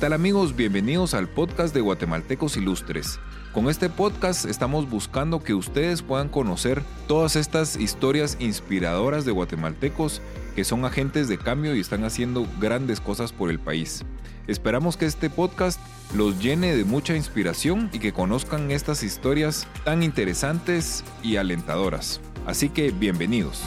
¿Qué 0.00 0.06
tal 0.06 0.14
amigos? 0.14 0.56
Bienvenidos 0.56 1.12
al 1.12 1.28
podcast 1.28 1.74
de 1.74 1.82
Guatemaltecos 1.82 2.56
Ilustres. 2.56 3.20
Con 3.52 3.68
este 3.68 3.90
podcast 3.90 4.46
estamos 4.46 4.88
buscando 4.88 5.42
que 5.42 5.52
ustedes 5.52 6.00
puedan 6.00 6.30
conocer 6.30 6.82
todas 7.06 7.36
estas 7.36 7.76
historias 7.76 8.38
inspiradoras 8.40 9.26
de 9.26 9.32
guatemaltecos 9.32 10.22
que 10.56 10.64
son 10.64 10.86
agentes 10.86 11.28
de 11.28 11.36
cambio 11.36 11.76
y 11.76 11.80
están 11.80 12.04
haciendo 12.04 12.46
grandes 12.58 12.98
cosas 12.98 13.34
por 13.34 13.50
el 13.50 13.60
país. 13.60 14.02
Esperamos 14.46 14.96
que 14.96 15.04
este 15.04 15.28
podcast 15.28 15.78
los 16.16 16.42
llene 16.42 16.74
de 16.74 16.84
mucha 16.84 17.14
inspiración 17.14 17.90
y 17.92 17.98
que 17.98 18.14
conozcan 18.14 18.70
estas 18.70 19.02
historias 19.02 19.66
tan 19.84 20.02
interesantes 20.02 21.04
y 21.22 21.36
alentadoras. 21.36 22.22
Así 22.46 22.70
que 22.70 22.90
bienvenidos. 22.90 23.62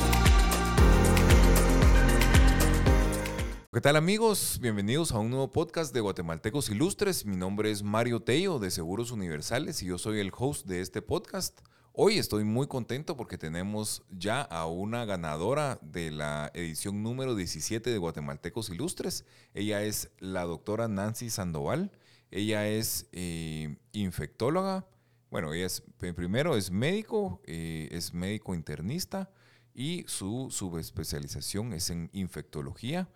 ¿Qué 3.73 3.81
tal 3.81 3.95
amigos? 3.95 4.59
Bienvenidos 4.61 5.13
a 5.13 5.17
un 5.17 5.31
nuevo 5.31 5.51
podcast 5.51 5.95
de 5.95 5.99
Guatemaltecos 5.99 6.69
Ilustres. 6.69 7.25
Mi 7.25 7.35
nombre 7.35 7.71
es 7.71 7.81
Mario 7.81 8.19
Tello 8.19 8.59
de 8.59 8.69
Seguros 8.69 9.09
Universales 9.09 9.81
y 9.81 9.87
yo 9.87 9.97
soy 9.97 10.19
el 10.19 10.31
host 10.31 10.67
de 10.67 10.79
este 10.79 11.01
podcast. 11.01 11.59
Hoy 11.91 12.19
estoy 12.19 12.43
muy 12.43 12.67
contento 12.67 13.17
porque 13.17 13.39
tenemos 13.39 14.03
ya 14.11 14.43
a 14.43 14.67
una 14.67 15.05
ganadora 15.05 15.79
de 15.81 16.11
la 16.11 16.51
edición 16.53 17.01
número 17.01 17.33
17 17.33 17.89
de 17.89 17.97
Guatemaltecos 17.97 18.69
Ilustres. 18.69 19.25
Ella 19.55 19.81
es 19.81 20.11
la 20.19 20.43
doctora 20.43 20.87
Nancy 20.87 21.31
Sandoval. 21.31 21.91
Ella 22.29 22.67
es 22.67 23.07
eh, 23.11 23.75
infectóloga. 23.91 24.85
Bueno, 25.31 25.51
ella 25.51 25.65
es, 25.65 25.81
primero 25.97 26.55
es 26.57 26.69
médico, 26.69 27.41
eh, 27.45 27.89
es 27.91 28.13
médico 28.13 28.53
internista 28.53 29.31
y 29.73 30.05
su 30.07 30.49
subespecialización 30.51 31.73
es 31.73 31.89
en 31.89 32.11
infectología. 32.13 33.09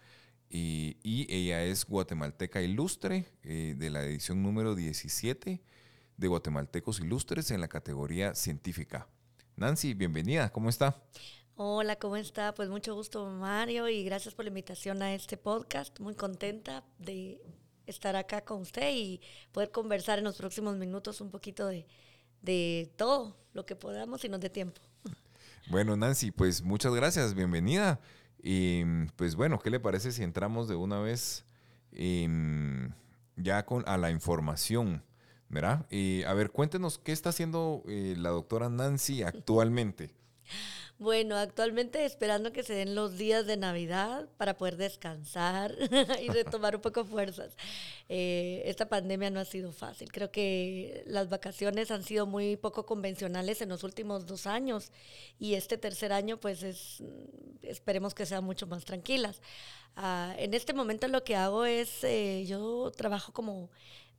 Y, 0.49 0.97
ella 1.29 1.63
es 1.63 1.85
guatemalteca 1.85 2.61
ilustre 2.61 3.25
eh, 3.43 3.75
de 3.77 3.89
la 3.89 4.03
edición 4.03 4.41
número 4.41 4.75
17 4.75 5.61
de 6.17 6.27
Guatemaltecos 6.27 6.99
Ilustres 6.99 7.51
en 7.51 7.61
la 7.61 7.67
categoría 7.67 8.33
científica. 8.33 9.07
Nancy, 9.55 9.93
bienvenida, 9.93 10.51
¿cómo 10.51 10.69
está? 10.69 11.01
Hola, 11.55 11.95
¿cómo 11.97 12.15
está? 12.17 12.53
Pues 12.53 12.69
mucho 12.69 12.93
gusto, 12.95 13.25
Mario, 13.29 13.89
y 13.89 14.03
gracias 14.03 14.35
por 14.35 14.45
la 14.45 14.49
invitación 14.49 15.01
a 15.01 15.13
este 15.13 15.37
podcast. 15.37 15.99
Muy 15.99 16.15
contenta 16.15 16.83
de 16.99 17.41
estar 17.85 18.15
acá 18.15 18.41
con 18.41 18.61
usted 18.61 18.91
y 18.93 19.21
poder 19.51 19.71
conversar 19.71 20.19
en 20.19 20.25
los 20.25 20.37
próximos 20.37 20.77
minutos 20.77 21.19
un 21.21 21.31
poquito 21.31 21.67
de, 21.67 21.87
de 22.41 22.91
todo 22.95 23.35
lo 23.53 23.65
que 23.65 23.75
podamos 23.75 24.23
y 24.23 24.29
nos 24.29 24.39
dé 24.39 24.49
tiempo. 24.49 24.81
Bueno, 25.69 25.97
Nancy, 25.97 26.31
pues 26.31 26.61
muchas 26.61 26.93
gracias, 26.93 27.33
bienvenida. 27.33 27.99
Y 28.49 28.85
pues 29.17 29.35
bueno, 29.35 29.59
¿qué 29.59 29.69
le 29.69 29.81
parece 29.81 30.13
si 30.13 30.23
entramos 30.23 30.69
de 30.69 30.75
una 30.77 31.01
vez 31.01 31.43
em, 31.91 32.93
ya 33.35 33.65
con, 33.65 33.83
a 33.85 33.97
la 33.97 34.09
información? 34.09 35.03
¿Verdad? 35.49 35.85
Y 35.89 36.23
a 36.23 36.33
ver, 36.33 36.51
cuéntenos 36.51 36.97
qué 36.97 37.11
está 37.11 37.31
haciendo 37.31 37.83
eh, 37.89 38.15
la 38.17 38.29
doctora 38.29 38.69
Nancy 38.69 39.21
actualmente. 39.21 40.11
Bueno, 40.99 41.35
actualmente 41.37 42.05
esperando 42.05 42.51
que 42.51 42.63
se 42.63 42.73
den 42.73 42.95
los 42.95 43.19
días 43.19 43.45
de 43.45 43.55
Navidad 43.55 44.27
para 44.37 44.57
poder 44.57 44.77
descansar 44.77 45.75
y 46.23 46.29
retomar 46.29 46.75
un 46.75 46.81
poco 46.81 47.05
fuerzas. 47.05 47.55
Eh, 48.09 48.63
esta 48.65 48.89
pandemia 48.89 49.29
no 49.29 49.39
ha 49.39 49.45
sido 49.45 49.71
fácil. 49.71 50.11
Creo 50.11 50.31
que 50.31 51.03
las 51.05 51.29
vacaciones 51.29 51.91
han 51.91 52.03
sido 52.03 52.25
muy 52.25 52.57
poco 52.57 52.87
convencionales 52.87 53.61
en 53.61 53.69
los 53.69 53.83
últimos 53.83 54.25
dos 54.25 54.47
años 54.47 54.91
y 55.37 55.53
este 55.53 55.77
tercer 55.77 56.11
año 56.11 56.39
pues 56.39 56.63
es, 56.63 57.03
esperemos 57.61 58.15
que 58.15 58.25
sean 58.25 58.43
mucho 58.43 58.65
más 58.65 58.83
tranquilas. 58.83 59.39
Ah, 59.95 60.33
en 60.39 60.55
este 60.55 60.73
momento 60.73 61.07
lo 61.07 61.23
que 61.23 61.35
hago 61.35 61.65
es, 61.65 62.03
eh, 62.03 62.43
yo 62.47 62.91
trabajo 62.95 63.33
como 63.33 63.69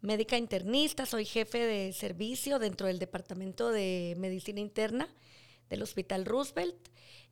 médica 0.00 0.36
internista, 0.36 1.06
soy 1.06 1.24
jefe 1.24 1.58
de 1.58 1.92
servicio 1.92 2.60
dentro 2.60 2.86
del 2.86 3.00
Departamento 3.00 3.70
de 3.72 4.14
Medicina 4.16 4.60
Interna 4.60 5.08
del 5.68 5.82
Hospital 5.82 6.24
Roosevelt. 6.24 6.76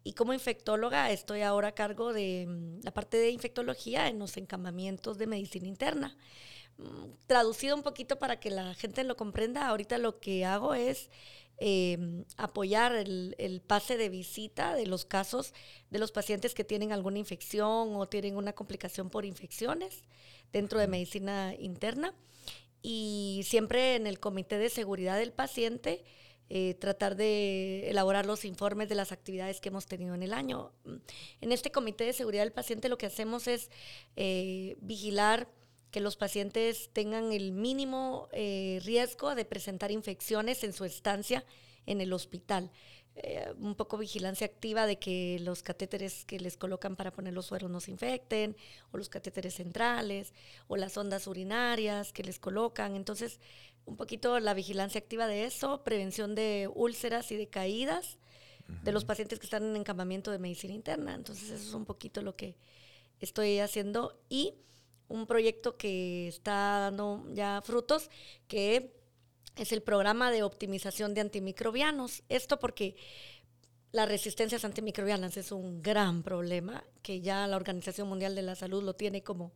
Y 0.05 0.13
como 0.13 0.33
infectóloga 0.33 1.11
estoy 1.11 1.43
ahora 1.43 1.69
a 1.69 1.75
cargo 1.75 2.13
de 2.13 2.47
mm, 2.47 2.85
la 2.85 2.95
parte 2.95 3.17
de 3.17 3.31
infectología 3.31 4.09
en 4.09 4.19
los 4.19 4.37
encamamientos 4.37 5.19
de 5.19 5.27
medicina 5.27 5.67
interna. 5.67 6.17
Mm, 6.79 7.13
traducido 7.27 7.75
un 7.75 7.83
poquito 7.83 8.19
para 8.19 8.39
que 8.39 8.51
la 8.51 8.75
gente 8.75 9.03
lo 9.05 9.17
comprenda, 9.17 9.67
ahorita 9.67 9.99
lo 9.99 10.21
que 10.21 10.45
hago 10.45 10.75
es 10.75 11.11
em, 11.59 12.25
apoyar 12.37 12.95
el, 12.95 13.63
pase 13.67 13.97
de 13.97 14.11
visita 14.11 14.75
de 14.75 14.87
los 14.87 15.07
casos 15.07 15.55
de 15.91 15.99
los 15.99 16.13
pacientes 16.13 16.55
que 16.55 16.65
tienen 16.65 16.93
alguna 16.93 17.19
infección 17.19 17.97
o 17.97 18.07
tienen 18.09 18.37
una 18.37 18.53
complicación 18.53 19.09
por 19.09 19.25
infecciones 19.25 20.03
dentro 20.53 20.79
de 20.79 20.87
medicina 20.87 21.55
interna. 21.59 22.15
Y 22.83 23.43
siempre 23.45 23.97
en 23.97 24.07
el 24.07 24.21
comité 24.21 24.59
de 24.59 24.71
seguridad 24.71 25.19
del 25.19 25.33
paciente 25.33 26.05
eh, 26.49 26.75
tratar 26.75 27.17
de 27.17 27.91
elaborar 27.91 28.25
los 28.25 28.45
informes 28.45 28.89
de 28.89 28.95
las 28.95 29.11
actividades 29.11 29.61
que 29.61 29.69
hemos 29.69 29.87
tenido 29.87 30.15
en 30.15 30.23
el 30.23 30.33
año. 30.33 30.71
En 31.41 31.51
este 31.51 31.73
comité 31.73 32.05
de 32.05 32.13
seguridad 32.13 32.45
del 32.45 32.53
paciente 32.53 32.89
lo 32.89 32.99
que 32.99 33.07
hacemos 33.07 33.49
es 33.49 33.69
eh, 34.15 34.77
vigilar 34.81 35.49
que 35.91 36.01
los 36.01 36.17
pacientes 36.17 36.91
tengan 36.93 37.33
el 37.33 37.51
mínimo 37.51 38.29
eh, 38.33 38.81
riesgo 38.85 39.35
de 39.35 39.45
presentar 39.45 39.91
infecciones 39.91 40.63
en 40.63 40.73
su 40.73 40.85
estancia 40.85 41.45
en 41.85 42.01
el 42.01 42.13
hospital. 42.13 42.71
un 43.59 43.75
poco 43.75 43.97
vigilancia 43.97 44.47
activa 44.47 44.87
de 44.87 44.99
que 44.99 45.39
los 45.41 45.63
catéteres 45.63 46.27
que 46.27 46.39
les 46.39 46.59
colocan 46.59 46.97
para 46.97 47.13
poner 47.13 47.33
los 47.33 47.47
sueros 47.47 47.71
no 47.71 47.81
se 47.81 47.91
infecten, 47.91 48.55
o 48.93 48.99
los 48.99 49.09
catéteres 49.09 49.55
centrales, 49.55 50.35
o 50.69 50.77
las 50.77 50.97
ondas 50.99 51.27
urinarias 51.27 52.13
que 52.13 52.23
les 52.23 52.39
colocan. 52.39 52.95
Entonces, 52.95 53.41
un 53.87 53.97
poquito 53.97 54.39
la 54.41 54.53
vigilancia 54.53 54.99
activa 54.99 55.27
de 55.27 55.45
eso, 55.45 55.83
prevención 55.83 56.35
de 56.35 56.69
úlceras 56.75 57.31
y 57.33 57.37
de 57.37 57.49
caídas 57.49 58.19
de 58.83 58.93
los 58.93 59.05
pacientes 59.05 59.39
que 59.39 59.47
están 59.47 59.63
en 59.63 59.77
encamamiento 59.77 60.31
de 60.33 60.39
medicina 60.39 60.75
interna. 60.75 61.15
Entonces 61.15 61.51
eso 61.51 61.69
es 61.69 61.75
un 61.75 61.85
poquito 61.85 62.21
lo 62.21 62.35
que 62.37 62.57
estoy 63.21 63.61
haciendo 63.61 64.21
y 64.29 64.55
un 65.09 65.27
proyecto 65.27 65.77
que 65.77 66.27
está 66.27 66.81
dando 66.81 67.25
ya 67.33 67.63
frutos, 67.65 68.11
que 68.49 68.93
es 69.57 69.73
el 69.73 69.83
programa 69.83 70.31
de 70.31 70.43
optimización 70.43 71.15
de 71.15 71.21
antimicrobianos. 71.23 72.25
Esto 72.29 72.59
porque 72.59 72.97
las 73.93 74.09
resistencias 74.09 74.65
antimicrobianas 74.65 75.37
es 75.37 75.53
un 75.53 75.81
gran 75.81 76.23
problema 76.23 76.85
que 77.03 77.21
ya 77.21 77.47
la 77.47 77.57
Organización 77.57 78.09
Mundial 78.09 78.35
de 78.35 78.43
la 78.43 78.57
Salud 78.57 78.83
lo 78.83 78.95
tiene 78.95 79.23
como 79.23 79.53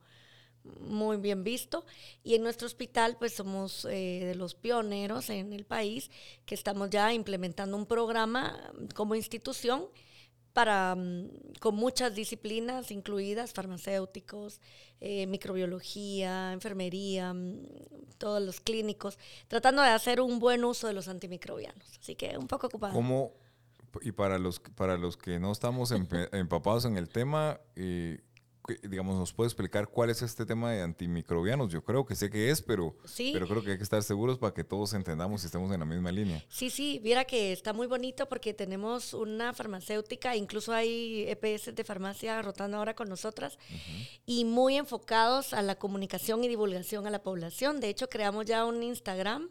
muy 0.65 1.17
bien 1.17 1.45
visto. 1.45 1.85
Y 2.23 2.35
en 2.35 2.43
nuestro 2.43 2.67
hospital, 2.67 3.17
pues 3.19 3.35
somos 3.35 3.85
eh, 3.85 4.25
de 4.25 4.35
los 4.35 4.55
pioneros 4.55 5.31
en 5.31 5.53
el 5.53 5.65
país 5.65 6.11
que 6.47 6.55
estamos 6.55 6.91
ya 6.91 7.13
implementando 7.13 7.77
un 7.77 7.87
programa 7.87 8.73
como 8.95 9.15
institución 9.15 9.87
para, 10.53 10.97
mm, 10.97 11.29
con 11.61 11.77
muchas 11.77 12.15
disciplinas 12.15 12.91
incluidas, 12.91 13.53
farmacéuticos, 13.53 14.61
eh, 15.01 15.27
microbiología, 15.27 16.53
enfermería, 16.53 17.33
mm, 17.33 17.67
todos 18.19 18.43
los 18.43 18.61
clínicos, 18.61 19.19
tratando 19.49 19.83
de 19.83 19.89
hacer 19.89 20.21
un 20.21 20.39
buen 20.39 20.65
uso 20.65 20.87
de 20.87 20.93
los 20.93 21.09
antimicrobianos. 21.09 21.99
Así 22.01 22.17
que 22.17 22.37
un 22.37 22.47
poco 22.47 22.67
ocupado. 22.67 22.93
¿Cómo, 22.93 23.33
y 24.03 24.13
para 24.13 24.39
los, 24.39 24.61
para 24.61 24.97
los 24.97 25.17
que 25.17 25.39
no 25.39 25.53
estamos 25.53 25.93
empapados 26.33 26.85
en 26.85 26.97
el 26.97 27.09
tema, 27.09 27.61
eh, 27.77 28.21
digamos, 28.83 29.19
nos 29.19 29.33
puede 29.33 29.49
explicar 29.49 29.89
cuál 29.89 30.11
es 30.11 30.23
este 30.23 30.47
tema 30.47 30.73
de 30.73 30.83
antimicrobianos. 30.83 31.73
Yo 31.73 31.83
creo 31.83 32.05
que 32.05 32.15
sé 32.15 32.31
que 32.31 32.51
es, 32.51 32.63
pero, 32.63 32.95
pero 33.33 33.47
creo 33.47 33.63
que 33.63 33.73
hay 33.73 33.77
que 33.77 33.83
estar 33.83 34.03
seguros 34.03 34.39
para 34.39 34.55
que 34.55 34.65
todos 34.65 34.95
entendamos 34.95 35.43
y 35.43 35.47
estemos 35.47 35.73
en 35.73 35.81
la 35.81 35.87
misma 35.87 36.13
línea. 36.13 36.45
Sí, 36.49 36.71
sí, 36.71 37.01
viera 37.03 37.25
que 37.25 37.53
está 37.53 37.73
muy 37.73 37.87
bonito 37.87 38.29
porque 38.29 38.55
tenemos 38.55 39.15
una 39.15 39.53
farmacéutica, 39.53 40.37
incluso 40.37 40.73
hay 40.73 41.27
EPS 41.29 41.75
de 41.75 41.85
farmacia 41.85 42.41
rotando 42.43 42.77
ahora 42.77 42.95
con 42.95 43.09
nosotras 43.09 43.59
y 44.27 44.45
muy 44.45 44.77
enfocados 44.77 45.53
a 45.53 45.63
la 45.63 45.77
comunicación 45.77 46.45
y 46.45 46.49
divulgación 46.49 47.07
a 47.07 47.11
la 47.11 47.23
población. 47.23 47.81
De 47.81 47.89
hecho, 47.89 48.09
creamos 48.09 48.47
ya 48.47 48.65
un 48.65 48.83
Instagram 48.83 49.49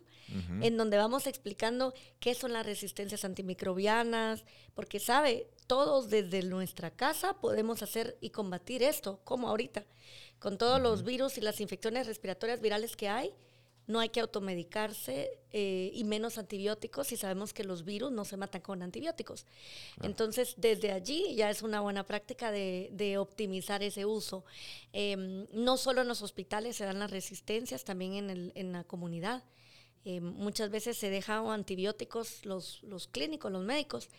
en 0.61 0.77
donde 0.77 0.97
vamos 0.97 1.27
explicando 1.27 1.93
qué 2.19 2.35
son 2.35 2.53
las 2.53 2.65
resistencias 2.65 3.25
antimicrobianas, 3.25 4.43
porque 4.75 4.99
sabe, 4.99 5.47
todos 5.69 6.09
desde 6.09 6.41
nuestra 6.41 6.89
casa 6.89 7.33
podemos 7.33 7.83
hacer 7.83 8.17
y 8.21 8.31
combatir 8.31 8.81
esto, 8.81 9.19
como 9.23 9.47
ahorita, 9.49 9.85
con 10.39 10.57
todos 10.57 10.81
los 10.81 11.03
virus 11.03 11.37
y 11.37 11.41
las 11.41 11.61
infecciones 11.61 12.07
respiratorias 12.07 12.59
virales 12.59 12.95
que 12.95 13.07
hay. 13.07 13.31
No 13.85 13.99
hay 13.99 14.09
que 14.09 14.19
automedicarse 14.19 15.39
eh, 15.51 15.91
y 15.93 16.03
menos 16.03 16.39
antibióticos 16.39 17.11
y 17.11 17.17
sabemos 17.17 17.53
que 17.53 17.63
los 17.63 17.85
virus 17.85 18.11
no 18.11 18.25
se 18.25 18.37
matan 18.37 18.61
con 18.61 18.81
antibióticos. 18.81 19.45
Entonces, 20.01 20.55
desde 20.57 20.91
allí 20.91 21.35
ya 21.35 21.51
es 21.51 21.61
una 21.61 21.81
buena 21.81 22.03
práctica 22.03 22.51
de, 22.51 23.15
optimizar 23.19 23.83
ese 23.83 24.05
uso. 24.05 24.45
Em, 24.91 25.45
no 25.53 25.77
solo 25.77 26.01
en 26.01 26.07
los 26.07 26.21
hospitales 26.23 26.75
se 26.75 26.85
dan 26.85 26.99
las 26.99 27.11
resistencias, 27.11 27.83
también 27.83 28.13
en, 28.13 28.29
el, 28.29 28.51
en 28.55 28.71
la 28.71 28.83
comunidad. 28.83 29.43
Eh, 30.05 30.21
muchas 30.21 30.69
veces 30.69 30.97
se 30.97 31.09
dejan 31.09 31.47
antibióticos 31.47 32.45
los, 32.45 32.81
los 32.83 33.07
clínicos, 33.07 33.51
los 33.51 33.63
médicos, 33.63 34.09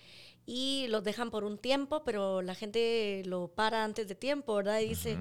y 0.47 0.87
los 0.89 1.05
dejan 1.05 1.31
por 1.31 1.45
un 1.45 1.59
tiempo, 1.59 2.03
pero 2.05 2.43
la 2.43 2.55
gente 2.55 3.23
lo 3.25 3.49
para 3.49 3.85
antes 3.85 4.09
de 4.09 4.15
tiempo, 4.15 4.55
¿verdad? 4.55 4.81
Y 4.81 4.89
dice, 4.89 5.19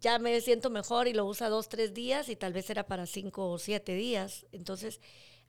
ya 0.00 0.18
me 0.18 0.40
siento 0.40 0.68
mejor 0.70 1.06
y 1.08 1.12
lo 1.12 1.24
usa 1.26 1.48
dos, 1.48 1.68
tres 1.68 1.94
días 1.94 2.28
y 2.28 2.36
tal 2.36 2.52
vez 2.52 2.68
era 2.70 2.86
para 2.86 3.06
cinco 3.06 3.50
o 3.50 3.58
siete 3.58 3.94
días. 3.94 4.46
Entonces 4.52 5.00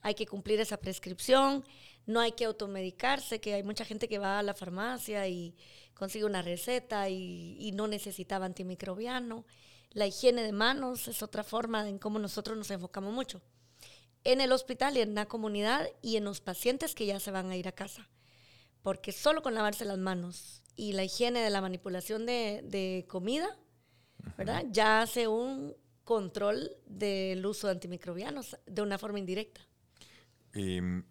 hay 0.02 0.16
que 0.16 0.28
cumplir 0.28 0.60
esa 0.60 0.78
prescripción, 0.78 1.66
no 2.06 2.20
hay 2.20 2.34
que 2.34 2.46
automedicarse, 2.46 3.40
que 3.40 3.56
hay 3.56 3.64
mucha 3.64 3.86
gente 3.86 4.08
que 4.08 4.20
va 4.20 4.40
a 4.40 4.44
la 4.44 4.54
farmacia 4.54 5.28
y 5.28 5.56
consigue 5.96 6.26
una 6.26 6.42
receta 6.42 7.10
y, 7.10 7.58
y 7.60 7.72
no 7.72 7.88
necesitaba 7.88 8.46
antimicrobiano. 8.46 9.46
La 9.92 10.06
higiene 10.06 10.44
de 10.44 10.52
manos 10.52 11.08
es 11.08 11.24
otra 11.24 11.44
forma 11.44 11.88
en 11.88 11.98
cómo 11.98 12.20
nosotros 12.20 12.58
nos 12.58 12.70
enfocamos 12.70 13.14
mucho. 13.14 13.42
En 14.26 14.42
el 14.42 14.52
hospital 14.52 14.98
y 14.98 15.02
en 15.02 15.16
la 15.16 15.28
comunidad 15.28 15.88
y 16.02 16.18
en 16.18 16.26
los 16.26 16.42
pacientes 16.42 16.94
que 16.94 17.06
ya 17.06 17.20
se 17.20 17.32
van 17.32 17.50
a 17.50 17.56
ir 17.56 17.68
a 17.68 17.72
casa. 17.72 18.10
Porque 18.82 19.12
solo 19.12 19.42
con 19.42 19.56
lavarse 19.56 19.86
las 19.86 19.98
manos 19.98 20.62
y 20.76 20.92
la 20.92 21.04
higiene 21.04 21.40
de 21.40 21.50
la 21.50 21.62
manipulación 21.62 22.26
de, 22.26 22.62
de 22.66 23.06
comida, 23.08 23.48
¿verdad? 24.38 24.66
Ya 24.72 25.02
hace 25.02 25.28
un 25.28 25.74
control 26.04 26.72
del 26.86 27.46
uso 27.46 27.68
de 27.68 27.74
antimicrobianos 27.74 28.58
de 28.66 28.82
una 28.82 28.98
forma 28.98 29.20
indirecta. 29.20 29.62
Em, 30.54 31.04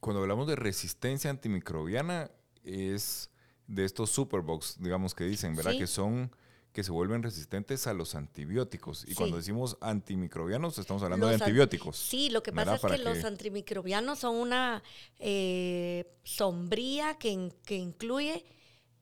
cuando 0.00 0.22
hablamos 0.22 0.46
de 0.46 0.56
resistencia 0.56 1.30
antimicrobiana, 1.30 2.30
es 2.62 3.30
de 3.66 3.84
estos 3.84 4.10
superbugs, 4.10 4.76
digamos 4.80 5.14
que 5.14 5.24
dicen, 5.24 5.56
¿verdad? 5.56 5.72
Sí. 5.72 5.78
Que 5.78 5.86
son 5.86 6.30
que 6.78 6.84
se 6.84 6.92
vuelven 6.92 7.24
resistentes 7.24 7.88
a 7.88 7.92
los 7.92 8.14
antibióticos. 8.14 9.02
Y 9.02 9.08
Sí. 9.08 9.14
cuando 9.16 9.36
decimos 9.38 9.76
antimicrobianos, 9.80 10.78
estamos 10.78 11.02
hablando 11.02 11.26
de 11.26 11.34
an- 11.34 11.42
antibióticos. 11.42 11.96
Sí, 11.96 12.30
lo 12.30 12.40
que 12.40 12.52
pasa 12.52 12.76
es 12.76 12.80
que, 12.82 12.98
los 12.98 13.24
antimicrobianos 13.24 14.20
son 14.20 14.36
una 14.36 14.84
eh, 15.18 16.04
sombría 16.22 17.14
que, 17.18 17.30
in- 17.30 17.52
que 17.66 17.74
incluye 17.74 18.44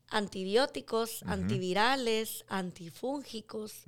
antibióticos, 0.09 1.23
antivirales, 1.25 2.47
antifúngicos, 2.49 3.85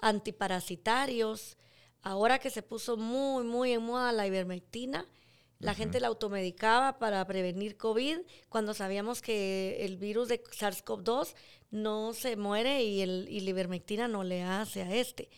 antiparasitarios. 0.00 1.56
Ahora 2.02 2.38
que 2.38 2.50
se 2.50 2.62
puso 2.62 2.98
muy, 2.98 3.44
muy 3.44 3.72
en 3.72 3.82
moda 3.84 4.12
la 4.12 4.26
ivermectina, 4.26 5.06
la 5.60 5.72
gente 5.74 5.98
la 6.00 6.08
automedicaba 6.08 6.98
para 6.98 7.24
prevenir 7.26 7.78
COVID 7.78 8.18
cuando 8.50 8.74
sabíamos 8.74 9.22
que 9.22 9.78
el 9.80 9.96
virus 9.96 10.28
de 10.28 10.42
SARS-CoV-2 10.42 11.34
no 11.74 12.12
se 12.14 12.36
muere 12.36 12.82
y, 12.84 13.00
el, 13.00 13.26
y 13.28 13.40
la 13.40 13.50
ivermectina 13.50 14.06
no 14.08 14.22
le 14.22 14.42
hace 14.42 14.82
a 14.82 14.94
este. 14.94 15.28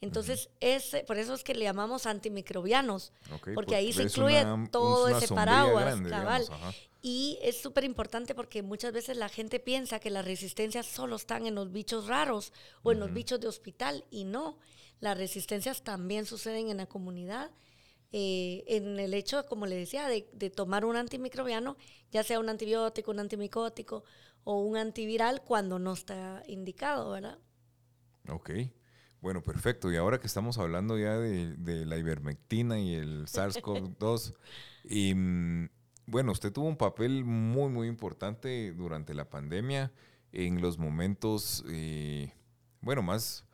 Entonces, 0.00 0.50
ese, 0.60 1.04
por 1.04 1.16
eso 1.18 1.34
es 1.34 1.44
que 1.44 1.54
le 1.54 1.64
llamamos 1.64 2.06
antimicrobianos, 2.06 3.12
Ok, 3.32 3.50
porque 3.54 3.76
ahí 3.76 3.92
se 3.92 4.02
incluye 4.02 4.44
una- 4.44 4.68
todo 4.70 5.08
ese 5.08 5.32
paraguas, 5.32 5.84
grande, 5.84 6.10
cabal. 6.10 6.42
digamos, 6.42 6.62
ajá. 6.62 6.74
Y 7.00 7.38
es 7.42 7.60
súper 7.60 7.84
importante 7.84 8.34
porque 8.34 8.62
muchas 8.62 8.92
veces 8.92 9.16
la 9.16 9.28
gente 9.28 9.60
piensa 9.60 10.00
que 10.00 10.10
las 10.10 10.24
resistencias 10.24 10.86
solo 10.86 11.16
están 11.16 11.46
en 11.46 11.54
los 11.54 11.70
bichos 11.70 12.06
raros 12.06 12.52
o 12.82 12.92
en 12.92 12.98
los 12.98 13.12
bichos 13.12 13.38
de 13.40 13.46
hospital 13.46 14.04
y 14.10 14.24
no. 14.24 14.58
Las 15.00 15.16
resistencias 15.18 15.82
también 15.82 16.24
suceden 16.26 16.70
en 16.70 16.78
la 16.78 16.86
comunidad. 16.86 17.50
eh, 18.16 18.62
en 18.68 19.00
el 19.00 19.12
hecho, 19.12 19.44
como 19.46 19.66
le 19.66 19.74
decía, 19.76 20.06
de, 20.08 20.28
de 20.32 20.48
tomar 20.48 20.84
un 20.84 20.94
antimicrobiano, 20.96 21.76
ya 22.12 22.22
sea 22.22 22.38
un 22.38 22.48
antibiótico, 22.48 23.10
un 23.10 23.18
antimicótico 23.18 24.04
o 24.44 24.60
un 24.60 24.76
antiviral 24.76 25.42
cuando 25.42 25.78
no 25.78 25.92
está 25.92 26.42
indicado, 26.46 27.10
¿verdad? 27.10 27.38
Ok. 28.28 28.50
Bueno, 29.20 29.42
perfecto. 29.42 29.90
Y 29.90 29.96
ahora 29.96 30.20
que 30.20 30.26
estamos 30.26 30.58
hablando 30.58 30.98
ya 30.98 31.16
de, 31.16 31.56
de 31.56 31.86
la 31.86 31.96
ivermectina 31.96 32.78
y 32.78 32.94
el 32.94 33.24
SARS-CoV-2, 33.26 34.34
y, 34.84 35.14
mm, 35.14 35.68
bueno, 36.06 36.32
usted 36.32 36.52
tuvo 36.52 36.68
un 36.68 36.76
papel 36.76 37.24
muy, 37.24 37.70
muy 37.70 37.88
importante 37.88 38.72
durante 38.72 39.14
la 39.14 39.30
pandemia 39.30 39.92
en 40.32 40.60
los 40.60 40.78
momentos, 40.78 41.64
eh, 41.68 42.32
bueno, 42.80 43.02
más 43.02 43.44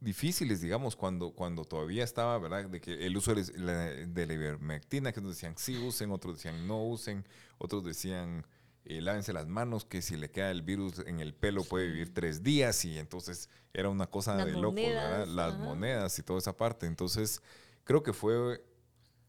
difíciles, 0.00 0.60
digamos, 0.60 0.96
cuando, 0.96 1.32
cuando 1.32 1.64
todavía 1.64 2.04
estaba, 2.04 2.38
¿verdad? 2.38 2.70
De 2.70 2.80
que 2.80 3.04
el 3.04 3.16
uso 3.16 3.34
de 3.34 3.44
la, 3.58 3.74
de 3.74 4.26
la 4.26 4.32
ivermectina, 4.32 5.12
que 5.12 5.20
unos 5.20 5.32
decían 5.32 5.54
sí 5.58 5.76
usen, 5.76 6.12
otros 6.12 6.36
decían 6.36 6.66
no 6.66 6.84
usen, 6.84 7.26
otros 7.58 7.84
decían 7.84 8.46
eh, 8.90 9.02
lávense 9.02 9.34
las 9.34 9.46
manos, 9.46 9.84
que 9.84 10.00
si 10.00 10.16
le 10.16 10.30
queda 10.30 10.50
el 10.50 10.62
virus 10.62 11.00
en 11.00 11.20
el 11.20 11.34
pelo 11.34 11.62
puede 11.62 11.88
vivir 11.88 12.14
tres 12.14 12.42
días 12.42 12.86
y 12.86 12.98
entonces 12.98 13.50
era 13.74 13.90
una 13.90 14.06
cosa 14.06 14.34
Las 14.34 14.46
de 14.46 14.52
locos, 14.52 14.76
¿verdad? 14.76 15.26
Las 15.26 15.52
ajá. 15.54 15.62
monedas 15.62 16.18
y 16.18 16.22
toda 16.22 16.38
esa 16.38 16.56
parte. 16.56 16.86
Entonces, 16.86 17.42
creo 17.84 18.02
que 18.02 18.14
fue, 18.14 18.64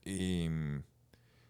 em, 0.05 0.81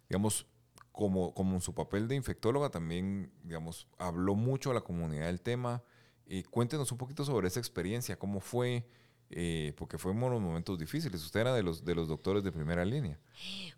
digamos, 0.10 0.48
como, 0.92 1.36
como 1.36 1.54
en 1.54 1.62
su 1.62 1.76
papel 1.76 2.08
de 2.08 2.16
infectóloga 2.16 2.70
también, 2.70 3.32
digamos, 3.44 3.86
habló 4.00 4.34
mucho 4.34 4.72
a 4.72 4.74
la 4.74 4.82
comunidad 4.82 5.28
del 5.28 5.40
tema. 5.40 5.84
Eh, 6.26 6.44
cuéntenos 6.50 6.92
un 6.92 6.98
poquito 6.98 7.24
sobre 7.24 7.48
esa 7.48 7.60
experiencia, 7.60 8.18
cómo 8.18 8.40
fue, 8.40 8.88
eh, 9.30 9.74
porque 9.78 10.00
fueron 10.00 10.20
momentos 10.42 10.80
difíciles. 10.80 11.24
Usted 11.24 11.42
era 11.42 11.54
de 11.54 11.62
los, 11.62 11.86
de 11.86 11.94
los 11.94 12.08
doctores 12.08 12.44
de 12.44 12.52
primera 12.52 12.84
línea. 12.86 13.20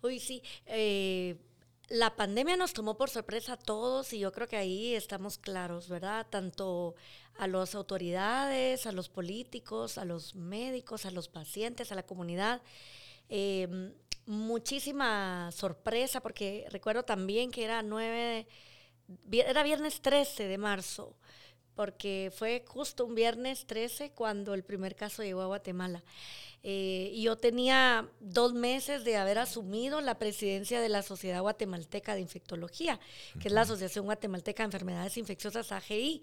Uy, 0.01 0.21
sí. 0.21 0.41
eh, 0.67 1.35
la 1.91 2.15
pandemia 2.15 2.55
nos 2.55 2.73
tomó 2.73 2.97
por 2.97 3.09
sorpresa 3.09 3.53
a 3.53 3.57
todos 3.57 4.13
y 4.13 4.19
yo 4.19 4.31
creo 4.31 4.47
que 4.47 4.55
ahí 4.57 4.95
estamos 4.95 5.37
claros, 5.37 5.89
¿verdad? 5.89 6.25
Tanto 6.29 6.95
a 7.37 7.47
las 7.47 7.75
autoridades, 7.75 8.85
a 8.85 8.91
los 8.91 9.09
políticos, 9.09 9.97
a 9.97 10.05
los 10.05 10.35
médicos, 10.35 11.05
a 11.05 11.11
los 11.11 11.27
pacientes, 11.27 11.91
a 11.91 11.95
la 11.95 12.03
comunidad. 12.03 12.61
Eh, 13.29 13.93
muchísima 14.25 15.51
sorpresa 15.51 16.21
porque 16.21 16.65
recuerdo 16.69 17.03
también 17.03 17.51
que 17.51 17.63
era 17.63 17.81
9, 17.83 18.47
vi- 19.07 19.41
era 19.41 19.63
viernes 19.63 20.01
13 20.01 20.47
de 20.47 20.57
marzo, 20.57 21.15
porque 21.75 22.31
fue 22.35 22.63
justo 22.67 23.05
un 23.05 23.15
viernes 23.15 23.65
13 23.65 24.11
cuando 24.11 24.53
el 24.53 24.63
primer 24.63 24.95
caso 24.95 25.23
llegó 25.23 25.41
a 25.41 25.47
Guatemala. 25.47 26.03
Eh, 26.63 27.09
y 27.13 27.23
yo 27.23 27.37
tenía 27.37 28.07
dos 28.19 28.53
meses 28.53 29.03
de 29.03 29.17
haber 29.17 29.39
asumido 29.39 29.99
la 29.99 30.19
presidencia 30.19 30.79
de 30.79 30.89
la 30.89 31.01
Sociedad 31.01 31.41
Guatemalteca 31.41 32.13
de 32.13 32.21
Infectología, 32.21 32.99
que 33.39 33.47
es 33.47 33.53
la 33.53 33.61
Asociación 33.61 34.05
Guatemalteca 34.05 34.61
de 34.63 34.65
Enfermedades 34.65 35.17
Infecciosas 35.17 35.71
AGI. 35.71 36.21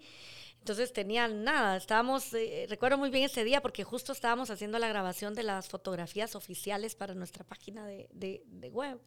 Entonces 0.59 0.91
tenía 0.93 1.27
nada, 1.27 1.77
estábamos, 1.77 2.33
eh, 2.33 2.65
recuerdo 2.69 2.97
muy 2.97 3.09
bien 3.09 3.25
ese 3.25 3.43
día 3.43 3.61
porque 3.61 3.83
justo 3.83 4.11
estábamos 4.13 4.49
haciendo 4.49 4.77
la 4.79 4.87
grabación 4.89 5.33
de 5.33 5.43
las 5.43 5.67
fotografías 5.67 6.35
oficiales 6.35 6.95
para 6.95 7.13
nuestra 7.15 7.43
página 7.45 7.85
de, 7.85 8.07
de- 8.13 8.43
de 8.45 8.69
web. 8.69 8.99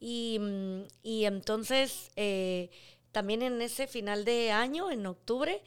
Y, 0.00 0.38
mm, 0.40 0.82
y 1.02 1.24
entonces 1.24 2.10
eh, 2.16 2.70
también 3.14 3.42
en 3.42 3.62
ese 3.62 3.86
final 3.86 4.24
de 4.24 4.50
año, 4.50 4.90
en 4.90 5.06
octubre, 5.06 5.62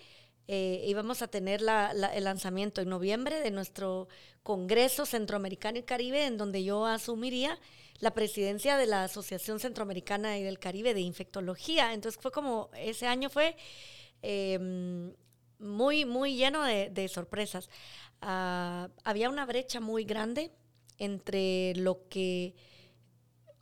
eh, 0.49 0.83
íbamos 0.85 1.21
a 1.21 1.27
tener 1.27 1.61
el 1.61 2.23
lanzamiento 2.25 2.81
en 2.81 2.89
noviembre 2.89 3.39
de 3.39 3.51
nuestro 3.51 4.09
Congreso 4.43 5.05
Centroamericano 5.05 5.79
y 5.79 5.83
Caribe, 5.83 6.25
en 6.25 6.37
donde 6.37 6.65
yo 6.65 6.85
asumiría 6.85 7.57
la 7.99 8.13
presidencia 8.13 8.75
de 8.75 8.85
la 8.85 9.05
Asociación 9.05 9.61
Centroamericana 9.61 10.37
y 10.37 10.43
del 10.43 10.59
Caribe 10.59 10.93
de 10.93 10.99
Infectología. 10.99 11.93
Entonces 11.93 12.21
fue 12.21 12.31
como, 12.31 12.69
ese 12.75 13.07
año 13.07 13.29
fue 13.29 13.55
eh, 14.21 14.59
muy, 15.57 16.03
muy 16.03 16.35
lleno 16.35 16.63
de, 16.63 16.89
de 16.89 17.07
sorpresas. 17.07 17.69
Ah, 18.21 18.89
había 19.05 19.29
una 19.29 19.45
brecha 19.45 19.79
muy 19.79 20.03
grande 20.03 20.51
entre 20.97 21.75
lo 21.75 22.09
que 22.09 22.55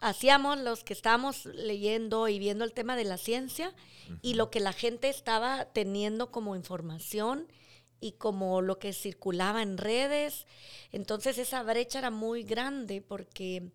hacíamos 0.05 0.59
los 0.59 0.83
que 0.83 0.93
estábamos 0.93 1.45
leyendo 1.45 2.27
y 2.27 2.37
viendo 2.37 2.63
el 2.63 2.73
tema 2.73 2.95
de 2.95 3.05
la 3.05 3.17
ciencia 3.17 3.73
y 4.21 4.35
lo 4.35 4.51
que 4.51 4.59
la 4.59 4.71
gente 4.71 5.09
estaba 5.09 5.65
teniendo 5.65 6.31
como 6.31 6.55
información 6.55 7.47
y 7.99 8.11
como 8.11 8.61
lo 8.61 8.77
que 8.77 8.93
circulaba 8.93 9.63
en 9.63 9.79
redes. 9.79 10.45
Entonces 10.91 11.39
esa 11.39 11.63
brecha 11.63 11.97
era 11.99 12.11
muy 12.11 12.43
grande 12.43 13.01
porque 13.01 13.71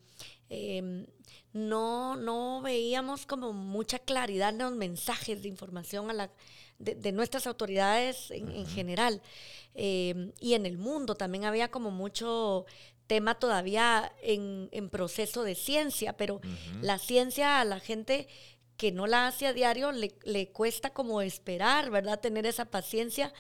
eh, 0.51 1.05
no, 1.53 2.15
no 2.15 2.61
veíamos 2.63 3.27
como 3.27 3.53
mucha 3.53 3.99
claridad 3.99 4.51
en 4.51 4.59
los 4.59 4.73
mensajes 4.73 5.43
de 5.43 5.49
información 5.49 6.11
a 6.11 6.13
la, 6.13 6.31
de, 6.79 6.95
de 6.95 7.11
nuestras 7.11 7.49
autoridades 7.49 8.31
en, 8.31 8.53
en 8.53 8.67
general. 8.69 9.21
Eh, 9.75 10.33
y 10.39 10.55
en 10.55 10.65
el 10.65 10.79
mundo 10.79 11.17
también 11.17 11.45
había 11.45 11.73
como 11.73 11.91
mucho 11.91 12.67
tema 13.11 13.35
todavía 13.35 14.13
en, 14.23 14.69
en 14.71 14.89
proceso 14.89 15.43
de 15.43 15.57
ciencia, 15.57 16.17
pero 16.17 16.41
la 16.81 16.97
ciencia 16.97 17.61
a 17.61 17.65
la 17.65 17.81
gente 17.81 18.29
que 18.77 18.93
no 18.93 19.09
la 19.09 19.27
hace 19.27 19.49
a 19.49 19.53
diario 19.53 19.91
le, 19.91 20.15
le 20.23 20.53
cuesta 20.53 20.91
como 20.91 21.21
esperar, 21.21 21.91
¿verdad? 21.91 22.21
Tener 22.21 22.47
esa 22.47 22.67
paciencia. 22.67 23.33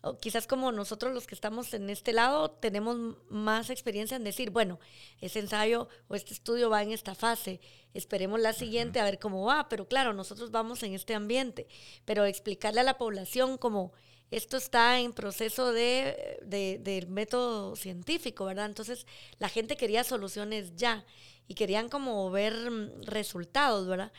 O 0.00 0.16
quizás 0.16 0.46
como 0.46 0.72
nosotros 0.72 1.12
los 1.12 1.26
que 1.26 1.34
estamos 1.34 1.74
en 1.74 1.90
este 1.90 2.14
lado 2.14 2.52
tenemos 2.52 3.18
más 3.28 3.68
experiencia 3.68 4.16
en 4.16 4.24
decir, 4.24 4.48
bueno, 4.48 4.80
ese 5.20 5.40
ensayo 5.40 5.90
o 6.08 6.14
este 6.14 6.32
estudio 6.32 6.70
va 6.70 6.82
en 6.82 6.92
esta 6.92 7.14
fase, 7.14 7.60
esperemos 7.92 8.40
la 8.40 8.54
siguiente 8.54 8.98
a 8.98 9.04
ver 9.04 9.18
cómo 9.18 9.44
va, 9.44 9.68
pero 9.68 9.86
claro, 9.86 10.14
nosotros 10.14 10.50
vamos 10.52 10.82
en 10.84 10.94
este 10.94 11.14
ambiente, 11.14 11.66
pero 12.06 12.24
explicarle 12.24 12.80
a 12.80 12.84
la 12.84 12.96
población 12.96 13.58
como 13.58 13.92
esto 14.30 14.56
está 14.56 15.00
en 15.00 15.12
proceso 15.12 15.72
de, 15.72 16.38
de- 16.44 16.78
del 16.78 17.08
método 17.08 17.76
científico, 17.76 18.44
¿verdad? 18.46 18.66
Entonces 18.66 19.06
la 19.38 19.48
gente 19.48 19.76
quería 19.76 20.04
soluciones 20.04 20.76
ya 20.76 21.04
y 21.48 21.54
querían 21.54 21.88
como 21.88 22.30
ver 22.30 22.70
mm, 22.70 23.02
resultados, 23.04 23.88
¿verdad? 23.88 24.12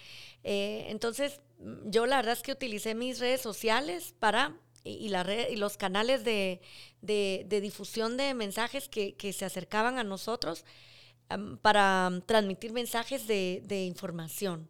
Eh, 0.43 0.87
entonces 0.89 1.41
mm, 1.59 1.89
yo 1.91 2.05
la 2.05 2.17
verdad 2.17 2.33
es 2.33 2.41
que 2.41 2.51
utilicé 2.51 2.95
mis 2.95 3.19
redes 3.19 3.41
sociales 3.41 4.15
para 4.19 4.55
y, 4.83 5.09
la 5.09 5.23
red, 5.23 5.49
y 5.49 5.55
los 5.57 5.77
canales 5.77 6.23
de, 6.23 6.61
difusión 7.01 8.17
de 8.17 8.33
mensajes 8.33 8.89
que, 8.89 9.33
se 9.33 9.45
acercaban 9.45 9.97
a 9.97 10.03
nosotros 10.03 10.65
para 11.61 12.11
transmitir 12.25 12.71
mensajes 12.73 13.27
de, 13.27 13.83
información, 13.85 14.69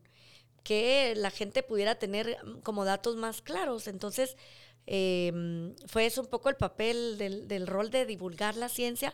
que 0.64 1.14
la 1.16 1.32
gente 1.32 1.64
pudiera 1.64 1.96
tener 1.96 2.38
como 2.64 2.86
datos 2.86 3.16
más 3.16 3.42
claros. 3.42 3.88
Entonces, 3.88 4.36
em, 4.92 5.76
fue 5.86 6.08
eso 6.08 6.22
un 6.22 6.28
poco 6.28 6.50
el 6.50 6.56
papel 6.56 7.18
del, 7.20 7.48
del 7.48 7.68
rol 7.68 7.92
de 7.92 8.08
divulgar 8.08 8.58
la 8.58 8.70
ciencia 8.70 9.14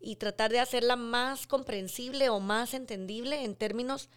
y 0.00 0.16
tratar 0.16 0.52
de 0.52 0.60
hacerla 0.60 0.94
más 0.94 1.48
comprensible 1.48 2.28
o 2.28 2.38
más 2.38 2.72
entendible 2.72 3.44
en 3.44 3.56
términos 3.56 4.08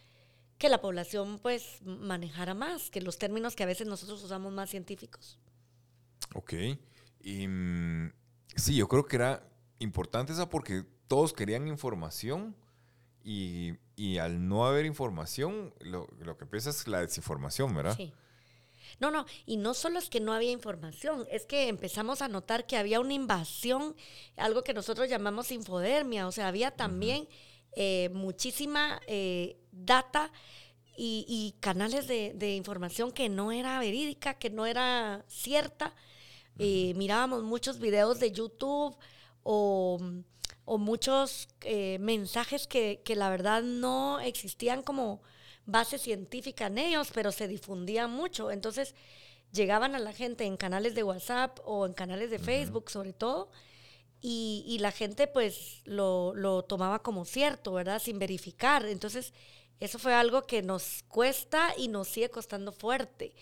que 0.60 0.70
la 0.70 0.80
población 0.80 1.40
pues 1.40 1.82
manejara 1.84 2.54
más, 2.54 2.92
que 2.92 3.02
los 3.02 3.18
términos 3.18 3.56
que 3.56 3.64
a 3.64 3.66
veces 3.66 3.88
nosotros 3.88 4.24
usamos 4.24 4.54
más 4.54 4.70
científicos. 4.70 5.40
Ok. 6.36 6.54
Y, 7.20 7.48
mm, 7.48 8.14
sí, 8.56 8.76
yo 8.76 8.88
creo 8.88 9.06
que 9.06 9.16
era 9.16 9.44
importante 9.80 10.34
esa 10.34 10.50
porque 10.50 10.86
todos 11.08 11.34
querían 11.34 11.68
información 11.68 12.56
y, 13.24 13.78
al 14.20 14.48
no 14.48 14.66
haber 14.68 14.86
información, 14.86 15.74
lo, 15.80 16.08
lo, 16.20 16.38
que 16.38 16.44
empieza 16.44 16.70
es 16.70 16.88
la 16.88 17.02
desinformación, 17.02 17.74
¿verdad? 17.74 17.96
Sí. 17.96 18.14
No, 19.00 19.12
no, 19.12 19.26
y 19.46 19.58
no 19.58 19.74
solo 19.74 20.00
es 20.00 20.10
que 20.10 20.20
no 20.20 20.34
había 20.34 20.52
información, 20.52 21.28
es 21.32 21.46
que 21.46 21.68
empezamos 21.68 22.22
a 22.22 22.28
notar 22.28 22.66
que 22.66 22.78
había 22.78 23.00
una 23.00 23.14
invasión, 23.14 23.96
algo 24.38 24.64
que 24.64 24.74
nosotros 24.74 25.10
llamamos 25.10 25.52
infodermia, 25.52 26.28
o 26.28 26.32
sea, 26.32 26.48
había 26.48 26.72
también 26.72 27.28
eh, 27.74 28.10
muchísima 28.14 29.02
eh, 29.08 29.58
data 29.72 30.32
y, 30.98 31.56
canales 31.62 32.08
de, 32.08 32.56
información 32.56 33.12
que 33.12 33.28
no 33.28 33.52
era 33.52 33.80
verídica, 33.80 34.36
que 34.36 34.52
no 34.52 34.68
era 34.68 35.26
cierta. 35.28 35.96
Eh, 36.60 36.94
mirábamos 36.96 37.44
muchos 37.44 37.80
videos 37.80 38.20
de 38.20 38.32
YouTube 38.32 38.96
o, 39.44 40.00
muchos 40.78 41.50
mensajes 42.00 42.68
que, 42.68 43.02
que, 43.04 43.16
la 43.16 43.30
verdad 43.30 43.64
no 43.64 44.20
existían 44.20 44.84
como 44.84 45.22
base 45.72 45.98
científica 45.98 46.68
en 46.68 46.78
ellos, 46.78 47.10
pero 47.14 47.32
se 47.32 47.48
difundían 47.48 48.12
mucho. 48.12 48.52
Entonces 48.52 48.96
llegaban 49.52 49.96
a 49.96 50.00
la 50.00 50.14
gente 50.14 50.46
en 50.46 50.58
canales 50.58 50.96
de 50.96 51.04
WhatsApp 51.04 51.60
o 51.66 51.86
en 51.86 51.94
canales 51.94 52.30
de 52.30 52.40
Facebook 52.40 52.90
sobre 52.90 53.14
todo, 53.14 53.50
y, 54.24 54.78
la 54.80 54.92
gente 54.92 55.26
pues 55.26 55.82
lo, 55.86 56.64
tomaba 56.68 57.00
como 57.00 57.26
cierto, 57.26 57.74
¿verdad? 57.74 58.00
Sin 58.00 58.20
verificar. 58.20 58.86
Entonces 58.86 59.34
eso 59.80 59.98
fue 59.98 60.14
algo 60.14 60.44
que 60.44 60.62
nos 60.62 61.04
cuesta 61.08 61.74
y 61.76 61.88
nos 61.88 62.08
sigue 62.08 62.30
costando 62.30 62.72
fuerte. 62.72 63.34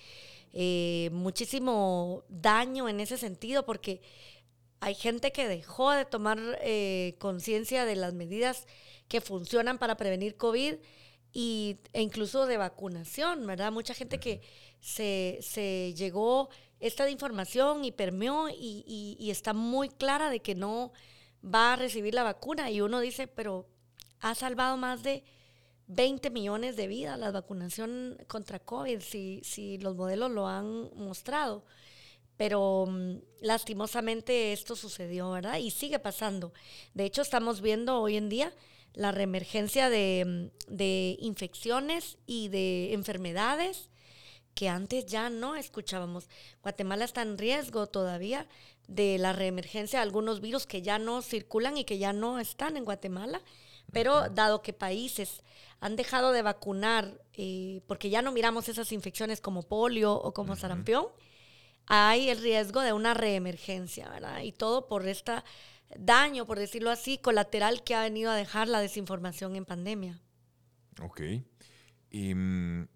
Eh, 0.53 1.09
muchísimo 1.11 2.23
daño 2.29 2.87
en 2.87 3.01
ese 3.01 3.17
sentido 3.17 3.65
porque 3.65 4.01
hay 4.79 4.95
gente 4.95 5.33
que 5.33 5.49
dejó 5.49 5.91
de 5.91 6.05
tomar 6.05 6.39
eh, 6.61 7.15
conciencia 7.19 7.83
de 7.83 7.97
las 7.97 8.13
medidas 8.13 8.65
que 9.09 9.19
funcionan 9.19 9.79
para 9.79 9.97
prevenir 9.97 10.37
COVID 10.37 10.75
y, 11.31 11.77
e 11.93 12.01
incluso 12.01 12.45
de 12.45 12.57
vacunación, 12.57 13.45
¿verdad? 13.45 13.71
Mucha 13.71 13.93
gente 13.93 14.19
que 14.19 14.41
se, 14.79 15.39
se 15.41 15.93
llegó 15.95 16.49
esta 16.79 17.09
información 17.09 17.83
y 17.83 17.91
permeó 17.91 18.49
y, 18.49 19.17
y, 19.19 19.29
está 19.29 19.53
muy 19.53 19.89
clara 19.89 20.29
de 20.29 20.39
que 20.39 20.55
no 20.55 20.91
va 21.43 21.73
a 21.73 21.75
recibir 21.75 22.13
la 22.13 22.23
vacuna 22.23 22.71
y 22.71 22.81
uno 22.81 22.99
dice, 22.99 23.27
pero 23.27 23.67
ha 24.21 24.33
salvado 24.33 24.77
más 24.77 25.03
de 25.03 25.23
20 25.87 26.29
millones 26.29 26.75
de 26.75 26.87
vidas 26.87 27.19
la 27.19 27.31
vacunación 27.31 28.17
contra 28.27 28.59
COVID, 28.59 28.99
si, 29.01 29.41
si 29.43 29.77
los 29.79 29.95
modelos 29.95 30.31
lo 30.31 30.47
han 30.47 30.89
mostrado. 30.95 31.65
Pero 32.37 32.85
mm, 32.87 33.17
lastimosamente 33.41 34.53
esto 34.53 34.75
sucedió, 34.75 35.31
¿verdad? 35.31 35.57
Y 35.57 35.71
sigue 35.71 35.99
pasando. 35.99 36.53
De 36.93 37.05
hecho, 37.05 37.21
estamos 37.21 37.59
viendo 37.59 37.99
hoy 37.99 38.15
en 38.15 38.29
día 38.29 38.53
la 38.93 39.11
reemergencia 39.11 39.89
de, 39.89 40.51
infecciones 41.19 42.17
y 42.25 42.49
de 42.49 42.93
enfermedades 42.93 43.89
que 44.53 44.67
antes 44.67 45.05
ya 45.05 45.29
no 45.29 45.55
escuchábamos. 45.55 46.27
Guatemala 46.61 47.05
está 47.05 47.21
en 47.21 47.37
riesgo 47.37 47.87
todavía 47.87 48.47
de 48.87 49.17
la 49.17 49.33
reemergencia 49.33 49.99
de 49.99 50.03
algunos 50.03 50.41
virus 50.41 50.65
que 50.65 50.81
ya 50.81 50.99
no 50.99 51.21
circulan 51.21 51.77
y 51.77 51.85
que 51.85 51.97
ya 51.97 52.11
no 52.11 52.39
están 52.39 52.75
en 52.75 52.85
Guatemala, 52.85 53.41
pero 53.91 54.29
dado 54.29 54.61
que 54.61 54.73
países 54.73 55.43
han 55.79 55.95
dejado 55.95 56.31
de 56.31 56.41
vacunar 56.41 57.21
eh, 57.33 57.81
porque 57.87 58.09
ya 58.09 58.21
no 58.21 58.31
miramos 58.31 58.67
esas 58.67 58.91
infecciones 58.91 59.39
como 59.39 59.63
polio 59.63 60.13
o 60.13 60.33
como 60.33 60.55
sarampión, 60.55 61.07
hay 61.85 62.29
el 62.29 62.39
riesgo 62.39 62.81
de 62.81 62.93
una 62.93 63.13
reemergencia, 63.13 64.09
¿verdad? 64.09 64.41
Y 64.41 64.51
todo 64.51 64.87
por 64.87 65.07
esta 65.07 65.43
daño, 65.97 66.45
por 66.45 66.59
decirlo 66.59 66.91
así, 66.91 67.17
colateral 67.17 67.83
que 67.83 67.95
ha 67.95 68.01
venido 68.01 68.31
a 68.31 68.35
dejar 68.35 68.67
la 68.67 68.79
desinformación 68.79 69.55
en 69.55 69.65
pandemia. 69.65 70.21
Ok. 71.01 71.21
Y 72.11 72.33
mm, 72.35 72.87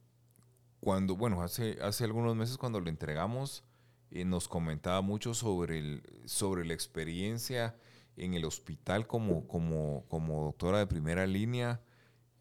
cuando, 0.79 1.15
bueno, 1.15 1.41
hace, 1.41 1.77
hace 1.81 2.03
algunos 2.03 2.35
meses 2.35 2.57
cuando 2.57 2.79
lo 2.79 2.89
entregamos, 2.89 3.63
eh, 4.11 4.25
nos 4.25 4.47
comentaba 4.47 5.01
mucho 5.01 5.33
sobre, 5.33 5.79
el, 5.79 6.03
sobre 6.25 6.65
la 6.65 6.73
experiencia 6.73 7.75
en 8.15 8.33
el 8.33 8.45
hospital 8.45 9.07
como, 9.07 9.47
como, 9.47 10.05
como 10.07 10.43
doctora 10.43 10.79
de 10.79 10.87
primera 10.87 11.25
línea, 11.25 11.81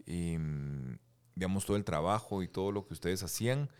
y, 0.04 0.36
mm, 0.36 0.98
digamos, 1.34 1.64
todo 1.64 1.76
el 1.76 1.84
trabajo 1.84 2.42
y 2.42 2.48
todo 2.48 2.72
lo 2.72 2.86
que 2.86 2.94
ustedes 2.94 3.22
hacían. 3.22 3.70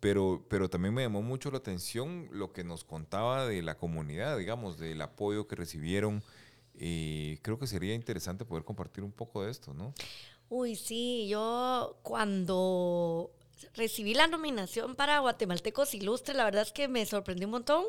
Pero, 0.00 0.44
pero 0.48 0.68
también 0.68 0.94
me 0.94 1.02
llamó 1.02 1.22
mucho 1.22 1.50
la 1.50 1.58
atención 1.58 2.28
lo 2.30 2.52
que 2.52 2.64
nos 2.64 2.84
contaba 2.84 3.46
de 3.46 3.62
la 3.62 3.78
comunidad, 3.78 4.36
digamos, 4.36 4.78
del 4.78 5.00
apoyo 5.00 5.46
que 5.46 5.56
recibieron. 5.56 6.22
Y 6.74 7.38
creo 7.38 7.58
que 7.58 7.66
sería 7.66 7.94
interesante 7.94 8.44
poder 8.44 8.64
compartir 8.64 9.02
un 9.02 9.12
poco 9.12 9.42
de 9.42 9.50
esto, 9.50 9.72
¿no? 9.72 9.94
Uy, 10.48 10.76
sí, 10.76 11.26
yo 11.28 11.98
cuando 12.02 13.30
recibí 13.74 14.14
la 14.14 14.26
nominación 14.26 14.94
para 14.94 15.20
Guatemaltecos 15.20 15.94
Ilustres, 15.94 16.36
la 16.36 16.44
verdad 16.44 16.62
es 16.62 16.72
que 16.72 16.88
me 16.88 17.04
sorprendió 17.06 17.46
un 17.46 17.52
montón. 17.52 17.84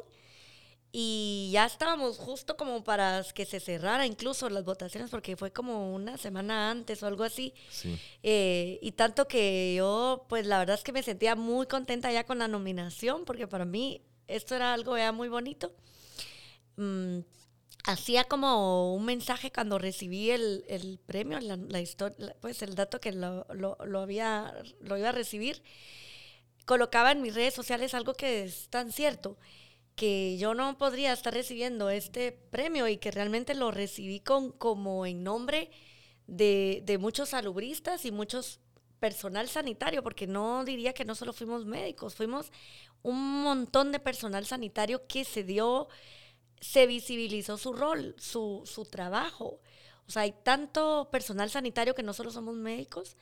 Y 0.91 1.49
ya 1.51 1.65
estábamos 1.65 2.17
justo 2.17 2.55
como 2.55 2.83
para 2.83 3.23
que 3.35 3.45
se 3.45 3.59
cerrara 3.59 4.05
incluso 4.05 4.49
las 4.49 4.63
votaciones, 4.63 5.09
porque 5.09 5.35
fue 5.35 5.51
como 5.51 5.93
una 5.93 6.17
semana 6.17 6.71
antes 6.71 7.03
o 7.03 7.07
algo 7.07 7.23
así. 7.23 7.53
Eh, 8.23 8.79
y 8.81 8.93
tanto 8.93 9.27
que 9.27 9.75
yo, 9.75 10.25
pues 10.29 10.45
la 10.45 10.59
verdad 10.59 10.75
es 10.75 10.83
que 10.83 10.93
me 10.93 11.03
sentía 11.03 11.35
muy 11.35 11.67
contenta 11.67 12.11
ya 12.11 12.25
con 12.25 12.39
la 12.39 12.47
nominación, 12.47 13.25
porque 13.25 13.47
para 13.47 13.65
mí 13.65 14.01
esto 14.27 14.55
era 14.55 14.73
algo 14.73 14.97
ya 14.97 15.11
muy 15.11 15.27
bonito. 15.27 15.73
Mm, 16.77 17.19
hacía 17.83 18.23
como 18.23 18.95
un 18.95 19.05
mensaje 19.05 19.51
cuando 19.51 19.79
recibí 19.79 20.31
el, 20.31 20.99
premio, 21.05 21.39
la, 21.39 21.81
historia, 21.81 22.35
pues 22.39 22.61
el 22.61 22.75
dato 22.75 22.99
que 22.99 23.11
lo, 23.11 23.45
lo, 23.53 23.99
había, 23.99 24.53
lo 24.81 24.97
iba 24.97 25.09
a 25.09 25.13
recibir. 25.13 25.61
Colocaba 26.65 27.11
en 27.11 27.21
mis 27.21 27.35
redes 27.35 27.53
sociales 27.53 27.93
algo 27.93 28.13
que 28.13 28.43
es 28.43 28.69
tan 28.69 28.91
cierto 28.91 29.37
que 29.97 30.37
yo 30.37 30.53
no 30.53 30.77
podría 30.77 31.11
estar 31.11 31.33
recibiendo 31.33 31.89
este 31.89 32.31
premio 32.31 32.87
y 32.87 32.97
que 32.97 33.09
realmente 33.09 33.55
lo 33.55 33.71
recibí 33.71 34.19
con, 34.19 34.51
como 34.51 35.07
en 35.07 35.23
nombre 35.23 35.71
de, 36.27 36.97
muchos 36.99 37.29
salubristas 37.29 38.05
y 38.05 38.11
muchos 38.11 38.59
personal 38.99 39.49
sanitario, 39.49 40.03
porque 40.03 40.27
no 40.27 40.63
diría 40.65 40.93
que 40.93 41.03
no 41.03 41.15
solo 41.15 41.33
fuimos 41.33 41.65
médicos, 41.65 42.13
fuimos 42.13 42.51
un 43.01 43.41
montón 43.41 43.91
de 43.91 43.99
personal 43.99 44.45
sanitario 44.45 45.07
que 45.07 45.25
se 45.25 45.43
dio, 45.43 45.87
se 46.61 46.85
visibilizó 46.85 47.57
su 47.57 47.73
rol, 47.73 48.15
su, 48.19 48.61
su 48.65 48.85
trabajo. 48.85 49.59
O 50.07 50.11
sea, 50.11 50.21
hay 50.21 50.33
tanto 50.43 51.09
personal 51.11 51.49
sanitario 51.49 51.95
que 51.95 52.03
no 52.03 52.13
solo 52.13 52.29
somos 52.29 52.55
médicos, 52.55 53.17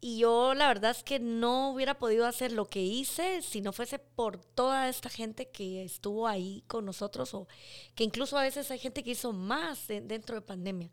y 0.00 0.18
yo 0.18 0.54
la 0.54 0.68
verdad 0.68 0.90
es 0.90 1.02
que 1.02 1.18
no 1.18 1.70
hubiera 1.70 1.98
podido 1.98 2.26
hacer 2.26 2.52
lo 2.52 2.68
que 2.68 2.82
hice 2.82 3.40
si 3.42 3.60
no 3.60 3.72
fuese 3.72 3.98
por 3.98 4.38
toda 4.38 4.88
esta 4.88 5.08
gente 5.08 5.48
que 5.48 5.84
estuvo 5.84 6.26
ahí 6.26 6.62
con 6.66 6.84
nosotros 6.84 7.32
o 7.34 7.48
que 7.94 8.04
incluso 8.04 8.36
a 8.36 8.42
veces 8.42 8.70
hay 8.70 8.78
gente 8.78 9.02
que 9.02 9.12
hizo 9.12 9.32
más 9.32 9.88
dentro 9.88 10.36
de 10.36 10.42
pandemia. 10.42 10.90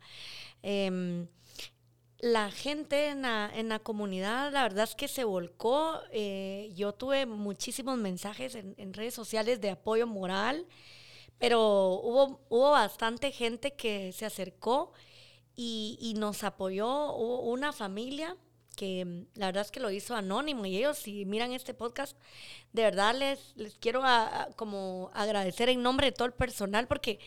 Em, 0.62 1.28
la 2.20 2.52
gente 2.52 3.08
en 3.10 3.24
la, 3.24 3.80
comunidad, 3.84 4.54
la 4.54 4.64
verdad 4.64 4.86
es 4.86 4.96
que 4.96 5.10
se 5.10 5.26
volcó. 5.26 6.00
Eh, 6.12 6.72
yo 6.74 6.94
tuve 6.94 7.26
muchísimos 7.26 7.98
mensajes 7.98 8.56
en, 8.56 8.94
redes 8.94 9.14
sociales 9.14 9.60
de 9.60 9.72
apoyo 9.72 10.08
moral, 10.08 10.66
pero 11.38 11.60
hubo, 12.02 12.40
hubo 12.50 12.72
bastante 12.72 13.32
gente 13.32 13.74
que 13.74 14.14
se 14.14 14.26
acercó 14.26 14.94
y, 15.56 15.98
y 16.00 16.14
nos 16.14 16.46
apoyó. 16.46 17.14
Hubo 17.14 17.42
una 17.42 17.74
familia 17.74 18.38
que 18.75 19.06
mm, 19.06 19.25
la 19.36 19.48
verdad 19.48 19.65
es 19.65 19.72
que 19.72 19.80
lo 19.80 19.92
hizo 19.92 20.15
anónimo 20.15 20.65
y 20.65 20.77
ellos 20.77 20.98
si 20.98 21.25
miran 21.25 21.51
este 21.51 21.74
podcast, 21.74 22.18
de 22.74 22.84
verdad 22.84 23.15
les, 23.15 23.53
les 23.56 23.75
quiero 23.75 24.03
como 24.56 25.12
agradecer 25.13 25.70
en 25.70 25.82
nombre 25.82 26.08
de 26.08 26.12
todo 26.12 26.25
el 26.25 26.34
personal 26.34 26.88
porque 26.88 27.20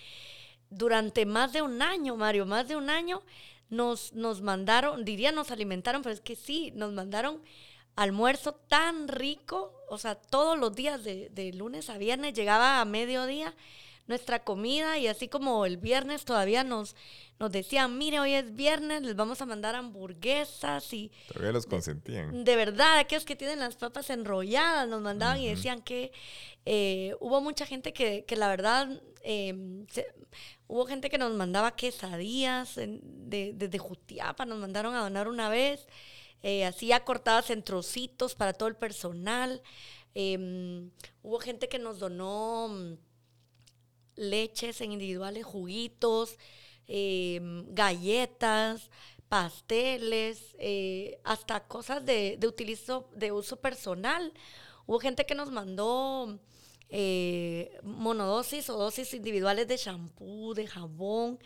durante 0.71 1.27
más 1.27 1.53
de 1.53 1.63
un 1.63 1.83
año, 1.83 2.17
Mario, 2.17 2.47
más 2.47 2.69
de 2.69 2.77
un 2.77 2.91
año 2.91 3.23
nos, 3.69 4.13
nos 4.13 4.43
mandaron, 4.43 5.05
diría 5.05 5.33
nos 5.33 5.51
alimentaron, 5.51 6.03
pero 6.03 6.15
es 6.15 6.21
que 6.21 6.37
sí, 6.37 6.73
nos 6.75 6.93
mandaron 6.93 7.43
almuerzo 7.95 8.55
tan 8.55 9.09
rico, 9.09 9.73
o 9.89 9.99
sea, 9.99 10.17
todos 10.17 10.59
los 10.59 10.75
días 10.75 11.03
de, 11.03 11.31
de 11.31 11.53
lunes 11.53 11.89
a 11.89 11.99
viernes 11.99 12.35
llegaba 12.35 12.81
a 12.81 12.85
mediodía 12.85 13.55
nuestra 14.07 14.45
comida 14.45 14.99
y 14.99 15.09
así 15.09 15.29
como 15.29 15.67
el 15.67 15.77
viernes 15.77 16.25
todavía 16.25 16.65
nos, 16.65 16.95
nos 17.39 17.51
decían, 17.51 17.99
mire, 17.99 18.21
hoy 18.21 18.33
es 18.33 18.55
viernes, 18.55 19.03
les 19.03 19.17
vamos 19.17 19.41
a 19.43 19.47
mandar 19.47 19.75
hamburguesas 19.75 20.93
y... 20.93 21.11
Todavía 21.29 21.53
los 21.53 21.67
consentían. 21.67 22.45
De, 22.45 22.57
verdad, 22.57 22.99
aquellos 22.99 23.25
que 23.25 23.37
tienen 23.37 23.59
las 23.59 23.77
papas 23.77 24.11
enrolladas 24.11 24.89
nos 24.89 25.03
mandaban 25.03 25.41
y 25.41 25.49
decían 25.49 25.83
que 25.83 26.13
eh, 26.65 27.15
hubo 27.21 27.41
mucha 27.41 27.67
gente 27.67 27.93
que, 27.93 28.25
que 28.25 28.37
la 28.37 28.49
verdad, 28.49 28.89
em, 29.23 29.87
hubo 30.67 30.87
gente 30.87 31.11
que 31.11 31.19
nos 31.19 31.33
mandaba 31.33 31.77
quesadillas 31.77 32.77
desde 32.77 33.53
de, 33.53 33.69
de 33.69 33.79
Jutiapa, 33.79 34.47
nos 34.47 34.59
mandaron 34.59 34.95
a 34.95 35.01
donar 35.01 35.29
una 35.29 35.49
vez, 35.49 35.87
eh, 36.43 36.65
así 36.65 36.89
ya 36.89 37.05
cortadas 37.05 37.51
en 37.51 37.63
trocitos 37.63 38.35
para 38.35 38.53
todo 38.53 38.69
el 38.69 38.77
personal. 38.77 39.63
Em, 40.15 40.91
hubo 41.23 41.39
gente 41.41 41.69
que 41.69 41.79
nos 41.79 41.99
donó 41.99 42.97
leches 44.17 44.81
en 44.81 44.93
individuales, 44.93 45.45
juguitos, 45.45 46.39
em, 46.89 47.67
galletas, 47.75 48.91
pasteles, 49.29 50.57
eh, 50.59 51.19
hasta 51.25 51.61
cosas 51.67 52.05
de, 52.05 52.37
de, 52.39 52.47
utilizo, 52.47 53.09
de 53.15 53.33
uso 53.33 53.57
personal. 53.61 54.33
Hubo 54.87 55.01
gente 55.01 55.27
que 55.27 55.35
nos 55.35 55.51
mandó 55.51 56.39
eh, 56.91 57.79
monodosis 57.83 58.71
o 58.71 58.79
dosis 58.79 59.15
individuales 59.15 59.67
de 59.69 59.77
shampoo, 59.77 60.55
de 60.55 60.67
jabón, 60.67 61.39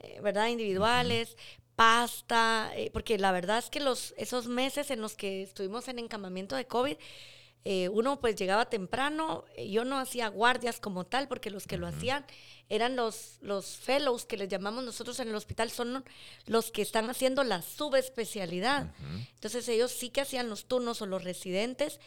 eh, 0.00 0.20
¿verdad? 0.20 0.48
Individuales, 0.48 1.36
pasta, 1.76 2.72
porque 2.92 3.18
la 3.18 3.32
verdad 3.32 3.58
es 3.58 3.70
que 3.70 3.80
los, 3.80 4.12
esos 4.18 4.46
meses 4.46 4.90
en 4.90 5.00
los 5.00 5.14
que 5.14 5.42
estuvimos 5.42 5.88
en 5.88 5.98
encamamiento 5.98 6.56
de 6.56 6.66
COVID, 6.66 6.96
eh, 7.64 7.88
uno 7.90 8.20
pues 8.20 8.36
llegaba 8.36 8.70
temprano, 8.70 9.44
eh, 9.54 9.70
yo 9.70 9.84
no 9.84 9.98
hacía 9.98 10.28
guardias 10.28 10.80
como 10.80 11.04
tal, 11.04 11.28
porque 11.28 11.50
los 11.50 11.66
que 11.66 11.76
lo 11.76 11.86
hacían 11.86 12.24
eran 12.70 12.96
los, 12.96 13.38
los 13.42 13.76
fellows 13.76 14.24
que 14.24 14.38
les 14.38 14.48
llamamos 14.48 14.82
nosotros 14.82 15.20
en 15.20 15.28
el 15.28 15.34
hospital, 15.34 15.70
son 15.70 16.04
los 16.46 16.70
que 16.70 16.82
están 16.82 17.10
haciendo 17.10 17.44
la 17.44 17.60
subespecialidad. 17.60 18.94
Entonces 19.34 19.68
ellos 19.68 19.90
sí 19.90 20.10
que 20.10 20.22
hacían 20.22 20.48
los 20.48 20.66
turnos 20.66 21.02
o 21.02 21.06
los 21.06 21.24
residentes 21.24 22.00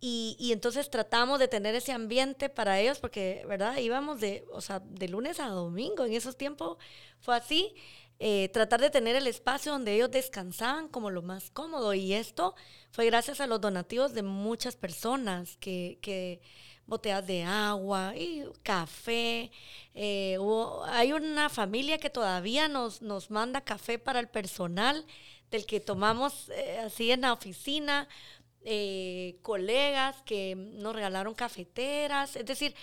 y, 0.00 0.36
y, 0.38 0.52
entonces 0.52 0.90
tratamos 0.90 1.40
de 1.40 1.48
tener 1.48 1.74
ese 1.74 1.90
ambiente 1.90 2.48
para 2.48 2.78
ellos, 2.78 3.00
porque, 3.00 3.44
¿verdad? 3.48 3.78
Íbamos 3.78 4.20
de, 4.20 4.44
o 4.52 4.60
sea, 4.60 4.78
de 4.78 5.08
lunes 5.08 5.40
a 5.40 5.48
domingo, 5.48 6.04
en 6.04 6.12
esos 6.12 6.36
tiempos 6.36 6.78
fue 7.18 7.34
así. 7.34 7.74
Eh, 8.20 8.48
tratar 8.52 8.80
de 8.80 8.90
tener 8.90 9.14
el 9.14 9.28
espacio 9.28 9.70
donde 9.70 9.94
ellos 9.94 10.10
descansaban 10.10 10.88
como 10.88 11.10
lo 11.10 11.22
más 11.22 11.50
cómodo. 11.50 11.94
Y 11.94 12.14
esto 12.14 12.54
fue 12.90 13.06
gracias 13.06 13.40
a 13.40 13.46
los 13.46 13.60
donativos 13.60 14.12
de 14.12 14.22
muchas 14.22 14.76
personas 14.76 15.56
que, 15.58 15.98
que 16.02 16.40
botellas 16.86 17.26
de 17.26 17.44
agua 17.44 18.16
y 18.16 18.44
café. 18.62 19.52
Eh, 19.94 20.36
hay 20.86 21.12
una 21.12 21.48
familia 21.48 21.98
que 21.98 22.10
todavía 22.10 22.66
nos, 22.68 23.02
nos 23.02 23.30
manda 23.30 23.60
café 23.60 23.98
para 23.98 24.18
el 24.20 24.28
personal 24.28 25.04
del 25.50 25.64
que 25.64 25.80
tomamos 25.80 26.50
eh, 26.50 26.78
así 26.78 27.12
en 27.12 27.20
la 27.22 27.32
oficina. 27.32 28.08
colegas 29.42 30.16
que 30.24 30.54
nos 30.56 30.94
regalaron 30.94 31.34
cafeteras, 31.34 32.36
es 32.36 32.44
decir, 32.44 32.74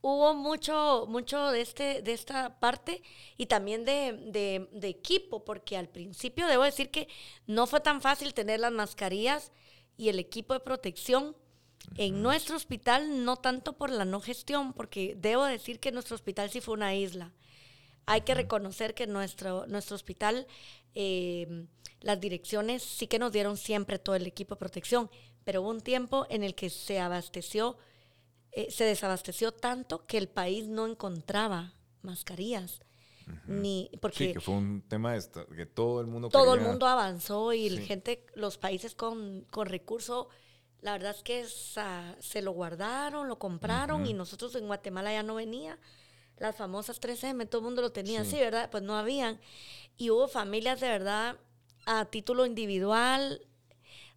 hubo 0.00 0.34
mucho, 0.34 1.06
mucho 1.08 1.50
de, 1.50 1.60
este, 1.60 2.02
de 2.02 2.12
esta 2.12 2.60
parte 2.60 3.02
y 3.36 3.46
también 3.46 3.84
de, 3.84 4.68
equipo, 4.82 5.44
porque 5.44 5.76
al 5.76 5.88
principio 5.88 6.46
debo 6.46 6.64
decir 6.64 6.90
que 6.90 7.08
no 7.46 7.66
fue 7.66 7.80
tan 7.80 8.00
fácil 8.00 8.34
tener 8.34 8.60
las 8.60 8.72
mascarillas 8.72 9.52
y 9.96 10.08
el 10.08 10.18
equipo 10.18 10.54
de 10.54 10.60
protección. 10.60 11.36
En 11.96 12.22
nuestro 12.22 12.56
hospital, 12.56 13.24
no 13.24 13.36
tanto 13.36 13.76
por 13.76 13.90
la 13.90 14.04
no 14.04 14.20
gestión, 14.20 14.72
porque 14.74 15.14
debo 15.16 15.44
decir 15.44 15.80
que 15.80 15.90
nuestro 15.90 16.16
hospital 16.16 16.50
sí 16.50 16.60
fue 16.60 16.74
una 16.74 16.94
isla. 16.94 17.32
Hay 18.04 18.22
que 18.22 18.34
reconocer 18.34 18.94
que 18.94 19.06
nuestro, 19.06 19.66
nuestro 19.68 19.94
hospital, 19.94 20.46
em, 20.94 21.68
las 22.00 22.20
direcciones 22.20 22.82
sí 22.82 23.06
que 23.06 23.18
nos 23.18 23.32
dieron 23.32 23.56
siempre 23.56 23.98
todo 23.98 24.16
el 24.16 24.26
equipo 24.26 24.54
de 24.54 24.58
protección, 24.58 25.10
pero 25.44 25.62
hubo 25.62 25.70
un 25.70 25.80
tiempo 25.80 26.26
en 26.28 26.42
el 26.42 26.54
que 26.54 26.68
se 26.68 27.00
abasteció 27.00 27.78
eh, 28.52 28.70
se 28.70 28.84
desabasteció 28.84 29.52
tanto 29.52 30.06
que 30.06 30.18
el 30.18 30.28
país 30.28 30.68
no 30.68 30.86
encontraba 30.86 31.74
mascarillas. 32.02 32.80
Ni, 33.46 33.90
porque 34.00 34.16
sí, 34.16 34.32
que 34.32 34.40
fue 34.40 34.54
un 34.54 34.80
tema 34.80 35.12
de 35.12 35.22
que 35.54 35.66
todo 35.66 36.00
el 36.00 36.06
mundo 36.06 36.30
todo 36.30 36.54
el 36.54 36.62
mundo 36.62 36.86
avanzó 36.86 37.52
y 37.52 37.68
la 37.68 37.82
gente 37.82 38.24
los 38.34 38.56
países 38.56 38.94
con, 38.94 39.44
con 39.50 39.66
recursos 39.66 40.28
la 40.80 40.92
verdad 40.92 41.14
es 41.14 41.22
que 41.22 41.44
se 41.46 42.42
lo 42.42 42.52
guardaron 42.52 43.28
lo 43.28 43.38
compraron 43.38 44.06
y 44.06 44.14
nosotros 44.14 44.54
en 44.54 44.66
Guatemala 44.66 45.12
ya 45.12 45.22
no 45.22 45.34
venía. 45.34 45.78
Las 46.36 46.56
famosas 46.56 47.00
3M 47.00 47.48
todo 47.48 47.60
el 47.60 47.64
mundo 47.64 47.82
lo 47.82 47.90
tenía 47.90 48.24
sí. 48.24 48.36
verdad 48.36 48.70
pues 48.70 48.82
no 48.82 48.96
habían. 48.96 49.40
Y 49.96 50.10
hubo 50.10 50.28
familias 50.28 50.80
de 50.80 50.88
verdad 50.88 51.36
a 51.84 52.04
título 52.04 52.46
individual. 52.46 53.44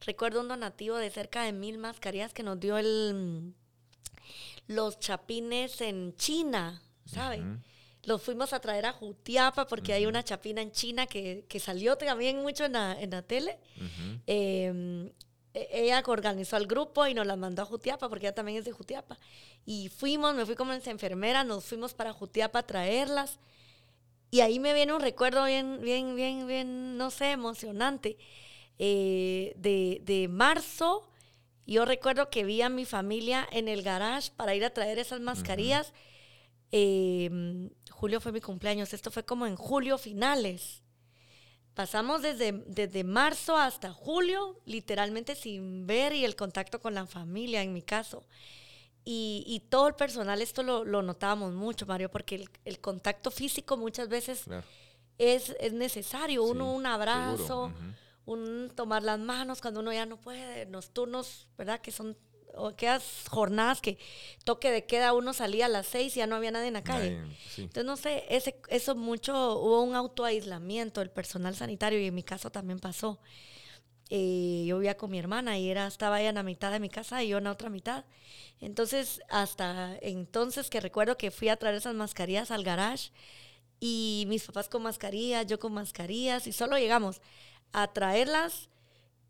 Recuerdo 0.06 0.41
un 0.41 0.48
donativo 0.48 0.98
de 0.98 1.10
cerca 1.10 1.44
de 1.44 1.52
mil 1.52 1.80
mascarillas 1.80 2.34
que 2.34 2.44
nos 2.44 2.60
dio 2.60 2.78
el 2.78 3.56
los 4.67 5.00
chapines 5.00 5.82
en 5.82 6.15
China, 6.15 6.82
¿saben? 7.06 7.63
Los 8.04 8.21
fuimos 8.21 8.52
a 8.54 8.60
traer 8.60 8.86
a 8.86 8.93
Jutiapa 8.93 9.67
porque 9.67 9.93
hay 9.93 10.06
una 10.06 10.24
chapina 10.24 10.62
en 10.62 10.71
China 10.71 11.06
que, 11.06 11.45
salió 11.60 11.97
también 11.97 12.41
mucho 12.41 12.65
en 12.65 12.74
la, 12.74 13.00
en 13.00 13.12
la 13.12 13.21
tele. 13.21 13.60
Em, 14.26 15.08
e, 15.54 15.69
ella 15.71 16.02
organizó 16.08 16.56
al 16.56 16.65
grupo 16.65 17.06
y 17.06 17.13
nos 17.13 17.28
la 17.28 17.36
mandó 17.36 17.62
a 17.62 17.65
Jutiapa 17.65 18.10
porque 18.10 18.26
ella 18.26 18.36
también 18.36 18.58
es 18.58 18.65
de 18.65 18.71
Jutiapa. 18.71 19.17
Y 19.65 19.89
fuimos, 19.89 20.34
me 20.34 20.45
fui 20.45 20.56
como 20.56 20.74
enfermera, 20.74 21.43
nos 21.43 21.65
fuimos 21.65 21.93
para 21.93 22.12
Jutiapa 22.12 22.60
a 22.60 22.63
traerlas. 22.63 23.38
Y 24.32 24.39
ahí 24.39 24.60
me 24.60 24.74
viene 24.74 24.93
un 24.93 25.02
recuerdo 25.02 25.43
bien, 25.45 25.80
bien, 25.82 26.15
bien, 26.15 26.47
bien, 26.47 26.97
no 26.97 27.12
sé, 27.12 27.32
emocionante. 27.32 28.17
Eh, 28.80 29.54
de, 29.58 30.02
de 30.06 30.28
marzo 30.28 31.11
yo 31.65 31.86
recuerdo 31.86 32.30
que 32.30 32.43
vi 32.43 32.62
a 32.62 32.69
mi 32.69 32.86
familia 32.86 33.47
en 33.52 33.67
el 33.67 33.84
garage 33.84 34.32
para 34.36 34.56
ir 34.56 34.65
a 34.65 34.71
traer 34.71 35.00
esas 35.00 35.21
mascarillas. 35.21 35.93
Em, 36.71 37.69
julio 37.89 38.19
fue 38.21 38.32
mi 38.32 38.41
cumpleaños, 38.41 38.93
esto 38.93 39.12
fue 39.12 39.24
como 39.24 39.45
en 39.45 39.56
julio 39.56 39.97
finales. 39.97 40.82
Pasamos 41.74 42.21
desde, 42.21 42.52
desde 42.67 43.04
marzo 43.04 43.56
hasta 43.58 43.93
julio, 43.93 44.60
literalmente 44.65 45.36
sin 45.36 45.88
ver 45.88 46.13
y 46.13 46.26
el 46.26 46.36
contacto 46.36 46.82
con 46.82 46.93
la 46.93 47.06
familia, 47.06 47.62
en 47.62 47.74
mi 47.74 47.82
caso. 47.82 48.26
Y, 49.04 49.43
y 49.47 49.62
todo 49.62 49.88
el 49.88 49.95
personal, 49.95 50.41
esto 50.41 50.63
lo, 50.63 50.84
lo 50.84 51.02
notábamos 51.02 51.54
mucho, 51.54 51.86
Mario, 51.86 52.12
porque 52.12 52.36
el, 52.36 52.50
el 52.65 52.80
contacto 52.80 53.32
físico 53.32 53.78
muchas 53.78 54.10
veces 54.10 54.45
es, 55.17 55.56
es, 55.60 55.74
necesario. 55.74 56.43
Uno, 56.43 56.71
un 56.74 56.86
abrazo 56.86 57.71
un 58.25 58.71
tomar 58.75 59.03
las 59.03 59.19
manos 59.19 59.62
cuando 59.62 59.79
uno 59.79 59.91
ya 59.91 60.05
no 60.05 60.19
puede, 60.19 60.65
los 60.65 60.91
turnos, 60.91 61.47
¿verdad? 61.57 61.81
Que 61.81 61.91
son 61.91 62.17
o 62.55 62.67
aquellas 62.67 63.03
jornadas 63.29 63.81
que 63.81 63.97
toque 64.43 64.71
de 64.71 64.86
queda 64.86 65.13
uno 65.13 65.34
salía 65.34 65.65
a 65.65 65.69
las 65.69 65.88
seis 65.88 66.15
y 66.15 66.19
ya 66.19 66.27
no 66.27 66.36
había 66.36 66.51
nadie 66.51 66.67
en 66.67 66.73
la 66.73 66.84
calle. 66.84 67.21
Entonces, 67.57 67.86
no 67.86 67.97
sé, 67.97 68.25
ese, 68.29 68.60
eso 68.67 68.95
mucho, 68.95 69.60
hubo 69.60 69.81
un 69.81 69.95
autoaislamiento 69.95 70.99
del 70.99 71.10
personal 71.10 71.55
sanitario 71.55 71.99
y 71.99 72.07
en 72.07 72.15
mi 72.15 72.23
caso 72.23 72.51
también 72.51 72.79
pasó. 72.79 73.19
Eh, 74.10 74.65
yo 74.67 74.77
vivía 74.77 74.97
con 74.97 75.10
mi 75.10 75.19
hermana 75.19 75.57
y 75.57 75.69
era, 75.69 75.88
estaba 75.88 76.19
ella 76.19 76.29
en 76.29 76.36
la 76.36 76.43
mitad 76.43 76.69
de 76.71 76.81
mi 76.81 76.89
casa 76.89 77.23
y 77.23 77.29
yo 77.29 77.38
en 77.38 77.45
la 77.45 77.51
otra 77.51 77.69
mitad. 77.69 78.03
Entonces, 78.60 79.21
hasta 79.29 79.97
entonces 80.01 80.69
que 80.69 80.81
recuerdo 80.81 81.17
que 81.17 81.31
fui 81.31 81.47
a 81.47 81.55
traer 81.55 81.75
esas 81.75 81.95
mascarillas 81.95 82.51
al 82.51 82.63
garage 82.63 83.12
y 83.79 84.25
mis 84.27 84.43
papás 84.43 84.67
con 84.67 84.84
mascarillas, 84.84 85.47
yo 85.47 85.60
con 85.60 85.73
mascarillas 85.73 86.45
y 86.45 86.51
solo 86.51 86.77
llegamos 86.77 87.21
a 87.73 87.91
traerlas. 87.93 88.69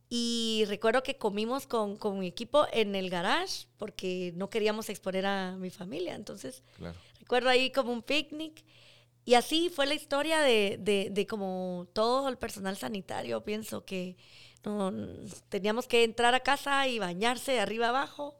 Y 0.09 0.65
recuerdo 0.67 1.03
que 1.03 1.17
comimos 1.17 1.67
con, 1.67 1.95
con, 1.95 2.19
mi 2.19 2.27
equipo 2.27 2.65
en 2.73 2.95
el 2.95 3.09
garage 3.09 3.67
porque 3.77 4.33
no 4.35 4.49
queríamos 4.49 4.89
exponer 4.89 5.25
a 5.25 5.55
mi 5.57 5.69
familia. 5.69 6.15
Entonces, 6.15 6.63
recuerdo 7.19 7.49
ahí 7.49 7.71
como 7.71 7.93
un 7.93 8.01
picnic. 8.01 8.65
Y 9.23 9.35
así 9.35 9.69
fue 9.69 9.85
la 9.85 9.93
historia 9.93 10.41
de, 10.41 10.77
de, 10.81 11.09
de 11.11 11.27
como 11.27 11.87
todo 11.93 12.27
el 12.27 12.37
personal 12.37 12.75
sanitario. 12.75 13.43
Pienso 13.43 13.85
que 13.85 14.17
no, 14.65 14.91
teníamos 15.49 15.87
que 15.87 16.03
entrar 16.03 16.35
a 16.35 16.41
casa 16.41 16.87
y 16.87 16.99
bañarse 16.99 17.53
de 17.53 17.59
arriba 17.59 17.89
abajo 17.89 18.37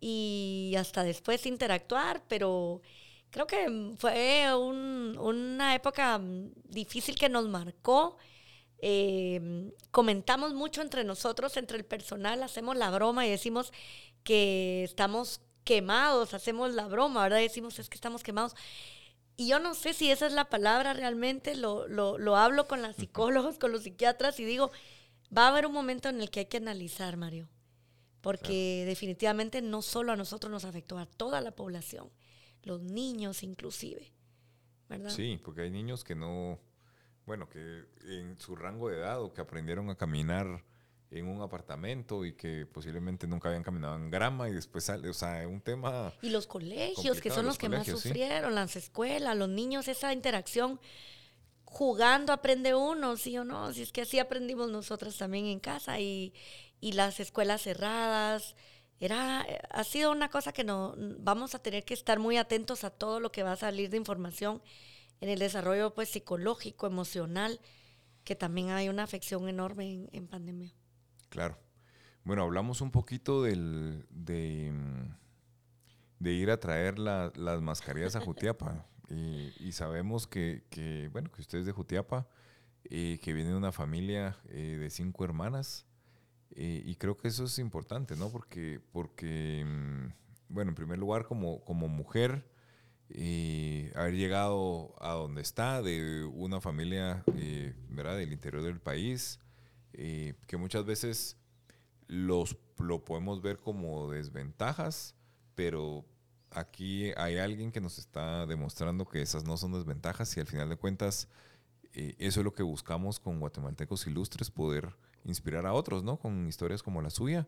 y 0.00 0.74
hasta 0.76 1.02
después 1.02 1.46
interactuar, 1.46 2.22
pero 2.28 2.82
creo 3.30 3.46
que 3.46 3.94
fue 3.98 4.54
un, 4.54 5.16
una 5.18 5.74
época 5.74 6.20
difícil 6.64 7.14
que 7.14 7.28
nos 7.28 7.48
marcó 7.48 8.16
eh, 8.86 9.72
comentamos 9.92 10.52
mucho 10.52 10.82
entre 10.82 11.04
nosotros, 11.04 11.56
entre 11.56 11.78
el 11.78 11.86
personal, 11.86 12.42
hacemos 12.42 12.76
la 12.76 12.90
broma 12.90 13.26
y 13.26 13.30
decimos 13.30 13.72
que 14.24 14.84
estamos 14.84 15.40
quemados, 15.64 16.34
hacemos 16.34 16.74
la 16.74 16.86
broma, 16.86 17.22
¿verdad? 17.22 17.38
Decimos 17.38 17.78
es 17.78 17.88
que 17.88 17.94
estamos 17.94 18.22
quemados. 18.22 18.54
Y 19.38 19.48
yo 19.48 19.58
no 19.58 19.74
sé 19.74 19.94
si 19.94 20.10
esa 20.10 20.26
es 20.26 20.34
la 20.34 20.50
palabra 20.50 20.92
realmente, 20.92 21.56
lo, 21.56 21.88
lo, 21.88 22.18
lo 22.18 22.36
hablo 22.36 22.68
con 22.68 22.82
las 22.82 22.96
psicólogos, 22.96 23.58
con 23.58 23.72
los 23.72 23.84
psiquiatras 23.84 24.38
y 24.38 24.44
digo, 24.44 24.70
va 25.34 25.46
a 25.46 25.48
haber 25.48 25.64
un 25.64 25.72
momento 25.72 26.10
en 26.10 26.20
el 26.20 26.28
que 26.30 26.40
hay 26.40 26.46
que 26.46 26.58
analizar, 26.58 27.16
Mario. 27.16 27.48
porque 28.20 28.84
definitivamente 28.86 29.62
no 29.62 29.80
solo 29.80 30.12
a 30.12 30.16
nosotros 30.16 30.50
nos 30.50 30.66
afectó, 30.66 30.98
a 30.98 31.06
toda 31.06 31.40
la 31.40 31.52
población, 31.52 32.10
los 32.62 32.82
niños 32.82 33.42
inclusive, 33.42 34.12
¿verdad? 34.90 35.10
Sí, 35.10 35.40
porque 35.42 35.62
hay 35.62 35.70
niños 35.70 36.04
que 36.04 36.14
no, 36.14 36.58
bueno, 37.26 37.48
que 37.48 37.84
en 38.04 38.38
su 38.38 38.56
rango 38.56 38.88
de 38.88 38.98
edad 38.98 39.22
o 39.22 39.32
que 39.32 39.40
aprendieron 39.40 39.90
a 39.90 39.96
caminar 39.96 40.62
en 41.10 41.28
un 41.28 41.40
apartamento 41.42 42.24
y 42.24 42.32
que 42.32 42.66
posiblemente 42.66 43.26
nunca 43.26 43.48
habían 43.48 43.62
caminado 43.62 43.96
en 43.96 44.10
grama 44.10 44.48
y 44.48 44.52
después 44.52 44.84
sale, 44.84 45.08
o 45.08 45.14
sea, 45.14 45.42
es 45.42 45.46
un 45.46 45.60
tema... 45.60 46.12
Y 46.22 46.30
los 46.30 46.46
colegios, 46.46 47.20
que 47.20 47.30
son 47.30 47.46
los, 47.46 47.56
que 47.56 47.68
más 47.68 47.86
sufrieron, 47.86 48.54
las 48.54 48.74
escuelas, 48.76 49.36
los 49.36 49.48
niños, 49.48 49.86
esa 49.86 50.12
interacción 50.12 50.80
jugando 51.64 52.32
aprende 52.32 52.74
uno, 52.74 53.16
sí 53.16 53.36
o 53.38 53.44
no, 53.44 53.72
si 53.72 53.82
es 53.82 53.92
que 53.92 54.02
así 54.02 54.18
aprendimos 54.18 54.70
nosotros 54.70 55.16
también 55.16 55.46
en 55.46 55.60
casa 55.60 56.00
y, 56.00 56.32
y 56.80 56.92
las 56.92 57.20
escuelas 57.20 57.62
cerradas. 57.62 58.56
Era, 59.00 59.44
ha 59.70 59.84
sido 59.84 60.12
una 60.12 60.30
cosa 60.30 60.52
que 60.52 60.64
no 60.64 60.94
vamos 60.96 61.54
a 61.54 61.58
tener 61.58 61.84
que 61.84 61.94
estar 61.94 62.18
muy 62.18 62.36
atentos 62.36 62.84
a 62.84 62.90
todo 62.90 63.20
lo 63.20 63.32
que 63.32 63.42
va 63.42 63.52
a 63.52 63.56
salir 63.56 63.90
de 63.90 63.96
información 63.96 64.62
en 65.20 65.28
el 65.28 65.38
desarrollo 65.38 65.94
pues 65.94 66.10
psicológico, 66.10 66.86
emocional, 66.86 67.60
que 68.24 68.34
también 68.34 68.70
hay 68.70 68.88
una 68.88 69.02
afección 69.02 69.48
enorme 69.48 70.08
en 70.12 70.26
pandemia. 70.26 70.72
Claro. 71.28 71.58
Bueno, 72.24 72.42
hablamos 72.42 72.80
un 72.80 72.90
poquito 72.90 73.42
del, 73.42 74.06
de, 74.08 74.72
de 76.18 76.32
ir 76.32 76.50
a 76.50 76.58
traer 76.58 76.98
las 76.98 77.60
mascarillas 77.60 78.16
a 78.16 78.20
Jutiapa. 78.24 78.86
y, 79.10 79.72
sabemos 79.72 80.26
que, 80.26 80.62
bueno, 81.12 81.30
que 81.30 81.42
usted 81.42 81.58
es 81.58 81.66
de 81.66 81.72
Jutiapa, 81.72 82.26
eh, 82.84 83.18
que 83.22 83.32
viene 83.32 83.50
de 83.50 83.56
una 83.56 83.72
familia 83.72 84.38
eh, 84.48 84.78
de 84.80 84.90
cinco 84.90 85.24
hermanas. 85.24 85.86
Eh, 86.56 86.82
y 86.86 86.96
creo 86.96 87.16
que 87.16 87.28
eso 87.28 87.44
es 87.44 87.58
importante, 87.58 88.16
¿no? 88.16 88.30
Porque, 88.30 88.80
porque 88.92 89.64
mm, 89.66 90.06
bueno, 90.48 90.70
en 90.70 90.74
primer 90.74 90.98
lugar, 90.98 91.26
como, 91.26 91.64
como 91.64 91.88
mujer, 91.88 92.48
haber 93.94 94.14
llegado 94.14 94.94
a 95.00 95.12
donde 95.12 95.42
está, 95.42 95.82
de 95.82 96.24
una 96.24 96.60
familia, 96.60 97.24
¿verdad?, 97.90 98.16
del 98.16 98.32
interior 98.32 98.62
del 98.62 98.80
país, 98.80 99.38
eh, 99.96 100.34
que 100.48 100.56
muchas 100.56 100.84
veces 100.84 101.36
los, 102.08 102.56
lo 102.78 103.04
podemos 103.04 103.40
ver 103.40 103.58
como 103.58 104.10
desventajas, 104.10 105.14
pero 105.54 106.04
aquí 106.50 107.12
hay 107.16 107.38
alguien 107.38 107.70
que 107.70 107.80
nos 107.80 107.98
está 107.98 108.44
demostrando 108.46 109.06
que 109.06 109.22
esas 109.22 109.44
no 109.44 109.56
son 109.56 109.72
desventajas 109.72 110.36
y 110.36 110.40
al 110.40 110.46
final 110.46 110.68
de 110.68 110.76
cuentas 110.76 111.28
eh, 111.92 112.16
eso 112.18 112.40
es 112.40 112.44
lo 112.44 112.52
que 112.52 112.64
buscamos 112.64 113.20
con 113.20 113.38
guatemaltecos 113.38 114.08
ilustres, 114.08 114.50
poder 114.50 114.96
inspirar 115.24 115.64
a 115.64 115.72
otros, 115.72 116.02
¿no? 116.02 116.18
Con 116.18 116.48
historias 116.48 116.82
como 116.82 117.00
la 117.00 117.10
suya. 117.10 117.46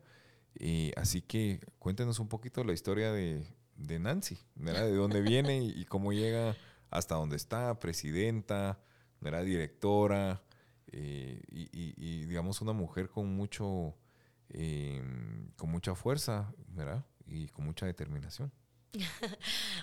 así 0.96 1.22
que 1.22 1.60
cuéntenos 1.80 2.20
un 2.20 2.28
poquito 2.28 2.62
la 2.62 2.72
historia 2.72 3.10
de, 3.10 3.44
Nancy, 3.78 4.38
De 4.54 4.94
dónde 4.94 5.20
viene 5.20 5.62
y, 5.62 5.84
cómo 5.84 6.12
llega 6.12 6.56
hasta 6.90 7.14
donde 7.14 7.36
está, 7.36 7.78
presidenta, 7.78 8.78
¿verdad? 9.20 9.44
Directora, 9.44 10.42
eh, 10.92 11.40
y, 11.48 12.24
digamos 12.26 12.60
una 12.60 12.72
mujer 12.72 13.08
con 13.08 13.34
mucho, 13.34 13.94
em, 14.48 15.50
con 15.56 15.70
mucha 15.70 15.94
fuerza, 15.94 16.52
¿verdad? 16.68 17.04
Y 17.26 17.48
con 17.48 17.64
mucha 17.64 17.86
determinación. 17.86 18.52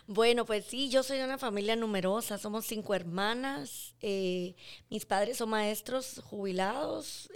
bueno, 0.08 0.46
pues 0.46 0.66
sí, 0.66 0.90
yo 0.90 1.04
soy 1.04 1.18
de 1.18 1.26
una 1.26 1.38
familia 1.38 1.76
numerosa, 1.76 2.38
somos 2.38 2.66
cinco 2.66 2.96
hermanas, 2.96 3.96
eh, 4.02 4.56
mis 4.90 5.06
padres 5.06 5.38
son 5.38 5.50
maestros 5.50 6.22
jubilados, 6.24 7.30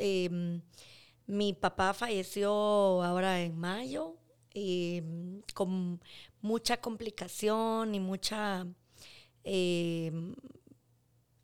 mi 1.27 1.53
papá 1.53 1.93
falleció 1.93 3.03
ahora 3.03 3.41
en 3.41 3.57
mayo 3.57 4.16
em, 4.57 5.41
con 5.53 6.01
mucha 6.41 6.77
complicación 6.77 7.93
y 7.93 7.99
mucha 7.99 8.65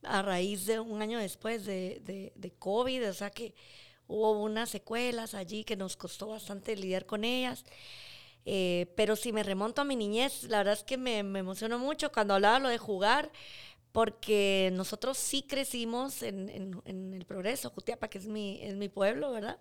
a 0.04 0.21
raíz 0.21 0.65
de 0.65 0.80
un 0.80 1.02
año 1.02 1.19
después 1.19 1.65
de, 1.65 2.02
de, 2.36 2.52
COVID, 2.60 3.10
o 3.10 3.13
sea 3.13 3.30
que 3.30 3.54
hubo 4.08 4.43
unas 4.43 4.69
secuelas 4.69 5.34
allí 5.34 5.63
que 5.63 5.76
nos 5.76 5.95
costó 5.95 6.28
bastante 6.28 6.76
lidiar 6.76 7.06
con 7.06 7.23
ellas. 7.23 7.63
Eh, 8.45 8.91
pero 8.97 9.15
si 9.15 9.32
me 9.32 9.43
remonto 9.43 9.82
a 9.82 9.86
mi 9.86 9.95
niñez, 9.95 10.43
la 10.45 10.58
verdad 10.58 10.73
es 10.73 10.84
que 10.84 10.97
me, 10.97 11.23
me 11.23 11.39
emocionó 11.39 11.80
mucho 11.80 12.12
cuando 12.12 12.34
hablaba 12.34 12.60
lo 12.60 12.67
de 12.69 12.78
jugar, 12.78 13.32
porque 13.93 14.71
nosotros 14.73 15.17
sí 15.17 15.43
crecimos 15.43 16.23
en, 16.23 16.49
en, 16.49 16.82
en, 16.86 17.13
el 17.13 17.26
progreso, 17.26 17.69
Jutiapa, 17.69 18.10
que 18.10 18.17
es 18.17 18.28
mi, 18.28 18.60
es 18.62 18.76
mi 18.76 18.89
pueblo, 18.89 19.32
¿verdad? 19.32 19.60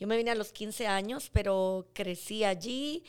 Yo 0.00 0.06
me 0.06 0.16
vine 0.16 0.30
a 0.30 0.34
los 0.34 0.50
15 0.50 0.86
años, 0.86 1.30
pero 1.30 1.86
crecí 1.92 2.42
allí. 2.42 3.04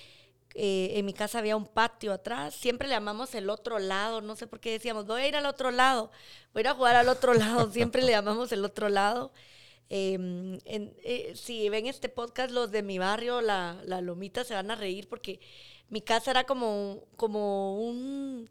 Eh, 0.53 0.99
en 0.99 1.05
mi 1.05 1.13
casa 1.13 1.39
había 1.39 1.55
un 1.55 1.65
patio 1.65 2.11
atrás, 2.11 2.53
siempre 2.53 2.89
le 2.89 2.95
llamamos 2.95 3.33
el 3.35 3.49
otro 3.49 3.79
lado, 3.79 4.19
no 4.19 4.35
sé 4.35 4.47
por 4.47 4.59
qué 4.59 4.71
decíamos, 4.71 5.05
voy 5.05 5.21
a 5.21 5.27
ir 5.29 5.37
al 5.37 5.45
otro 5.45 5.71
lado, 5.71 6.11
voy 6.53 6.59
a 6.59 6.61
ir 6.63 6.67
a 6.67 6.73
jugar 6.73 6.97
al 6.97 7.07
otro 7.07 7.33
lado, 7.33 7.71
siempre 7.71 8.01
le 8.01 8.11
llamamos 8.11 8.51
el 8.51 8.65
otro 8.65 8.89
lado. 8.89 9.31
Em, 9.87 10.59
eh, 10.65 11.33
si 11.35 11.69
ven 11.69 11.87
este 11.87 12.09
podcast, 12.09 12.51
los 12.51 12.69
de 12.71 12.83
mi 12.83 12.97
barrio, 12.97 13.39
la, 13.39 13.81
la, 13.85 14.01
Lomita, 14.01 14.43
se 14.43 14.53
van 14.53 14.71
a 14.71 14.75
reír 14.75 15.07
porque 15.07 15.39
mi 15.89 16.01
casa 16.01 16.31
era 16.31 16.43
como, 16.45 17.05
como 17.15 17.77
un 17.79 18.49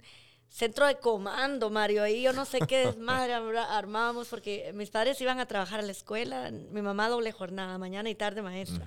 centro 0.50 0.86
de 0.86 0.96
comando, 0.96 1.70
Mario. 1.70 2.02
Ahí 2.02 2.22
yo 2.22 2.32
no 2.32 2.44
sé 2.44 2.58
qué 2.66 2.86
desmadre 2.86 3.34
armábamos 3.34 4.28
porque 4.28 4.72
mis 4.74 4.90
padres 4.90 5.20
iban 5.20 5.40
a 5.40 5.46
trabajar 5.46 5.80
a 5.80 5.82
la 5.82 5.92
escuela, 5.92 6.50
mi 6.50 6.82
mamá 6.82 7.08
doble 7.08 7.32
jornada, 7.32 7.78
mañana 7.78 8.10
y 8.10 8.14
tarde 8.14 8.42
maestra. 8.42 8.84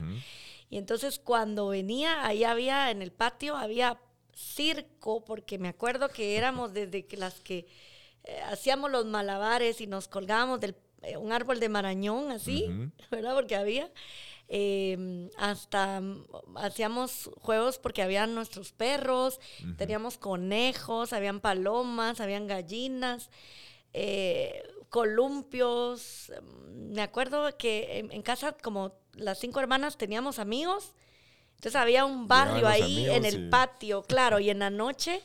Y 0.70 0.78
entonces 0.78 1.20
cuando 1.20 1.70
venía, 1.70 2.26
ahí 2.26 2.44
había 2.44 2.92
en 2.92 3.02
el 3.02 3.12
patio, 3.12 3.56
había 3.56 4.00
circo, 4.36 5.24
porque 5.24 5.58
me 5.58 5.70
acuerdo 5.70 6.10
que 6.10 6.38
éramos 6.38 6.74
desde 6.74 7.06
que 7.06 7.18
las 7.18 7.40
que 7.42 7.68
eh, 8.24 8.42
hacíamos 8.48 8.92
los 8.92 9.06
malabares 9.06 9.80
y 9.82 9.88
nos 9.88 10.08
colgábamos 10.08 10.60
de 10.60 10.76
eh, 11.04 11.18
un 11.18 11.32
árbol 11.32 11.60
de 11.60 11.70
marañón, 11.70 12.32
así, 12.32 12.70
¿verdad? 13.12 13.36
Porque 13.36 13.56
había. 13.56 13.90
Em, 14.56 15.32
hasta 15.36 16.00
hacíamos 16.58 17.32
juegos 17.42 17.80
porque 17.80 18.04
habían 18.04 18.36
nuestros 18.36 18.72
perros, 18.72 19.40
teníamos 19.78 20.20
conejos, 20.20 21.12
habían 21.12 21.40
palomas, 21.40 22.22
habían 22.22 22.46
gallinas. 22.46 23.32
Eh, 23.94 24.62
columpios. 24.90 26.32
Me 26.72 27.02
acuerdo 27.02 27.58
que 27.58 28.06
en, 28.12 28.22
casa, 28.22 28.56
como 28.62 28.94
las 29.14 29.40
cinco 29.40 29.60
hermanas, 29.60 29.98
teníamos 29.98 30.38
amigos. 30.38 30.94
Entonces 31.56 31.76
había 31.76 32.06
un 32.06 32.28
barrio 32.28 32.68
ahí 32.68 33.10
en 33.10 33.26
el 33.26 33.50
patio, 33.50 34.04
claro, 34.04 34.38
y 34.38 34.52
en 34.52 34.60
la 34.60 34.70
noche, 34.84 35.24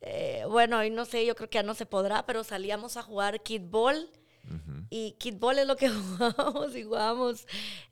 eh, 0.00 0.44
bueno, 0.48 0.78
ahí 0.78 0.88
no 0.88 1.04
sé, 1.04 1.26
yo 1.26 1.36
creo 1.36 1.50
que 1.50 1.56
ya 1.56 1.62
no 1.62 1.74
se 1.74 1.84
podrá, 1.84 2.24
pero 2.24 2.44
salíamos 2.44 2.96
a 2.96 3.02
jugar 3.02 3.42
kickball. 3.42 4.08
Y 4.90 5.12
kickball 5.12 5.58
es 5.58 5.66
lo 5.66 5.76
que 5.76 5.88
jugábamos 6.18 6.74
y 6.74 6.82
jugábamos 6.82 7.46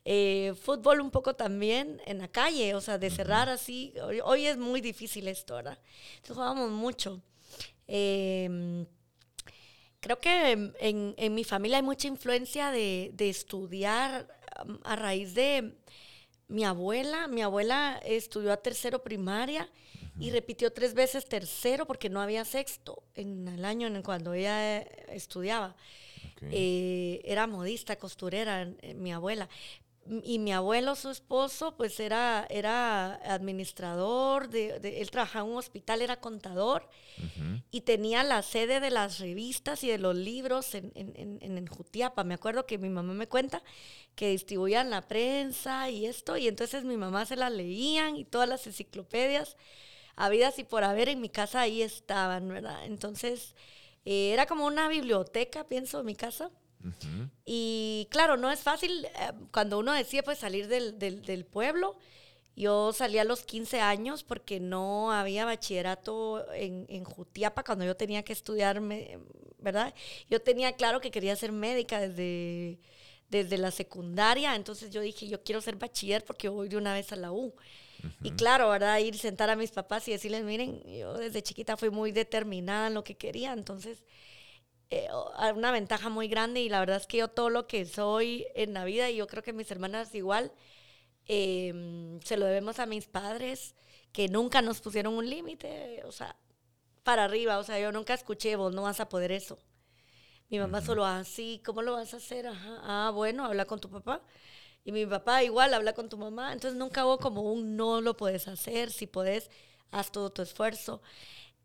eh, 0.05 0.53
fútbol 0.61 1.01
un 1.01 1.11
poco 1.11 1.35
también 1.35 2.01
en 2.05 2.19
la 2.19 2.27
calle, 2.27 2.75
o 2.75 2.81
sea, 2.81 2.97
de 2.97 3.09
cerrar 3.09 3.49
así. 3.49 3.93
Hoy, 4.23 4.45
es 4.45 4.57
muy 4.57 4.81
difícil 4.81 5.27
esto, 5.27 5.55
¿verdad? 5.55 5.79
Entonces 6.15 6.35
jugábamos 6.35 6.71
mucho. 6.71 7.21
Eh, 7.87 8.85
creo 9.99 10.19
que 10.19 10.73
en, 10.79 11.33
mi 11.33 11.43
familia 11.43 11.77
hay 11.77 11.83
mucha 11.83 12.07
influencia 12.07 12.71
de, 12.71 13.13
estudiar 13.17 14.27
um, 14.65 14.77
a 14.83 14.95
raíz 14.95 15.33
de 15.33 15.75
mi 16.47 16.63
abuela. 16.63 17.27
Mi 17.27 17.41
abuela 17.41 17.99
estudió 18.03 18.51
a 18.51 18.57
tercero 18.57 19.03
primaria 19.03 19.69
y 20.19 20.31
repitió 20.31 20.71
tres 20.73 20.93
veces 20.93 21.25
tercero 21.25 21.85
porque 21.85 22.09
no 22.09 22.21
había 22.21 22.43
sexto 22.43 23.03
en 23.15 23.47
el 23.47 23.63
año 23.63 23.87
en 23.87 24.01
cuando 24.01 24.33
ella 24.33 24.79
eh, 24.79 25.05
Eh, 26.41 27.21
era 27.25 27.47
modista, 27.47 27.97
costurera, 27.97 28.63
eh, 28.81 28.93
mi 28.93 29.11
abuela 29.11 29.49
y 30.23 30.39
mi 30.39 30.51
abuelo, 30.51 30.95
su 30.95 31.09
esposo, 31.09 31.75
pues 31.77 31.99
era, 31.99 32.47
era 32.49 33.15
administrador, 33.31 34.49
de, 34.49 34.77
él 34.99 35.11
trabajaba 35.11 35.45
en 35.45 35.51
un 35.51 35.57
hospital, 35.57 36.01
era 36.01 36.19
contador 36.19 36.89
y 37.69 37.81
tenía 37.81 38.23
la 38.23 38.41
sede 38.41 38.79
de 38.79 38.89
las 38.89 39.19
revistas 39.19 39.83
y 39.83 39.89
de 39.89 39.99
los 39.99 40.15
libros 40.15 40.73
en, 40.73 40.91
en, 40.95 41.37
en, 41.41 41.67
Jutiapa. 41.67 42.23
Me 42.23 42.33
acuerdo 42.33 42.65
que 42.65 42.77
mi 42.77 42.89
mamá 42.89 43.13
me 43.13 43.27
cuenta 43.27 43.61
que 44.15 44.29
distribuían 44.29 44.89
la 44.89 45.01
prensa 45.01 45.89
y 45.89 46.05
esto, 46.05 46.37
y 46.37 46.47
entonces 46.47 46.85
mi 46.85 46.97
mamá 46.97 47.25
se 47.25 47.35
las 47.35 47.51
leían 47.51 48.15
y 48.15 48.25
todas 48.25 48.49
las 48.49 48.65
enciclopedias 48.65 49.57
habidas 50.15 50.57
y 50.59 50.63
por 50.63 50.83
haber 50.83 51.09
en 51.09 51.21
mi 51.21 51.29
casa 51.29 51.61
ahí 51.61 51.81
estaban, 51.81 52.47
¿verdad? 52.47 52.85
Entonces 52.85 53.55
eh, 54.05 54.31
era 54.33 54.45
como 54.45 54.65
una 54.65 54.87
biblioteca, 54.87 55.65
pienso, 55.65 55.99
en 55.99 56.05
mi 56.05 56.15
casa. 56.15 56.51
Y 57.45 58.07
claro, 58.09 58.37
no 58.37 58.49
es 58.49 58.61
fácil 58.61 59.05
eh, 59.05 59.31
cuando 59.51 59.79
uno 59.79 59.91
decide 59.93 60.23
pues 60.23 60.39
salir 60.39 60.67
del, 60.67 60.97
del, 60.97 61.45
pueblo. 61.45 61.97
Yo 62.55 62.93
salí 62.93 63.17
a 63.17 63.25
los 63.25 63.43
15 63.43 63.81
años 63.81 64.23
porque 64.23 64.59
no 64.59 65.11
había 65.11 65.45
bachillerato 65.45 66.45
en, 66.53 66.85
en 66.89 67.03
Jutiapa 67.03 67.63
cuando 67.63 67.85
yo 67.85 67.95
tenía 67.95 68.23
que 68.23 68.33
estudiar, 68.33 68.81
¿verdad? 69.59 69.93
Yo 70.29 70.41
tenía 70.41 70.73
claro 70.73 71.01
que 71.01 71.11
quería 71.11 71.35
ser 71.35 71.51
médica 71.51 71.99
desde, 71.99 72.79
desde 73.29 73.57
la 73.57 73.71
secundaria, 73.71 74.55
entonces 74.55 74.89
yo 74.89 75.01
dije, 75.01 75.27
yo 75.27 75.43
quiero 75.43 75.61
ser 75.61 75.75
bachiller 75.75 76.25
porque 76.25 76.47
yo 76.47 76.53
voy 76.53 76.69
de 76.69 76.77
una 76.77 76.93
vez 76.93 77.11
a 77.11 77.15
la 77.15 77.31
U. 77.31 77.53
Y 78.23 78.31
claro, 78.31 78.69
¿verdad? 78.69 78.97
Ir 78.99 79.17
sentar 79.17 79.49
a 79.49 79.55
mis 79.55 79.71
papás 79.71 80.07
y 80.07 80.11
decirles, 80.11 80.43
miren, 80.43 80.81
yo 80.85 81.13
desde 81.17 81.41
chiquita 81.41 81.77
fui 81.77 81.89
muy 81.89 82.11
determinada 82.11 82.87
en 82.87 82.93
lo 82.93 83.03
que 83.03 83.17
quería, 83.17 83.53
entonces 83.53 84.03
eh, 84.91 85.07
una 85.55 85.71
ventaja 85.71 86.09
muy 86.09 86.27
grande 86.27 86.61
y 86.61 86.69
la 86.69 86.79
verdad 86.79 86.97
es 86.97 87.05
que 87.07 87.17
yo 87.17 87.27
todo 87.27 87.49
lo 87.49 87.67
que 87.67 87.85
soy 87.85 88.47
en 88.55 88.73
la 88.73 88.85
vida 88.85 89.09
y 89.09 89.17
yo 89.17 89.27
creo 89.27 89.43
que 89.43 89.53
mis 89.53 89.69
hermanas 89.69 90.15
igual, 90.15 90.51
em, 91.27 92.19
se 92.21 92.37
lo 92.37 92.45
debemos 92.45 92.79
a 92.79 92.85
mis 92.85 93.07
padres 93.07 93.75
que 94.11 94.27
nunca 94.29 94.61
nos 94.61 94.81
pusieron 94.81 95.13
un 95.13 95.29
límite, 95.29 96.01
o 96.05 96.11
sea, 96.11 96.35
para 97.03 97.25
arriba, 97.25 97.59
o 97.59 97.63
sea, 97.63 97.79
yo 97.79 97.91
nunca 97.91 98.13
escuché, 98.13 98.55
vos 98.55 98.73
no 98.73 98.83
vas 98.83 98.99
a 98.99 99.09
poder 99.09 99.31
eso. 99.31 99.59
Mi 100.49 100.57
mamá 100.59 100.81
solo, 100.81 101.05
así, 101.05 101.61
¿cómo 101.63 101.83
lo 101.83 101.93
vas 101.93 102.13
a 102.15 102.17
hacer? 102.17 102.47
Ajá, 102.47 102.79
ah, 102.83 103.11
bueno, 103.13 103.45
habla 103.45 103.65
con 103.65 103.79
tu 103.79 103.89
papá. 103.89 104.23
Y 104.83 104.91
mi 104.91 105.05
papá 105.05 105.43
igual 105.43 105.73
habla 105.73 105.93
con 105.93 106.09
tu 106.09 106.17
mamá. 106.17 106.53
Entonces 106.53 106.77
nunca 106.77 107.05
hubo 107.05 107.17
como 107.17 107.41
un 107.41 107.75
no 107.75 108.01
lo 108.01 108.15
puedes 108.17 108.47
hacer, 108.47 108.91
si 108.91 109.07
puedes, 109.07 109.49
haz 109.91 110.11
todo 110.11 110.31
tu 110.31 110.41
esfuerzo. 110.41 111.01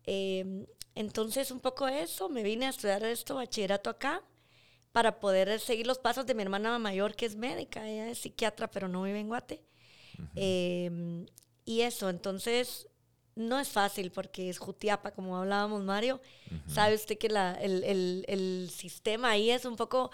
Em, 0.03 0.65
entonces 0.93 1.51
un 1.51 1.59
poco 1.59 1.87
eso, 1.87 2.29
me 2.29 2.43
vine 2.43 2.67
a 2.67 2.69
estudiar 2.69 3.03
esto, 3.03 3.35
bachillerato 3.35 3.89
acá, 3.89 4.23
para 4.91 5.19
poder 5.19 5.59
seguir 5.59 5.87
los 5.87 5.99
pasos 5.99 6.25
de 6.25 6.35
mi 6.35 6.43
hermana 6.43 6.77
mayor, 6.79 7.15
que 7.15 7.25
es 7.25 7.35
médica, 7.35 7.87
ella 7.87 8.09
es 8.09 8.19
psiquiatra, 8.19 8.69
pero 8.71 8.87
no 8.87 9.03
vive 9.03 9.19
en 9.19 9.27
Guate. 9.27 9.61
Em, 10.35 11.25
y 11.65 11.81
eso, 11.81 12.09
entonces 12.09 12.87
no 13.35 13.59
es 13.59 13.67
fácil 13.67 14.11
porque 14.11 14.49
es 14.49 14.57
Jutiapa, 14.57 15.11
como 15.11 15.37
hablábamos 15.37 15.83
Mario. 15.83 16.21
Sabe 16.67 16.95
usted 16.95 17.17
que 17.17 17.27
la, 17.27 17.53
el, 17.55 17.83
el, 17.83 18.25
el, 18.27 18.69
sistema 18.69 19.31
ahí 19.31 19.51
es 19.51 19.65
un 19.65 19.75
poco 19.75 20.11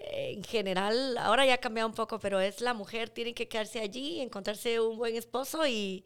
en 0.00 0.42
general, 0.44 1.18
ahora 1.18 1.46
ya 1.46 1.54
ha 1.54 1.58
cambiado 1.58 1.88
un 1.88 1.94
poco, 1.94 2.18
pero 2.18 2.40
es 2.40 2.60
la 2.60 2.74
mujer, 2.74 3.10
tiene 3.10 3.34
que 3.34 3.48
quedarse 3.48 3.80
allí, 3.80 4.20
encontrarse 4.20 4.80
un 4.80 4.96
buen 4.96 5.14
esposo 5.16 5.66
y, 5.66 6.04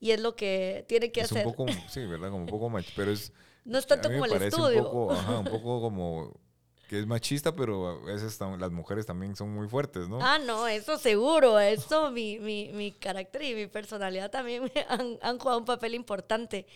y 0.00 0.12
es 0.12 0.20
lo 0.20 0.36
que 0.36 0.84
tiene 0.88 1.10
que 1.10 1.22
hacer. 1.22 1.46
Un 1.46 1.52
poco, 1.52 1.66
sí, 1.88 2.06
¿verdad? 2.06 2.30
Como 2.30 2.44
un 2.44 2.48
poco 2.48 2.70
más, 2.70 2.84
pero 2.94 3.10
es... 3.10 3.32
No 3.64 3.78
es 3.78 3.86
tanto 3.86 4.10
como 4.10 4.26
el 4.26 4.42
estudio. 4.42 4.78
Un 4.78 4.84
poco, 4.84 5.12
ajá, 5.12 5.38
un 5.38 5.46
poco 5.46 5.80
como 5.80 6.40
que 6.88 6.98
es 6.98 7.06
machista, 7.06 7.56
pero 7.56 7.88
a 7.88 8.04
veces 8.04 8.38
las 8.58 8.70
mujeres 8.70 9.06
también 9.06 9.34
son 9.34 9.54
muy 9.54 9.68
fuertes, 9.68 10.06
¿no? 10.08 10.18
Ah, 10.20 10.38
no, 10.38 10.68
eso 10.68 10.98
seguro, 10.98 11.58
eso, 11.58 12.10
mi, 12.10 12.38
mi, 12.38 12.70
mi 12.72 12.92
carácter 12.92 13.42
y 13.42 13.54
mi 13.54 13.66
personalidad 13.66 14.30
también 14.30 14.70
han, 14.88 15.18
han 15.22 15.38
jugado 15.38 15.58
un 15.58 15.64
papel 15.64 15.94
importante. 15.94 16.66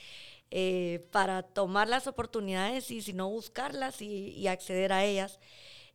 Eh, 0.51 1.07
para 1.13 1.43
tomar 1.43 1.89
las 1.89 2.07
oportunidades 2.07 2.91
y 2.91 3.03
si 3.03 3.13
no 3.13 3.29
buscarlas 3.29 4.01
y, 4.01 4.31
y 4.31 4.47
acceder 4.47 4.95
a 4.95 5.05
ellas. 5.05 5.39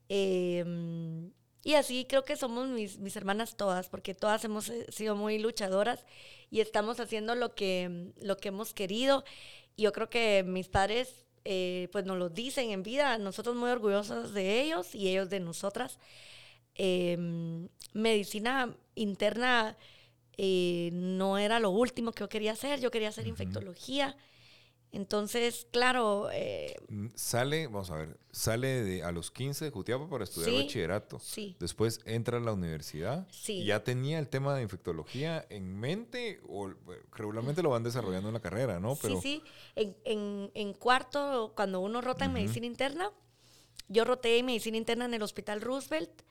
Em, 0.10 1.32
y 1.63 1.76
así 1.76 2.06
creo 2.06 2.26
que 2.26 2.36
somos 2.36 2.68
mis, 2.68 3.00
mis, 3.00 3.16
hermanas 3.16 3.56
todas, 3.56 3.89
porque 3.89 4.13
todas 4.13 4.44
hemos 4.44 4.70
eh, 4.70 4.86
sido 4.89 5.16
muy 5.16 5.39
luchadoras 5.39 6.06
y 6.50 6.60
estamos 6.60 7.00
haciendo 7.00 7.36
lo 7.36 7.56
que, 7.56 8.12
lo 8.22 8.38
que 8.38 8.50
hemos 8.50 8.74
querido. 8.74 9.24
Y 9.76 9.84
yo 9.84 9.94
creo 9.94 10.10
que 10.10 10.44
mis 10.46 10.68
padres 10.68 11.24
eh, 11.46 11.89
pues 11.92 12.06
nos 12.06 12.18
lo 12.18 12.30
dicen 12.30 12.72
en 12.72 12.84
vida, 12.84 13.18
nosotros 13.18 13.56
muy 13.56 13.70
orgullosos 13.70 14.34
de 14.34 14.62
ellos 14.62 14.96
y 14.96 15.10
ellos 15.10 15.30
de 15.30 15.39
nosotras. 15.39 16.00
Em, 16.76 17.68
medicina 17.94 18.76
interna 18.96 19.78
eh, 20.38 20.89
no 20.94 21.38
era 21.38 21.60
lo 21.60 21.70
último 21.70 22.12
que 22.12 22.22
yo 22.22 22.30
quería 22.30 22.54
hacer, 22.54 22.80
yo 22.80 22.92
quería 22.92 23.10
hacer 23.10 23.28
infectología. 23.28 24.16
Entonces, 24.93 25.65
claro. 25.71 26.29
Eh, 26.32 26.75
mm, 26.88 27.08
sale, 27.15 27.65
vamos 27.65 27.89
a 27.89 27.95
ver, 27.95 28.19
sale 28.32 28.67
de, 28.84 29.03
a 29.03 29.12
los 29.12 29.32
15 29.32 29.65
de 29.65 29.71
Jutiapa 29.71 30.08
para 30.08 30.23
estudiar 30.23 30.53
bachillerato. 30.53 31.17
Sí. 31.17 31.56
Después 31.60 31.99
entra 32.06 32.38
a 32.38 32.39
la 32.39 32.53
universidad. 32.53 33.27
Sí. 33.32 33.65
¿Ya 33.65 33.84
tenía 33.84 34.19
el 34.19 34.29
tema 34.29 34.56
de 34.56 34.62
infectología 34.62 35.47
en 35.49 35.75
mente 35.79 36.41
o 36.47 36.71
regularmente 37.12 37.63
lo 37.63 37.71
van 37.71 37.84
desarrollando 37.84 38.29
en 38.29 38.36
la 38.36 38.39
carrera, 38.39 38.79
no? 38.79 38.95
Pero, 39.01 39.19
sí, 39.19 39.41
sí. 39.75 39.93
En, 40.06 40.51
en, 40.53 40.73
cuarto, 40.73 41.53
cuando 41.56 41.79
uno 41.79 41.99
rota 41.99 42.25
en 42.25 42.34
medicina 42.34 42.67
interna, 42.67 43.12
yo 43.88 44.06
roté 44.06 44.38
en 44.38 44.45
medicina 44.45 44.77
interna 44.77 45.06
en 45.06 45.15
el 45.15 45.23
Hospital 45.23 45.60
Roosevelt. 45.60 46.21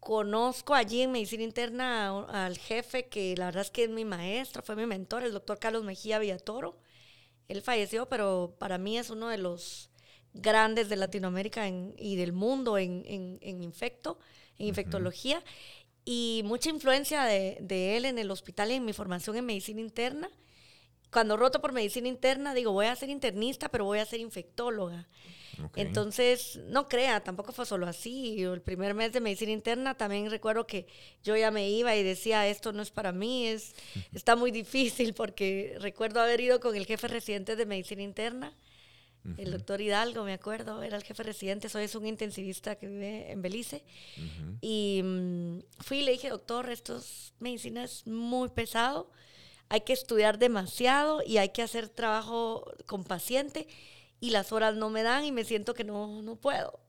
Conozco 0.00 0.74
allí 0.74 1.00
en 1.00 1.12
medicina 1.12 1.44
interna 1.44 2.26
al 2.28 2.58
jefe 2.58 3.06
que 3.06 3.34
la 3.38 3.46
verdad 3.46 3.62
es 3.62 3.70
que 3.70 3.84
es 3.84 3.90
mi 3.90 4.04
maestro, 4.04 4.62
fue 4.62 4.76
mi 4.76 4.84
mentor, 4.84 5.22
el 5.22 5.32
doctor 5.32 5.58
Carlos 5.58 5.82
Mejía 5.82 6.18
Villatoro 6.18 6.76
él 7.48 7.62
falleció, 7.62 8.08
pero 8.08 8.54
para 8.58 8.78
mí 8.78 8.98
es 8.98 9.10
uno 9.10 9.28
de 9.28 9.38
los 9.38 9.90
grandes 10.34 10.88
de 10.88 10.96
Latinoamérica 10.96 11.66
y 11.68 12.16
del 12.16 12.32
mundo 12.32 12.78
en, 12.78 13.02
en, 13.06 13.62
infecto, 13.62 14.18
en 14.58 14.66
infectología. 14.66 15.42
Y 16.04 16.42
mucha 16.44 16.70
influencia 16.70 17.24
de, 17.24 17.58
de, 17.60 17.96
él 17.96 18.04
en 18.04 18.18
el 18.18 18.30
hospital 18.30 18.70
y 18.70 18.74
en 18.74 18.84
mi 18.84 18.92
formación 18.92 19.36
en 19.36 19.46
medicina 19.46 19.80
interna. 19.80 20.30
Cuando 21.10 21.36
roto 21.36 21.60
por 21.60 21.72
medicina 21.72 22.08
interna, 22.08 22.54
digo, 22.54 22.72
voy 22.72 22.86
a 22.86 22.96
ser 22.96 23.10
internista, 23.10 23.68
pero 23.68 23.84
voy 23.84 23.98
a 23.98 24.06
ser 24.06 24.20
infectóloga. 24.20 25.06
Entonces, 25.74 26.60
no 26.68 26.88
crea, 26.88 27.22
tampoco 27.22 27.52
fue 27.52 27.64
solo 27.64 27.86
así. 27.86 28.42
El 28.42 28.60
primer 28.60 28.94
mes 28.94 29.12
de 29.12 29.20
medicina 29.20 29.52
interna 29.52 29.96
también 29.96 30.30
recuerdo 30.30 30.66
que 30.66 30.86
yo 31.22 31.36
ya 31.36 31.50
me 31.50 31.70
iba 31.70 31.96
y 31.96 32.02
decía, 32.02 32.46
esto 32.46 32.72
no 32.72 32.82
es 32.82 32.90
para 32.90 33.12
mí, 33.12 33.46
es, 33.46 33.74
está 34.12 34.36
muy 34.36 34.50
difícil 34.50 35.14
porque 35.14 35.76
recuerdo 35.80 36.20
haber 36.20 36.40
ido 36.40 36.60
con 36.60 36.76
el 36.76 36.86
jefe 36.86 37.08
residente 37.08 37.56
de 37.56 37.66
medicina 37.66 38.02
interna, 38.02 38.52
el 39.38 39.50
doctor 39.50 39.80
Hidalgo, 39.80 40.22
me 40.22 40.32
acuerdo, 40.32 40.84
era 40.84 40.96
el 40.96 41.02
jefe 41.02 41.24
residente, 41.24 41.68
soy 41.68 41.84
es 41.84 41.94
un 41.96 42.06
intensivista 42.06 42.76
que 42.76 42.86
vive 42.86 43.32
en 43.32 43.42
Belice. 43.42 43.82
Y 44.60 45.00
mm, 45.02 45.58
fui 45.80 45.98
y 45.98 46.02
le 46.02 46.12
dije, 46.12 46.28
doctor, 46.28 46.70
esto 46.70 46.98
es 46.98 47.32
medicina 47.40 47.82
es 47.82 48.06
muy 48.06 48.48
pesado, 48.50 49.10
hay 49.68 49.80
que 49.82 49.92
estudiar 49.92 50.38
demasiado 50.38 51.22
y 51.24 51.38
hay 51.38 51.50
que 51.50 51.62
hacer 51.62 51.88
trabajo 51.88 52.72
con 52.86 53.04
paciente 53.04 53.66
y 54.20 54.30
las 54.30 54.52
horas 54.52 54.74
no 54.76 54.90
me 54.90 55.02
dan 55.02 55.24
y 55.24 55.32
me 55.32 55.44
siento 55.44 55.74
que 55.74 55.84
no, 55.84 56.22
no 56.22 56.36
puedo. 56.36 56.80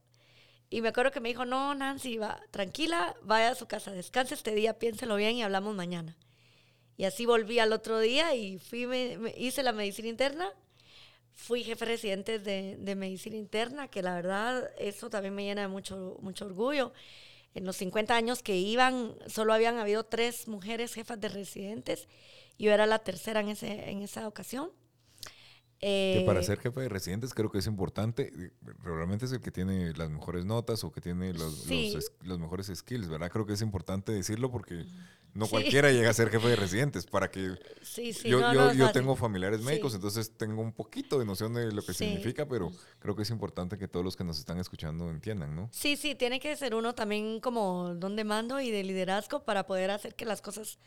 Y 0.70 0.82
me 0.82 0.90
acuerdo 0.90 1.12
que 1.12 1.20
me 1.20 1.30
dijo, 1.30 1.46
no, 1.46 1.74
Nancy, 1.76 2.18
va, 2.18 2.42
tranquila, 2.52 3.16
vaya 3.24 3.52
a 3.52 3.56
su 3.56 3.68
casa, 3.68 3.92
descanse 3.92 4.34
este 4.34 4.54
día, 4.54 4.78
piénselo 4.78 5.16
bien 5.16 5.38
y 5.38 5.44
hablamos 5.44 5.76
mañana. 5.76 6.18
Y 6.98 7.06
así 7.06 7.26
volví 7.26 7.60
al 7.60 7.72
otro 7.74 8.00
día 8.00 8.36
y 8.36 8.60
fui, 8.60 8.86
me, 8.86 9.18
hice 9.38 9.64
la 9.64 9.72
medicina 9.72 10.10
interna. 10.10 10.52
Fui 11.36 11.64
jefe 11.64 11.86
residente 11.86 12.40
de, 12.40 12.76
de, 12.78 12.96
medicina 12.96 13.38
interna, 13.38 13.88
que 13.88 14.02
la 14.02 14.16
verdad 14.16 14.72
eso 14.80 15.10
también 15.10 15.36
me 15.36 15.44
llena 15.44 15.62
de 15.62 15.68
mucho, 15.68 16.18
mucho 16.22 16.46
orgullo. 16.46 16.92
En 17.54 17.66
los 17.66 17.78
50 17.78 18.16
años 18.16 18.42
que 18.42 18.58
iban, 18.58 19.16
solo 19.28 19.54
habían 19.54 19.78
habido 19.78 20.04
tres 20.04 20.48
mujeres 20.48 20.94
jefas 20.96 21.22
de 21.22 21.30
residentes. 21.30 22.08
Yo 22.58 22.72
era 22.72 22.86
la 22.86 23.00
tercera 23.00 23.40
en, 23.40 23.50
ese, 23.50 23.90
en 23.90 24.02
esa 24.02 24.28
ocasión. 24.28 24.72
Que 25.80 26.24
para 26.26 26.40
eh, 26.40 26.44
ser 26.44 26.60
jefe 26.60 26.82
de 26.82 26.90
residentes 26.90 27.36
creo 27.36 27.52
que 27.52 27.60
es 27.60 27.68
importante, 27.68 28.34
realmente 28.84 29.26
es 29.26 29.32
el 29.32 29.42
que 29.42 29.52
tiene 29.52 29.94
las 29.94 30.10
mejores 30.10 30.44
notas 30.44 30.84
o 30.84 30.92
que 30.92 31.02
tiene 31.02 31.34
los, 31.34 31.68
los, 32.24 32.40
mejores 32.40 32.72
skills, 32.74 33.08
¿verdad? 33.08 33.30
Creo 33.30 33.46
que 33.46 33.54
es 33.54 33.62
importante 33.62 34.12
decirlo 34.12 34.50
porque 34.50 34.86
no 35.36 35.48
cualquiera 35.48 35.92
llega 35.92 36.10
a 36.10 36.14
ser 36.14 36.32
jefe 36.32 36.48
de 36.48 36.56
residentes, 36.56 37.06
para 37.06 37.30
que 37.30 37.60
yo, 38.26 38.54
yo, 38.54 38.74
yo 38.74 38.92
tengo 38.92 39.16
familiares 39.16 39.62
médicos, 39.62 39.94
entonces 39.94 40.32
tengo 40.36 40.64
un 40.64 40.74
poquito 40.74 41.20
de 41.20 41.26
noción 41.26 41.54
de 41.54 41.72
lo 41.72 41.84
que 41.84 41.94
significa, 41.94 42.48
pero 42.48 42.72
creo 42.98 43.16
que 43.16 43.22
es 43.22 43.30
importante 43.30 43.78
que 43.78 43.88
todos 43.88 44.04
los 44.04 44.16
que 44.16 44.24
nos 44.24 44.40
están 44.40 44.58
escuchando 44.58 45.12
entiendan, 45.12 45.56
¿no? 45.56 45.70
Sí, 45.72 45.96
sí, 45.96 46.16
tiene 46.16 46.40
que 46.40 46.56
ser 46.56 46.74
uno 46.74 46.96
también 46.96 47.40
como 47.40 47.94
don 47.94 48.16
de 48.16 48.24
mando 48.24 48.60
y 48.60 48.72
de 48.72 48.84
liderazgo 48.84 49.44
para 49.44 49.68
poder 49.68 49.92
hacer 49.92 50.16
que 50.16 50.26
las 50.26 50.42
cosas 50.42 50.80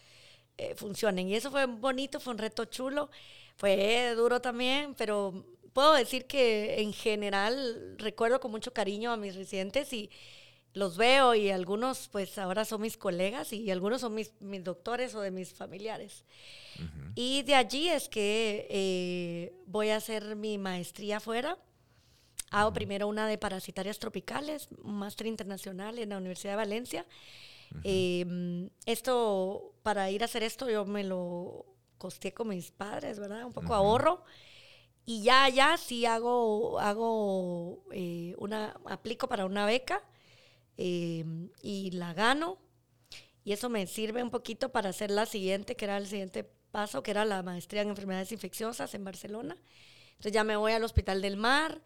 eh, 0.58 0.74
funcionen. 0.74 1.28
Y 1.28 1.34
eso 1.34 1.50
fue 1.50 1.66
bonito, 1.66 2.20
fue 2.20 2.32
un 2.32 2.38
reto 2.38 2.64
chulo. 2.66 3.10
Fue 3.56 4.14
duro 4.14 4.40
también, 4.40 4.94
pero 4.94 5.44
puedo 5.72 5.94
decir 5.94 6.26
que 6.26 6.80
en 6.80 6.92
general 6.92 7.96
recuerdo 7.98 8.40
con 8.40 8.50
mucho 8.50 8.72
cariño 8.72 9.12
a 9.12 9.16
mis 9.16 9.34
residentes 9.34 9.92
y 9.92 10.10
los 10.72 10.96
veo 10.96 11.34
y 11.34 11.50
algunos 11.50 12.08
pues 12.08 12.38
ahora 12.38 12.64
son 12.64 12.82
mis 12.82 12.96
colegas 12.96 13.52
y 13.52 13.70
algunos 13.70 14.00
son 14.00 14.14
mis, 14.14 14.32
mis 14.40 14.62
doctores 14.62 15.14
o 15.14 15.20
de 15.20 15.30
mis 15.30 15.52
familiares. 15.52 16.24
Y 17.14 17.42
de 17.42 17.54
allí 17.54 17.88
es 17.88 18.08
que 18.08 18.66
eh, 18.70 19.52
voy 19.66 19.90
a 19.90 19.96
hacer 19.96 20.36
mi 20.36 20.56
maestría 20.56 21.18
afuera. 21.18 21.58
Hago 22.50 22.72
primero 22.72 23.06
una 23.06 23.28
de 23.28 23.36
parasitarias 23.36 23.98
tropicales, 23.98 24.68
un 24.82 24.94
máster 24.94 25.26
internacional 25.26 25.98
en 25.98 26.08
la 26.08 26.18
Universidad 26.18 26.52
de 26.52 26.56
Valencia. 26.56 27.06
Em, 27.84 28.70
esto, 28.86 29.74
para 29.82 30.10
ir 30.10 30.22
a 30.22 30.26
hacer 30.26 30.42
esto, 30.42 30.68
yo 30.68 30.84
me 30.84 31.04
lo 31.04 31.66
costeé 31.98 32.32
con 32.32 32.48
mis 32.48 32.70
padres, 32.70 33.18
¿verdad? 33.18 33.44
Un 33.44 33.52
poco 33.52 33.74
ahorro. 33.74 34.24
Y 35.04 35.22
ya, 35.22 35.48
ya 35.48 35.76
sí 35.76 36.06
hago, 36.06 36.78
hago 36.80 37.84
eh, 37.92 38.34
una, 38.38 38.76
aplico 38.86 39.28
para 39.28 39.44
una 39.44 39.66
beca 39.66 40.02
eh, 40.76 41.24
y 41.62 41.90
la 41.92 42.14
gano. 42.14 42.58
Y 43.44 43.52
eso 43.52 43.68
me 43.68 43.86
sirve 43.86 44.22
un 44.22 44.30
poquito 44.30 44.70
para 44.70 44.90
hacer 44.90 45.10
la 45.10 45.26
siguiente, 45.26 45.74
que 45.74 45.86
era 45.86 45.96
el 45.96 46.06
siguiente 46.06 46.44
paso, 46.70 47.02
que 47.02 47.10
era 47.10 47.24
la 47.24 47.42
maestría 47.42 47.82
en 47.82 47.88
enfermedades 47.88 48.32
infecciosas 48.32 48.94
en 48.94 49.04
Barcelona. 49.04 49.56
Entonces 50.10 50.32
ya 50.32 50.44
me 50.44 50.56
voy 50.56 50.72
al 50.72 50.84
Hospital 50.84 51.22
del 51.22 51.36
Mar 51.36 51.80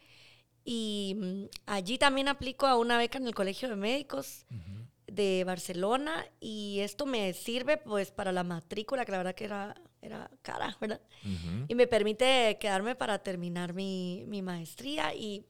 y 0.65 1.17
mm, 1.17 1.45
allí 1.67 1.99
también 1.99 2.29
aplico 2.29 2.67
a 2.67 2.77
una 2.77 2.99
beca 2.99 3.19
en 3.19 3.27
el 3.27 3.35
Colegio 3.35 3.69
de 3.69 3.77
Médicos. 3.77 4.47
De 5.15 5.45
Barcelona 5.45 6.27
y 6.41 6.81
esto 6.81 7.07
me 7.07 7.33
sirve 7.33 7.77
pues 7.77 8.11
para 8.11 8.33
la 8.33 8.43
matrícula, 8.43 9.05
que 9.05 9.13
la 9.13 9.19
verdad 9.19 9.35
que 9.35 9.45
era, 9.45 9.75
era 10.03 10.31
cara, 10.43 10.77
¿verdad? 10.81 11.01
Y 11.69 11.75
me 11.75 11.87
permite 11.87 12.59
quedarme 12.61 12.95
para 12.95 13.19
terminar 13.19 13.75
mi, 13.75 14.25
mi 14.27 14.43
maestría 14.43 15.15
y 15.15 15.47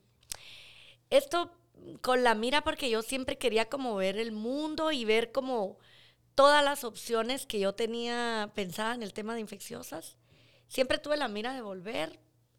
esto 1.10 1.52
con 2.00 2.22
la 2.22 2.34
mira 2.34 2.62
porque 2.62 2.90
yo 2.90 3.02
siempre 3.02 3.38
quería 3.38 3.68
como 3.68 3.94
ver 3.96 4.18
el 4.18 4.32
mundo 4.32 4.92
y 4.92 5.04
ver 5.04 5.32
como 5.32 5.78
todas 6.34 6.64
las 6.64 6.84
opciones 6.84 7.46
que 7.46 7.60
yo 7.60 7.74
tenía 7.74 8.52
pensada 8.54 8.94
en 8.94 9.02
el 9.02 9.12
tema 9.12 9.34
de 9.34 9.40
infecciosas. 9.40 10.16
Siempre 10.68 10.98
tuve 10.98 11.16
la 11.16 11.28
mira 11.28 11.54
de 11.54 11.62
volver, 11.62 12.18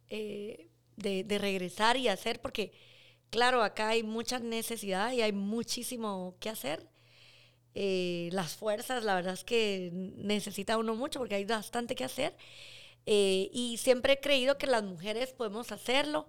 eh, 0.09 0.69
de, 0.95 1.23
de, 1.23 1.37
regresar 1.37 1.97
y 1.97 2.07
hacer, 2.07 2.39
porque 2.39 2.71
claro, 3.29 3.63
acá 3.63 3.89
hay 3.89 4.03
mucha 4.03 4.39
necesidad 4.39 5.11
y 5.11 5.21
hay 5.21 5.33
muchísimo 5.33 6.35
que 6.39 6.49
hacer. 6.49 6.87
Eh, 7.75 8.29
las 8.31 8.55
fuerzas, 8.55 9.03
la 9.03 9.15
verdad 9.15 9.33
es 9.33 9.43
que 9.43 9.89
necesita 9.93 10.77
uno 10.77 10.95
mucho 10.95 11.19
porque 11.19 11.35
hay 11.35 11.45
bastante 11.45 11.93
que 11.93 12.05
hacer. 12.05 12.35
Eh, 13.05 13.49
y 13.53 13.77
siempre 13.77 14.13
he 14.13 14.19
creído 14.19 14.57
que 14.57 14.67
las 14.67 14.83
mujeres 14.83 15.33
podemos 15.33 15.71
hacerlo. 15.71 16.27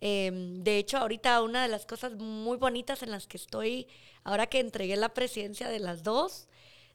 Em, 0.00 0.62
de 0.64 0.78
hecho, 0.78 0.98
ahorita 0.98 1.42
una 1.42 1.62
de 1.62 1.68
las 1.68 1.86
cosas 1.86 2.14
muy 2.14 2.56
bonitas 2.56 3.02
en 3.02 3.10
las 3.10 3.26
que 3.26 3.36
estoy, 3.36 3.88
ahora 4.24 4.46
que 4.46 4.60
entregué 4.60 4.96
la 4.96 5.14
presidencia 5.14 5.68
de 5.68 5.78
las 5.80 6.02
dos 6.02 6.48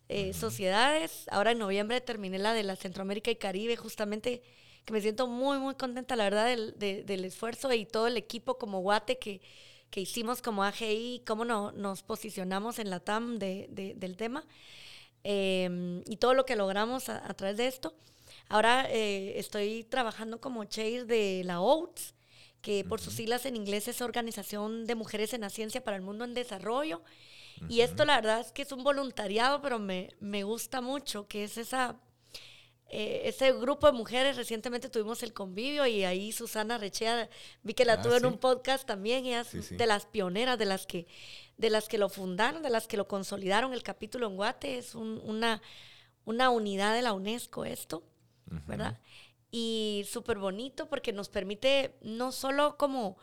eh, 0.10 0.34
sociedades, 0.34 1.26
ahora 1.30 1.52
en 1.52 1.60
noviembre 1.60 2.02
terminé 2.02 2.40
la 2.40 2.54
de 2.54 2.64
la 2.64 2.76
Centroamérica 2.76 3.32
y 3.32 3.36
Caribe, 3.36 3.76
justamente 3.78 4.42
que 4.86 4.94
me 4.94 5.02
siento 5.02 5.28
muy, 5.28 5.60
muy 5.60 5.76
contenta, 5.76 6.16
la 6.16 6.26
verdad, 6.26 6.48
del, 6.48 6.78
del 6.78 7.26
esfuerzo 7.26 7.72
y 7.74 7.86
todo 7.86 8.08
el 8.08 8.18
equipo 8.18 8.58
como 8.58 8.82
Guate 8.82 9.18
que, 9.18 9.42
que 9.94 10.02
hicimos 10.02 10.42
como 10.42 10.64
AGI, 10.64 11.22
cómo 11.24 11.46
no, 11.46 11.72
nos 11.72 12.02
posicionamos 12.02 12.80
en 12.80 12.90
la 12.90 13.00
TAM 13.00 13.38
de, 13.38 13.68
del 13.96 14.18
tema 14.18 14.44
em, 15.24 16.02
y 16.08 16.18
todo 16.18 16.34
lo 16.34 16.48
que 16.48 16.56
logramos 16.56 17.10
a, 17.10 17.32
través 17.36 17.58
de 17.58 17.68
esto. 17.68 17.94
Ahora 18.50 18.88
eh, 18.90 19.38
estoy 19.38 19.84
trabajando 19.84 20.42
como 20.42 20.66
chair 20.66 21.06
de 21.06 21.44
la 21.46 21.62
OATS, 21.62 22.16
que 22.64 22.84
por 22.84 23.02
sus 23.02 23.14
siglas 23.14 23.46
en 23.46 23.56
inglés 23.56 23.88
es 23.88 24.02
Organización 24.02 24.88
de 24.88 24.96
Mujeres 24.96 25.32
en 25.36 25.42
la 25.42 25.52
Ciencia 25.52 25.84
para 25.84 25.96
el 25.96 26.02
Mundo 26.02 26.26
en 26.26 26.34
Desarrollo. 26.34 27.04
Y 27.70 27.82
esto 27.82 28.04
la 28.04 28.16
verdad 28.16 28.40
es 28.40 28.52
que 28.52 28.64
es 28.64 28.72
un 28.72 28.84
voluntariado, 28.84 29.62
pero 29.62 29.78
me, 29.78 30.10
me 30.20 30.42
gusta 30.42 30.82
mucho, 30.82 31.28
que 31.28 31.44
es 31.44 31.60
esa, 31.60 31.98
eh, 32.94 33.22
ese 33.28 33.52
grupo 33.54 33.88
de 33.88 33.94
mujeres. 33.94 34.36
Recientemente 34.36 34.90
tuvimos 34.90 35.24
el 35.24 35.34
convivio 35.34 35.86
y 35.88 36.04
ahí 36.04 36.32
Susana 36.32 36.78
Rechea, 36.78 37.30
vi 37.64 37.74
que 37.74 37.86
la 37.86 37.94
ah, 37.94 38.02
tuve 38.02 38.18
en 38.18 38.26
un 38.26 38.38
podcast 38.38 38.86
también, 38.86 39.26
ella 39.26 39.42
es 39.42 39.78
de 39.78 39.86
las 39.88 40.06
pioneras, 40.06 40.60
de 40.60 40.66
las, 40.66 40.86
que, 40.86 41.08
de 41.58 41.70
las 41.70 41.88
que 41.88 41.98
lo 41.98 42.10
fundaron, 42.10 42.62
de 42.62 42.70
las 42.70 42.88
que 42.88 42.98
lo 42.98 43.08
consolidaron, 43.08 43.74
el 43.74 43.84
capítulo 43.84 44.28
en 44.28 44.36
Guate, 44.36 44.78
es 44.78 44.96
una, 44.96 45.62
una 46.26 46.50
unidad 46.50 46.94
de 46.94 47.02
la 47.02 47.14
UNESCO 47.14 47.66
esto, 47.66 48.04
¿verdad? 48.68 49.00
y 49.56 50.04
súper 50.10 50.40
bonito 50.40 50.90
porque 50.90 51.14
nos 51.14 51.30
permite 51.30 51.96
no 52.02 52.32
solo 52.32 52.76
como 52.76 53.18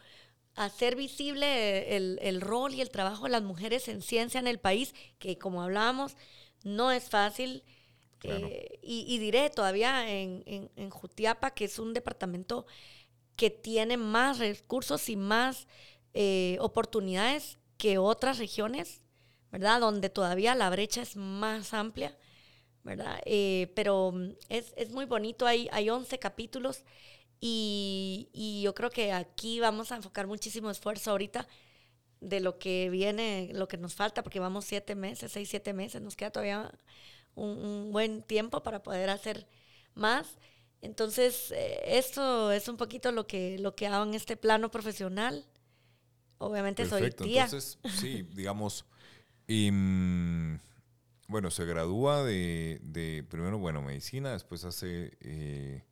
hacer 0.55 0.95
visible 0.95 1.97
el, 1.97 2.41
rol 2.41 2.73
y 2.73 2.81
el 2.81 2.91
trabajo 2.91 3.25
de 3.25 3.31
las 3.31 3.43
mujeres 3.43 3.89
en 3.89 4.01
ciencia 4.01 4.39
en 4.39 4.47
el 4.47 4.61
país, 4.61 4.95
que 5.19 5.39
como 5.39 5.61
hablábamos, 5.61 6.17
no 6.63 6.93
es 6.93 7.09
fácil. 7.11 7.65
Eh, 8.23 8.79
y, 8.83 9.19
diré 9.19 9.51
todavía 9.51 10.11
en, 10.11 10.43
en, 10.47 10.91
Jutiapa, 10.91 11.53
que 11.53 11.65
es 11.65 11.79
un 11.79 11.95
departamento 11.95 12.67
que 13.37 13.51
tiene 13.51 13.97
más 13.97 14.39
recursos 14.39 15.09
y 15.09 15.17
más 15.17 15.67
eh, 16.13 16.59
oportunidades 16.61 17.59
que 17.79 17.99
otras 17.99 18.39
regiones, 18.39 19.01
¿verdad? 19.51 19.81
Donde 19.81 20.11
todavía 20.11 20.55
la 20.55 20.69
brecha 20.71 21.03
es 21.03 21.17
más 21.17 21.73
amplia. 21.73 22.17
¿verdad? 22.83 23.21
Eh, 23.27 23.73
pero 23.75 24.13
mm, 24.13 24.33
es, 24.49 24.73
es, 24.77 24.91
muy 24.91 25.05
bonito, 25.05 25.47
hay, 25.47 25.69
hay 25.73 25.91
11 25.91 26.19
capítulos 26.19 26.85
y, 27.41 28.29
y, 28.33 28.63
yo 28.63 28.75
creo 28.75 28.91
que 28.91 29.13
aquí 29.13 29.61
vamos 29.61 29.93
a 29.93 29.97
enfocar 29.97 30.27
muchísimo 30.27 30.71
esfuerzo 30.71 31.11
ahorita 31.11 31.47
de 32.21 32.41
lo 32.41 32.59
que 32.59 32.91
viene, 32.91 33.51
lo 33.55 33.69
que 33.69 33.79
nos 33.79 33.95
falta, 33.95 34.23
porque 34.23 34.41
vamos 34.41 34.65
siete 34.67 34.95
meses, 34.95 35.33
seis, 35.33 35.49
siete 35.49 35.73
meses, 35.73 36.03
nos 36.03 36.17
queda 36.17 36.31
todavía 36.31 36.71
un, 37.35 37.91
buen 37.93 38.23
tiempo 38.23 38.63
para 38.63 38.83
poder 38.83 39.11
hacer 39.11 39.47
más. 39.95 40.39
Entonces, 40.83 41.51
eh, 41.53 41.81
esto 41.85 42.53
es 42.53 42.69
un 42.69 42.77
poquito 42.77 43.13
lo 43.13 43.27
que, 43.27 43.59
lo 43.59 43.75
que 43.75 43.87
hago 43.87 44.05
en 44.05 44.15
este 44.15 44.37
plano 44.37 44.71
profesional. 44.71 45.45
Obviamente 46.39 46.87
soy 46.87 47.11
tía. 47.11 47.45
Entonces, 47.45 47.79
sí, 47.99 48.23
digamos, 48.35 48.87
y, 49.51 49.69
mm, 49.73 50.61
bueno, 51.27 51.51
se 51.51 51.65
gradúa 51.65 52.23
de, 52.23 53.27
primero, 53.29 53.59
bueno, 53.59 53.83
medicina, 53.83 54.31
después 54.31 54.65
hace 54.65 55.19
eh, 55.21 55.85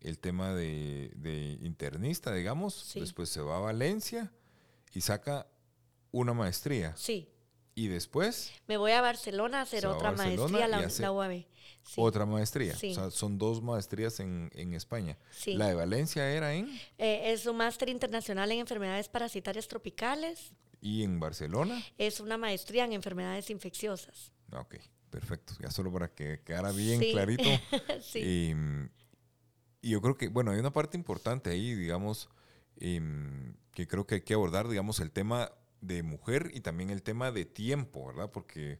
el 0.00 0.18
tema 0.18 0.54
de, 0.54 1.58
internista, 1.60 2.32
digamos, 2.32 2.92
después 2.94 3.28
se 3.28 3.42
va 3.42 3.58
a 3.58 3.60
Valencia 3.60 4.32
y 4.94 5.02
saca 5.02 5.46
una 6.12 6.32
maestría. 6.32 6.96
Sí. 6.96 7.28
Y 7.74 7.88
después... 7.88 8.52
Me 8.66 8.76
voy 8.76 8.92
a 8.92 9.00
Barcelona 9.00 9.58
a 9.58 9.62
hacer 9.62 9.86
otra 9.86 10.12
maestría, 10.12 10.68
la, 10.68 10.88
la 10.98 11.12
UAB. 11.12 11.44
Otra 11.96 12.26
maestría. 12.26 12.74
O 12.74 12.76
sea, 12.76 13.10
son 13.10 13.38
dos 13.38 13.62
maestrías 13.62 14.20
en, 14.20 14.74
España. 14.74 15.18
Sí. 15.30 15.54
¿La 15.54 15.68
de 15.68 15.74
Valencia 15.74 16.28
era 16.30 16.54
en? 16.54 16.68
Eh, 16.98 17.32
es 17.32 17.46
un 17.46 17.56
máster 17.56 17.88
internacional 17.88 18.50
en 18.52 18.60
enfermedades 18.60 19.08
parasitarias 19.08 19.68
tropicales. 19.68 20.52
¿Y 20.80 21.02
en 21.02 21.20
Barcelona? 21.20 21.82
Es 21.98 22.20
una 22.20 22.36
maestría 22.36 22.84
en 22.84 22.92
enfermedades 22.92 23.50
infecciosas. 23.50 24.32
Ok, 24.52 24.76
perfecto. 25.10 25.54
Ya 25.60 25.70
solo 25.70 25.92
para 25.92 26.08
que 26.08 26.40
quedara 26.44 26.72
bien 26.72 27.00
clarito. 27.00 27.44
sí. 28.02 28.54
Y, 29.82 29.90
yo 29.90 30.00
creo 30.00 30.16
que, 30.16 30.28
bueno, 30.28 30.50
hay 30.50 30.58
una 30.58 30.72
parte 30.72 30.96
importante 30.96 31.50
ahí, 31.50 31.74
digamos, 31.74 32.30
em, 32.76 33.54
que 33.72 33.86
creo 33.86 34.06
que 34.06 34.16
hay 34.16 34.20
que 34.22 34.32
abordar, 34.32 34.68
digamos, 34.68 34.98
el 35.00 35.10
tema 35.10 35.52
de 35.86 36.02
mujer 36.02 36.50
y 36.54 36.60
también 36.60 36.90
el 36.90 37.02
tema 37.02 37.30
de 37.30 37.44
tiempo, 37.44 38.06
¿verdad? 38.06 38.30
Porque, 38.30 38.78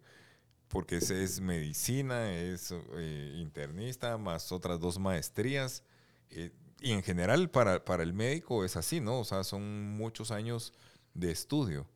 porque 0.69 0.97
es, 0.97 1.11
es 1.11 1.40
medicina, 1.40 2.33
es 2.33 2.73
eh, 2.97 3.35
internista, 3.37 4.17
más 4.19 4.53
otras 4.53 4.81
dos 4.81 4.99
maestrías. 4.99 5.83
Eh, 6.31 6.51
y 6.81 6.93
en 6.93 7.03
general 7.03 7.51
para, 7.51 7.85
para 7.85 8.03
el 8.03 8.12
médico 8.12 8.64
es 8.64 8.77
así, 8.77 9.01
¿no? 9.01 9.21
O 9.21 9.25
sea, 9.25 9.45
son 9.45 9.97
muchos 9.97 10.31
años 10.31 10.73
de 11.14 11.31
estudio. 11.31 11.87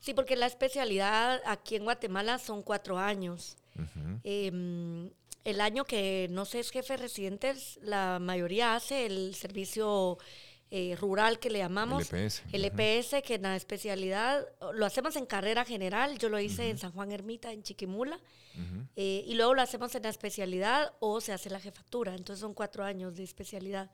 Sí, 0.00 0.14
porque 0.14 0.36
la 0.36 0.46
especialidad 0.46 1.40
aquí 1.46 1.76
en 1.76 1.84
Guatemala 1.84 2.38
son 2.38 2.62
cuatro 2.62 2.98
años. 2.98 3.56
Em, 4.24 5.10
el 5.44 5.60
año 5.60 5.84
que 5.84 6.28
no 6.30 6.44
sé 6.44 6.60
es 6.60 6.70
jefe 6.70 6.96
residente, 6.96 7.54
la 7.82 8.18
mayoría 8.18 8.74
hace 8.74 9.06
el 9.06 9.34
servicio 9.34 10.18
eh, 10.70 10.96
rural 10.96 11.38
que 11.38 11.50
le 11.50 11.58
llamamos. 11.58 12.12
El 12.12 12.24
EPS. 12.24 12.42
El 12.52 12.64
EPS, 12.64 13.22
que 13.22 13.34
en 13.34 13.42
la 13.42 13.56
especialidad 13.56 14.46
lo 14.74 14.84
hacemos 14.84 15.14
en 15.16 15.26
carrera 15.26 15.64
general. 15.64 16.18
Yo 16.18 16.28
lo 16.28 16.40
hice 16.40 16.70
en 16.70 16.78
San 16.78 16.92
Juan 16.92 17.12
Ermita, 17.12 17.52
en 17.52 17.62
Chiquimula. 17.62 18.18
Eh, 18.96 19.22
y 19.26 19.34
luego 19.34 19.52
lo 19.54 19.60
hacemos 19.60 19.94
en 19.94 20.04
la 20.04 20.08
especialidad 20.08 20.94
o 20.98 21.20
se 21.20 21.32
hace 21.32 21.50
la 21.50 21.60
jefatura. 21.60 22.14
Entonces 22.14 22.40
son 22.40 22.54
cuatro 22.54 22.84
años 22.84 23.14
de 23.14 23.22
especialidad. 23.22 23.90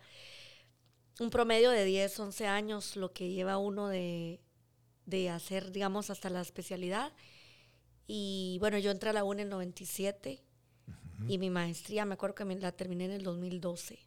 Un 1.20 1.30
promedio 1.30 1.70
de 1.70 1.84
10, 1.84 2.20
11 2.20 2.46
años 2.46 2.96
lo 2.96 3.12
que 3.12 3.28
lleva 3.28 3.58
uno 3.58 3.88
de, 3.88 4.40
de 5.04 5.30
hacer, 5.30 5.72
digamos, 5.72 6.10
hasta 6.10 6.30
la 6.30 6.40
especialidad. 6.40 7.12
Y 8.06 8.56
bueno, 8.60 8.78
yo 8.78 8.90
entré 8.90 9.10
a 9.10 9.12
la 9.12 9.24
UNE 9.24 9.42
en 9.42 9.48
el 9.48 9.50
97 9.50 10.42
y 11.28 11.38
mi 11.38 11.50
maestría, 11.50 12.04
me 12.04 12.14
acuerdo 12.14 12.34
que 12.34 12.44
me 12.44 12.56
la 12.56 12.72
terminé 12.72 13.04
en 13.04 13.12
el 13.12 13.22
2012. 13.22 13.98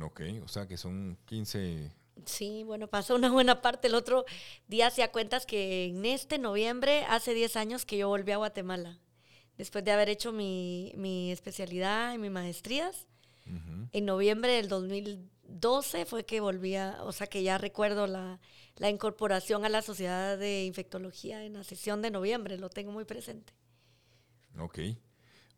Ok, 0.00 0.20
o 0.44 0.48
sea 0.48 0.66
que 0.66 0.76
son 0.76 1.18
15... 1.26 1.90
Sí, 2.26 2.64
bueno, 2.64 2.86
pasó 2.86 3.14
una 3.14 3.30
buena 3.30 3.62
parte. 3.62 3.88
El 3.88 3.94
otro 3.94 4.26
día 4.68 4.88
hacía 4.88 5.10
cuentas 5.10 5.46
que 5.46 5.86
en 5.86 6.04
este 6.04 6.38
noviembre, 6.38 7.04
hace 7.08 7.32
10 7.32 7.56
años 7.56 7.86
que 7.86 7.96
yo 7.96 8.08
volví 8.08 8.32
a 8.32 8.36
Guatemala, 8.36 8.98
después 9.56 9.84
de 9.84 9.92
haber 9.92 10.10
hecho 10.10 10.32
mi, 10.32 10.92
mi 10.96 11.32
especialidad 11.32 12.14
y 12.14 12.18
mis 12.18 12.30
maestrías. 12.30 13.06
En 13.92 14.04
noviembre 14.04 14.52
del 14.52 14.68
2012 14.68 16.04
fue 16.04 16.24
que 16.24 16.40
volví 16.40 16.76
a, 16.76 16.98
o 17.02 17.10
sea 17.10 17.26
que 17.26 17.42
ya 17.42 17.58
recuerdo 17.58 18.06
la, 18.06 18.38
la 18.76 18.88
incorporación 18.88 19.64
a 19.64 19.68
la 19.68 19.82
Sociedad 19.82 20.38
de 20.38 20.64
Infectología 20.64 21.44
en 21.44 21.54
la 21.54 21.64
sesión 21.64 22.00
de 22.00 22.10
noviembre, 22.10 22.58
lo 22.58 22.70
tengo 22.70 22.92
muy 22.92 23.04
presente. 23.04 23.52
Ok, 24.58 24.78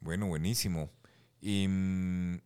bueno, 0.01 0.27
buenísimo. 0.27 0.91
Y 1.41 1.67
mm, 1.69 2.41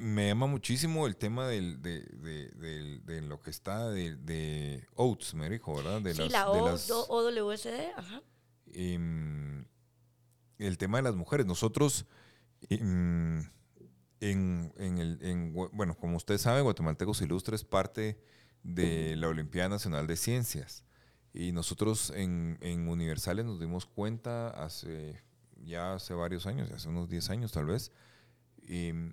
me 0.00 0.28
llama 0.28 0.46
muchísimo 0.46 1.06
el 1.06 1.16
tema 1.16 1.46
del, 1.46 1.82
de, 1.82 2.00
de, 2.00 3.00
de, 3.04 3.20
lo 3.20 3.40
que 3.40 3.50
está 3.50 3.90
de, 3.90 4.86
Oats, 4.94 5.34
me 5.34 5.48
dijo, 5.50 5.74
¿verdad? 5.74 6.00
De 6.00 6.14
sí, 6.14 6.28
la 6.30 6.48
OWSD, 6.48 7.92
ajá. 7.96 8.22
Mm, 8.66 9.66
el 10.58 10.78
tema 10.78 10.98
de 10.98 11.02
las 11.02 11.14
mujeres. 11.14 11.44
Nosotros, 11.44 12.06
mm, 12.70 13.40
en, 14.20 14.72
en, 14.76 14.98
el, 14.98 15.18
en, 15.22 15.52
bueno, 15.52 15.94
como 15.96 16.16
usted 16.16 16.38
sabe, 16.38 16.62
Guatemaltecos 16.62 17.20
Ilustres 17.20 17.64
parte 17.64 18.18
de 18.62 19.16
la 19.16 19.28
Olimpiada 19.28 19.68
Nacional 19.68 20.06
de 20.06 20.16
Ciencias. 20.16 20.82
Y 21.34 21.52
nosotros 21.52 22.10
en, 22.16 22.56
en 22.62 22.88
Universales 22.88 23.44
nos 23.44 23.60
dimos 23.60 23.84
cuenta 23.84 24.48
hace 24.48 25.22
ya 25.64 25.94
hace 25.94 26.14
varios 26.14 26.46
años, 26.46 26.70
hace 26.70 26.88
unos 26.88 27.08
10 27.08 27.30
años 27.30 27.52
tal 27.52 27.66
vez, 27.66 27.92
em, 28.66 29.12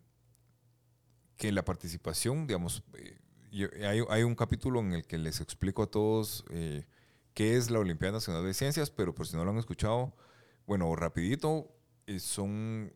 que 1.38 1.52
la 1.52 1.64
participación, 1.64 2.48
digamos, 2.48 2.84
eh, 2.96 3.86
hay, 3.86 4.02
hay, 4.10 4.24
un 4.24 4.36
capítulo 4.36 4.80
en 4.80 4.94
el 4.94 5.06
que 5.06 5.18
les 5.18 5.40
explico 5.40 5.84
a 5.84 5.88
todos 5.88 6.44
eh, 6.50 6.86
qué 7.34 7.56
es 7.56 7.70
la 7.70 7.80
Olimpiada 7.80 8.14
Nacional 8.14 8.44
de 8.44 8.54
Ciencias, 8.54 8.90
pero 8.90 9.14
por 9.14 9.28
si 9.28 9.38
no 9.38 9.46
lo 9.46 9.52
han 9.52 9.58
escuchado, 9.58 10.16
bueno, 10.66 10.94
rapidito, 10.96 11.72
eh, 12.08 12.20
son 12.20 12.94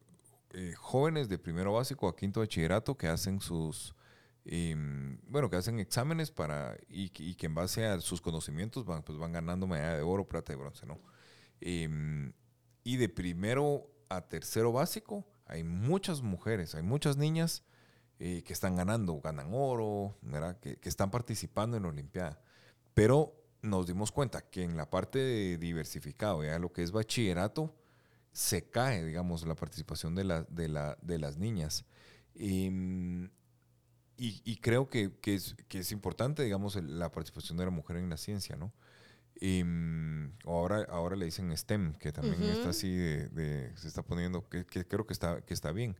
jóvenes 0.75 1.29
de 1.29 1.37
primero 1.37 1.71
básico 1.71 2.09
a 2.09 2.15
quinto 2.15 2.41
bachillerato 2.41 2.97
que 2.97 3.07
hacen 3.07 3.39
sus, 3.39 3.95
em, 4.43 5.17
bueno, 5.29 5.49
que 5.49 5.55
hacen 5.55 5.79
exámenes 5.79 6.29
para, 6.29 6.75
y, 6.89 7.09
y, 7.17 7.35
que 7.35 7.45
en 7.45 7.55
base 7.55 7.85
a 7.85 8.01
sus 8.01 8.19
conocimientos 8.19 8.85
van, 8.85 9.01
pues 9.01 9.17
van 9.17 9.31
ganando 9.31 9.65
medalla 9.65 9.95
de 9.95 10.01
oro, 10.01 10.27
plata 10.27 10.51
y 10.51 10.57
bronce, 10.57 10.85
¿no? 10.85 10.99
Em, 11.61 12.33
y 12.83 12.97
de 12.97 13.07
primero 13.07 13.87
a 14.09 14.27
tercero 14.27 14.73
básico 14.73 15.25
hay 15.45 15.63
muchas 15.63 16.21
mujeres, 16.21 16.75
hay 16.75 16.81
muchas 16.81 17.15
niñas 17.15 17.63
eh, 18.23 18.43
que 18.43 18.53
están 18.53 18.75
ganando, 18.75 19.19
ganan 19.19 19.49
oro, 19.51 20.15
Que, 20.61 20.77
están 20.83 21.09
participando 21.09 21.75
en 21.75 21.81
la 21.81 21.89
Olimpiada. 21.89 22.39
Pero 22.93 23.33
nos 23.63 23.87
dimos 23.87 24.11
cuenta 24.11 24.47
que 24.47 24.61
en 24.61 24.77
la 24.77 24.91
parte 24.91 25.17
de 25.17 25.57
diversificado, 25.57 26.43
ya 26.43 26.59
lo 26.59 26.71
que 26.71 26.83
es 26.83 26.91
bachillerato, 26.91 27.75
se 28.31 28.69
cae, 28.69 29.03
digamos, 29.03 29.43
la 29.47 29.55
participación 29.55 30.13
de, 30.13 30.23
la, 30.23 30.43
de, 30.43 30.67
la, 30.67 30.99
de 31.01 31.17
las 31.17 31.37
niñas. 31.37 31.83
Y, 32.35 32.69
y, 34.17 34.55
creo 34.57 34.87
que, 34.87 35.17
que, 35.19 35.33
es, 35.33 35.55
que, 35.67 35.79
es, 35.79 35.91
importante, 35.91 36.43
digamos, 36.43 36.75
la 36.75 37.11
participación 37.11 37.57
de 37.57 37.65
la 37.65 37.71
mujer 37.71 37.97
en 37.97 38.07
la 38.07 38.17
ciencia, 38.17 38.55
¿no? 38.55 38.71
Y 39.39 39.63
mm, 39.63 40.33
ahora, 40.45 40.85
ahora 40.91 41.15
le 41.15 41.25
dicen 41.25 41.57
STEM, 41.57 41.95
que 41.95 42.11
también 42.11 42.43
está 42.43 42.69
así 42.69 42.95
de, 42.95 43.71
se 43.77 43.87
está 43.87 44.03
poniendo, 44.03 44.47
que, 44.47 44.63
creo 44.63 45.07
que 45.07 45.13
está, 45.13 45.41
que 45.41 45.55
está 45.55 45.71
bien. 45.71 45.97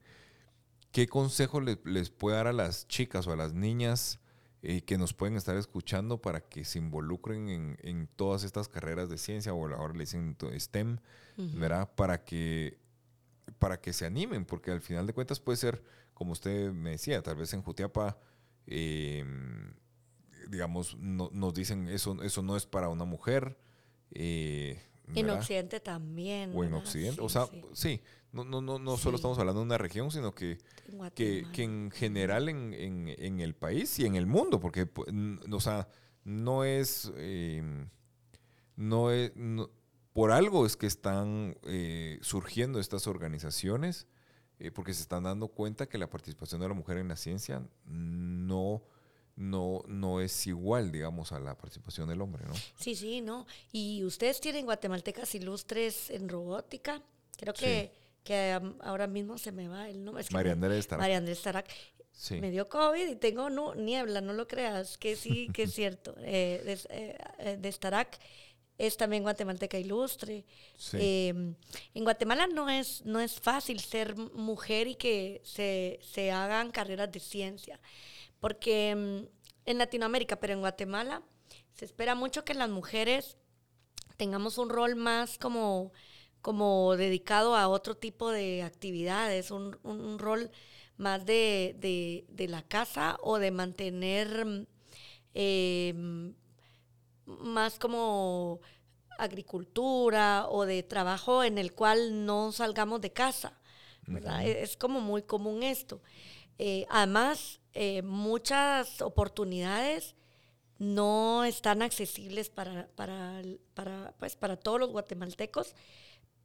¿Qué 0.92 1.08
consejo 1.08 1.62
les 1.62 2.10
puede 2.10 2.38
dar 2.38 2.48
a 2.48 2.54
las 2.54 2.88
chicas 2.88 3.28
o 3.28 3.32
a 3.32 3.36
las 3.36 3.54
niñas 3.54 4.20
eh, 4.62 4.82
que 4.82 4.98
nos 4.98 5.14
pueden 5.14 5.38
estar 5.38 5.56
escuchando 5.56 6.22
para 6.22 6.42
que 6.42 6.66
se 6.66 6.80
involucren 6.80 7.50
en, 7.50 7.78
en, 7.82 8.08
todas 8.08 8.44
estas 8.44 8.68
carreras 8.68 9.10
de 9.10 9.18
ciencia 9.18 9.54
o 9.54 9.68
ahora 9.74 9.94
le 9.94 10.02
dicen 10.02 10.38
STEM, 10.58 11.00
¿verdad? 11.38 11.90
Para 11.96 12.24
que, 12.24 12.78
para 13.58 13.80
que 13.80 13.94
se 13.94 14.06
animen, 14.06 14.46
porque 14.46 14.72
al 14.72 14.82
final 14.82 15.08
de 15.08 15.14
cuentas 15.14 15.40
puede 15.40 15.58
ser, 15.58 15.84
como 16.14 16.34
usted 16.34 16.72
me 16.74 16.92
decía, 16.92 17.22
tal 17.24 17.38
vez 17.38 17.54
en 17.54 17.64
Jutiapa 17.64 18.20
eh, 18.68 19.26
digamos, 20.50 20.98
no, 20.98 21.30
nos 21.34 21.54
dicen 21.54 21.88
eso, 21.88 22.22
eso 22.24 22.42
no 22.42 22.56
es 22.56 22.66
para 22.66 22.90
una 22.90 23.06
mujer. 23.06 23.58
Eh, 24.12 24.82
en 25.16 25.30
Occidente 25.30 25.80
también. 25.80 26.52
O 26.56 26.64
en 26.64 26.74
Occidente, 26.74 27.22
o 27.22 27.30
sea, 27.30 27.48
sí, 27.74 28.02
no, 28.32 28.44
no, 28.44 28.62
no, 28.62 28.80
no 28.80 28.98
solo 28.98 29.18
estamos 29.18 29.38
hablando 29.40 29.62
de 29.62 29.66
una 29.66 29.78
región, 29.78 30.12
sino 30.12 30.34
que, 30.34 30.58
que, 31.16 31.46
que, 31.54 31.64
en 31.64 31.92
general 31.92 32.50
en, 32.50 32.74
en, 32.74 33.08
en, 33.18 33.40
el 33.40 33.54
país 33.56 34.00
y 34.00 34.06
en 34.06 34.16
el 34.16 34.26
mundo, 34.26 34.60
porque, 34.60 34.88
o 35.52 35.60
sea, 35.60 35.88
no 36.24 36.64
es, 36.64 37.12
em, 37.18 37.90
no 38.76 39.12
es, 39.12 39.32
por 40.14 40.32
algo 40.32 40.66
es 40.66 40.78
que 40.78 40.88
están 40.88 41.58
eh, 41.64 42.20
surgiendo 42.22 42.80
estas 42.80 43.08
organizaciones, 43.08 44.08
eh, 44.60 44.72
porque 44.72 44.94
se 44.94 45.02
están 45.02 45.24
dando 45.24 45.48
cuenta 45.48 45.88
que 45.88 45.98
la 45.98 46.10
participación 46.10 46.62
de 46.62 46.68
la 46.68 46.74
mujer 46.74 46.98
en 46.98 47.08
la 47.08 47.16
ciencia 47.16 47.64
no 47.86 48.84
no, 49.36 49.84
no 49.88 50.22
es 50.22 50.48
igual, 50.48 50.92
digamos, 50.92 51.32
a 51.32 51.40
la 51.40 51.58
participación 51.58 52.08
del 52.10 52.22
hombre, 52.22 52.46
¿no? 52.46 52.54
Sí, 52.78 52.96
sí, 52.96 53.22
no. 53.22 53.48
Y 53.72 54.04
ustedes 54.04 54.40
tienen 54.42 54.66
guatemaltecas 54.66 55.34
ilustres 55.36 56.10
en 56.10 56.30
robótica. 56.30 57.02
Creo 57.38 57.54
que, 57.54 57.92
que 58.24 58.60
ahora 58.82 59.08
mismo 59.08 59.38
se 59.38 59.52
me 59.52 59.68
va 59.68 59.90
el 59.90 60.04
nombre. 60.04 60.24
María 60.32 60.54
Andrés 60.54 60.88
Tarak. 60.88 61.02
María 61.02 61.18
Andrés 61.18 61.42
Tarak. 61.42 61.68
Sí. 62.12 62.40
Me 62.40 62.52
dio 62.52 62.70
COVID 62.70 63.08
y 63.08 63.16
tengo 63.16 63.50
no, 63.50 63.74
niebla, 63.74 64.22
no 64.22 64.34
lo 64.34 64.48
creas, 64.48 64.98
que 64.98 65.16
sí, 65.16 65.50
que 65.54 65.64
es 65.64 65.74
cierto. 65.74 66.14
Eh, 66.20 66.62
de, 66.64 67.18
eh, 67.40 67.58
de 67.58 67.72
Starak 67.72 68.20
es 68.78 68.98
también 68.98 69.24
guatemalteca 69.24 69.78
ilustre. 69.78 70.46
Sí. 70.78 70.98
Em, 71.00 71.56
en 71.94 72.04
Guatemala 72.04 72.48
no 72.48 72.70
es, 72.70 73.04
no 73.06 73.20
es 73.20 73.40
fácil 73.40 73.80
ser 73.80 74.16
mujer 74.16 74.88
y 74.88 74.96
que 74.96 75.42
se, 75.44 76.00
se 76.02 76.32
hagan 76.32 76.72
carreras 76.72 77.12
de 77.12 77.20
ciencia 77.20 77.80
porque 78.42 78.94
mm, 78.94 79.70
en 79.70 79.78
Latinoamérica, 79.78 80.38
pero 80.38 80.52
en 80.54 80.60
Guatemala, 80.60 81.24
se 81.74 81.86
espera 81.86 82.16
mucho 82.16 82.44
que 82.44 82.54
las 82.54 82.70
mujeres 82.70 83.38
tengamos 84.18 84.58
un 84.58 84.70
rol 84.70 84.98
más 84.98 85.38
como, 85.38 85.94
como 86.42 86.98
dedicado 86.98 87.56
a 87.56 87.70
otro 87.70 87.96
tipo 87.96 88.30
de 88.32 88.64
actividades, 88.64 89.52
un, 89.52 89.80
un 89.84 90.20
rol 90.20 90.52
más 90.98 91.26
de, 91.26 91.76
de, 91.80 92.26
de, 92.28 92.48
la 92.50 92.62
casa 92.64 93.18
o 93.22 93.40
de 93.40 93.52
mantener 93.52 94.46
mm, 94.46 94.68
eh, 95.34 96.34
más 97.26 97.80
como 97.80 98.60
agricultura 99.18 100.48
o 100.50 100.66
de 100.66 100.84
trabajo 100.84 101.44
en 101.44 101.58
el 101.58 101.74
cual 101.74 102.26
no 102.26 102.52
salgamos 102.52 103.00
de 103.00 103.14
casa. 103.14 103.62
¿verdad? 104.08 104.46
Es 104.46 104.78
como 104.78 105.00
muy 105.00 105.24
común 105.24 105.64
esto. 105.64 106.02
Eh, 106.58 106.86
además, 106.90 107.61
eh, 107.74 108.02
muchas 108.02 109.02
oportunidades 109.02 110.16
no 110.78 111.44
están 111.44 111.82
accesibles 111.82 112.50
para, 112.50 112.88
para, 112.96 113.42
para, 113.74 114.14
pues, 114.18 114.36
para 114.36 114.58
todos 114.58 114.80
los 114.80 114.92
guatemaltecos, 114.92 115.76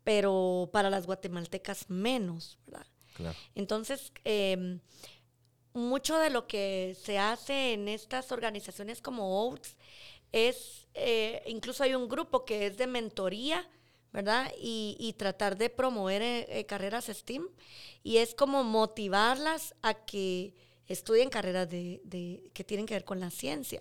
pero 0.04 0.68
para 0.72 0.90
las 0.90 1.06
guatemaltecas 1.06 1.88
menos, 1.88 2.58
¿verdad? 2.66 2.86
Entonces, 3.54 4.12
em, 4.24 4.80
mucho 5.72 6.18
de 6.18 6.30
lo 6.30 6.46
que 6.46 6.96
se 7.02 7.18
hace 7.18 7.72
en 7.72 7.88
estas 7.88 8.30
organizaciones 8.30 9.00
como 9.00 9.48
OATS 9.48 9.76
es, 10.32 10.86
eh, 10.94 11.42
incluso 11.46 11.82
hay 11.82 11.94
un 11.94 12.08
grupo 12.08 12.44
que 12.44 12.66
es 12.66 12.76
de 12.76 12.86
mentoría, 12.86 13.66
¿verdad? 14.12 14.52
Y, 14.60 14.96
y 15.00 15.14
tratar 15.14 15.56
de 15.56 15.70
promover 15.70 16.22
eh, 16.22 16.66
carreras 16.66 17.06
STEAM. 17.06 17.48
Y 18.02 18.18
es 18.18 18.34
como 18.34 18.64
motivarlas 18.64 19.74
a 19.82 19.94
que 19.94 20.54
estudien 20.88 21.30
carreras 21.30 21.68
de, 21.68 22.50
que 22.52 22.64
tienen 22.64 22.86
que 22.86 22.94
ver 22.94 23.04
con 23.04 23.20
la 23.20 23.30
ciencia. 23.30 23.80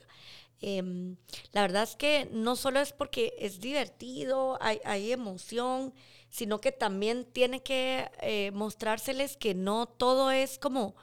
Em, 0.62 1.18
la 1.52 1.62
verdad 1.62 1.84
es 1.84 1.96
que 1.96 2.30
no 2.32 2.56
solo 2.56 2.80
es 2.80 2.94
porque 2.94 3.36
es 3.40 3.60
divertido, 3.60 4.58
hay, 4.62 5.12
emoción, 5.12 5.94
sino 6.30 6.62
que 6.62 6.72
también 6.72 7.26
tiene 7.26 7.62
que 7.62 8.10
eh, 8.22 8.52
mostrárseles 8.52 9.38
que 9.38 9.54
no 9.54 9.86
todo 9.86 10.32
es 10.32 10.58
como 10.58 10.96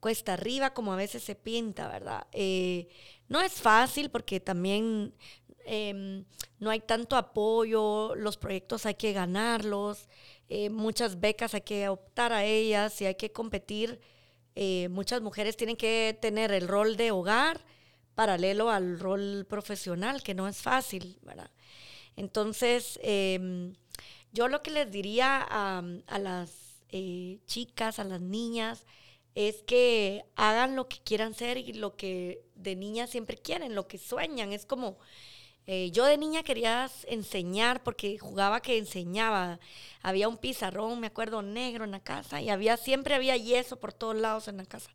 cuesta 0.00 0.34
arriba, 0.34 0.74
como 0.74 0.92
a 0.92 0.96
veces 0.96 1.22
se 1.22 1.34
pinta, 1.34 1.88
¿verdad? 1.88 2.26
Eh, 2.32 2.88
no 3.28 3.40
es 3.40 3.52
fácil 3.52 4.10
porque 4.10 4.40
también 4.40 5.14
em, 5.64 6.24
no 6.58 6.70
hay 6.70 6.80
tanto 6.80 7.16
apoyo, 7.16 8.14
los 8.16 8.36
proyectos 8.36 8.86
hay 8.86 8.94
que 8.94 9.12
ganarlos, 9.12 10.08
eh, 10.48 10.70
muchas 10.70 11.20
becas 11.20 11.54
hay 11.54 11.62
que 11.62 11.88
optar 11.88 12.32
a 12.32 12.44
ellas 12.44 13.00
y 13.00 13.06
hay 13.06 13.14
que 13.14 13.32
competir 13.32 14.00
eh, 14.54 14.88
muchas 14.90 15.22
mujeres 15.22 15.56
tienen 15.56 15.76
que 15.76 16.18
tener 16.20 16.52
el 16.52 16.68
rol 16.68 16.96
de 16.96 17.10
hogar 17.10 17.64
paralelo 18.14 18.70
al 18.70 18.98
rol 18.98 19.46
profesional, 19.48 20.22
que 20.22 20.34
no 20.34 20.46
es 20.48 20.58
fácil, 20.58 21.18
¿verdad? 21.22 21.50
Entonces, 22.16 22.98
em, 23.02 23.74
yo 24.32 24.48
lo 24.48 24.62
que 24.62 24.70
les 24.70 24.90
diría 24.90 25.46
a, 25.48 25.82
las 26.18 26.82
eh, 26.90 27.38
chicas, 27.46 27.98
a 27.98 28.04
las 28.04 28.20
niñas, 28.20 28.84
es 29.34 29.62
que 29.62 30.24
hagan 30.36 30.76
lo 30.76 30.88
que 30.88 30.98
quieran 30.98 31.34
ser 31.34 31.56
y 31.56 31.72
lo 31.72 31.96
que 31.96 32.44
de 32.54 32.76
niñas 32.76 33.10
siempre 33.10 33.38
quieren, 33.38 33.74
lo 33.74 33.88
que 33.88 33.98
sueñan. 33.98 34.52
Es 34.52 34.66
como 34.66 34.98
eh, 35.66 35.90
yo 35.92 36.04
de 36.06 36.18
niña 36.18 36.42
quería 36.42 36.90
enseñar 37.06 37.82
porque 37.82 38.18
jugaba 38.18 38.60
que 38.60 38.78
enseñaba. 38.78 39.60
Había 40.02 40.28
un 40.28 40.36
pizarrón, 40.36 41.00
me 41.00 41.06
acuerdo, 41.08 41.42
negro 41.42 41.84
en 41.84 41.92
la 41.92 42.00
casa 42.00 42.40
y 42.40 42.50
había 42.50 42.76
siempre 42.76 43.14
había 43.14 43.36
yeso 43.36 43.78
por 43.78 43.92
todos 43.92 44.16
lados 44.16 44.48
en 44.48 44.56
la 44.56 44.66
casa. 44.66 44.90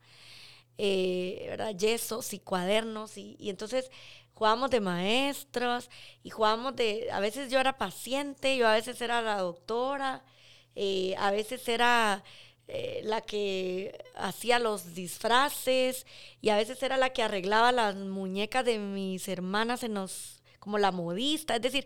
Eh, 0.78 1.45
¿verdad? 1.49 1.76
Yesos 1.76 2.34
y 2.34 2.39
cuadernos 2.39 3.18
y, 3.18 3.38
entonces 3.49 3.89
jugábamos 4.34 4.70
de 4.70 4.82
maestros 4.82 5.89
y 6.24 6.30
jugábamos 6.30 6.76
de, 6.76 7.09
a 7.11 7.20
veces 7.20 7.51
yo 7.51 7.59
era 7.59 7.78
paciente, 7.78 8.57
yo 8.57 8.68
a 8.68 8.74
veces 8.74 9.01
era 9.01 9.22
la 9.22 9.39
doctora, 9.39 10.24
eh, 10.76 11.15
a 11.18 11.32
veces 11.32 11.68
era 11.70 12.24
la 13.03 13.22
que 13.22 13.97
hacía 14.15 14.59
los 14.59 14.93
disfraces 14.93 16.05
y 16.41 16.49
a 16.49 16.57
veces 16.57 16.84
era 16.84 16.97
la 16.97 17.11
que 17.11 17.24
arreglaba 17.24 17.72
las 17.72 17.95
muñecas 17.95 18.65
de 18.65 18.78
mis 18.78 19.28
hermanas 19.30 19.84
en 19.84 19.93
los 19.93 20.36
como 20.60 20.78
la 20.78 20.91
modista, 20.91 21.55
es 21.55 21.62
decir, 21.62 21.86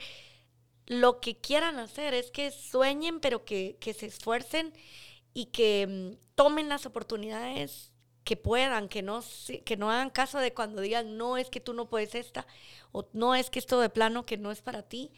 lo 0.87 1.19
que 1.21 1.37
quieran 1.37 1.79
hacer 1.79 2.13
es 2.13 2.31
que 2.31 2.51
sueñen, 2.51 3.19
pero 3.19 3.45
que, 3.45 3.77
se 3.97 4.05
esfuercen 4.05 4.73
y 5.33 5.45
que 5.47 5.87
mm, 5.87 6.35
tomen 6.35 6.69
las 6.69 6.85
oportunidades 6.85 7.91
que 8.23 8.37
puedan, 8.37 8.89
que 8.89 9.01
no, 9.01 9.23
que 9.65 9.77
no 9.77 9.89
hagan 9.89 10.09
caso 10.09 10.39
de 10.39 10.53
cuando 10.53 10.81
digan, 10.81 11.17
no 11.17 11.37
es 11.37 11.49
que 11.49 11.59
tú 11.59 11.73
no 11.73 11.89
puedes 11.89 12.15
esta, 12.15 12.45
o 12.91 13.07
no 13.13 13.35
es 13.35 13.49
que 13.49 13.59
esto 13.59 13.79
de 13.79 13.89
plano 13.89 14.25
que 14.25 14.37
no 14.37 14.51
es 14.51 14.61
para 14.61 14.83
ti. 14.83 15.11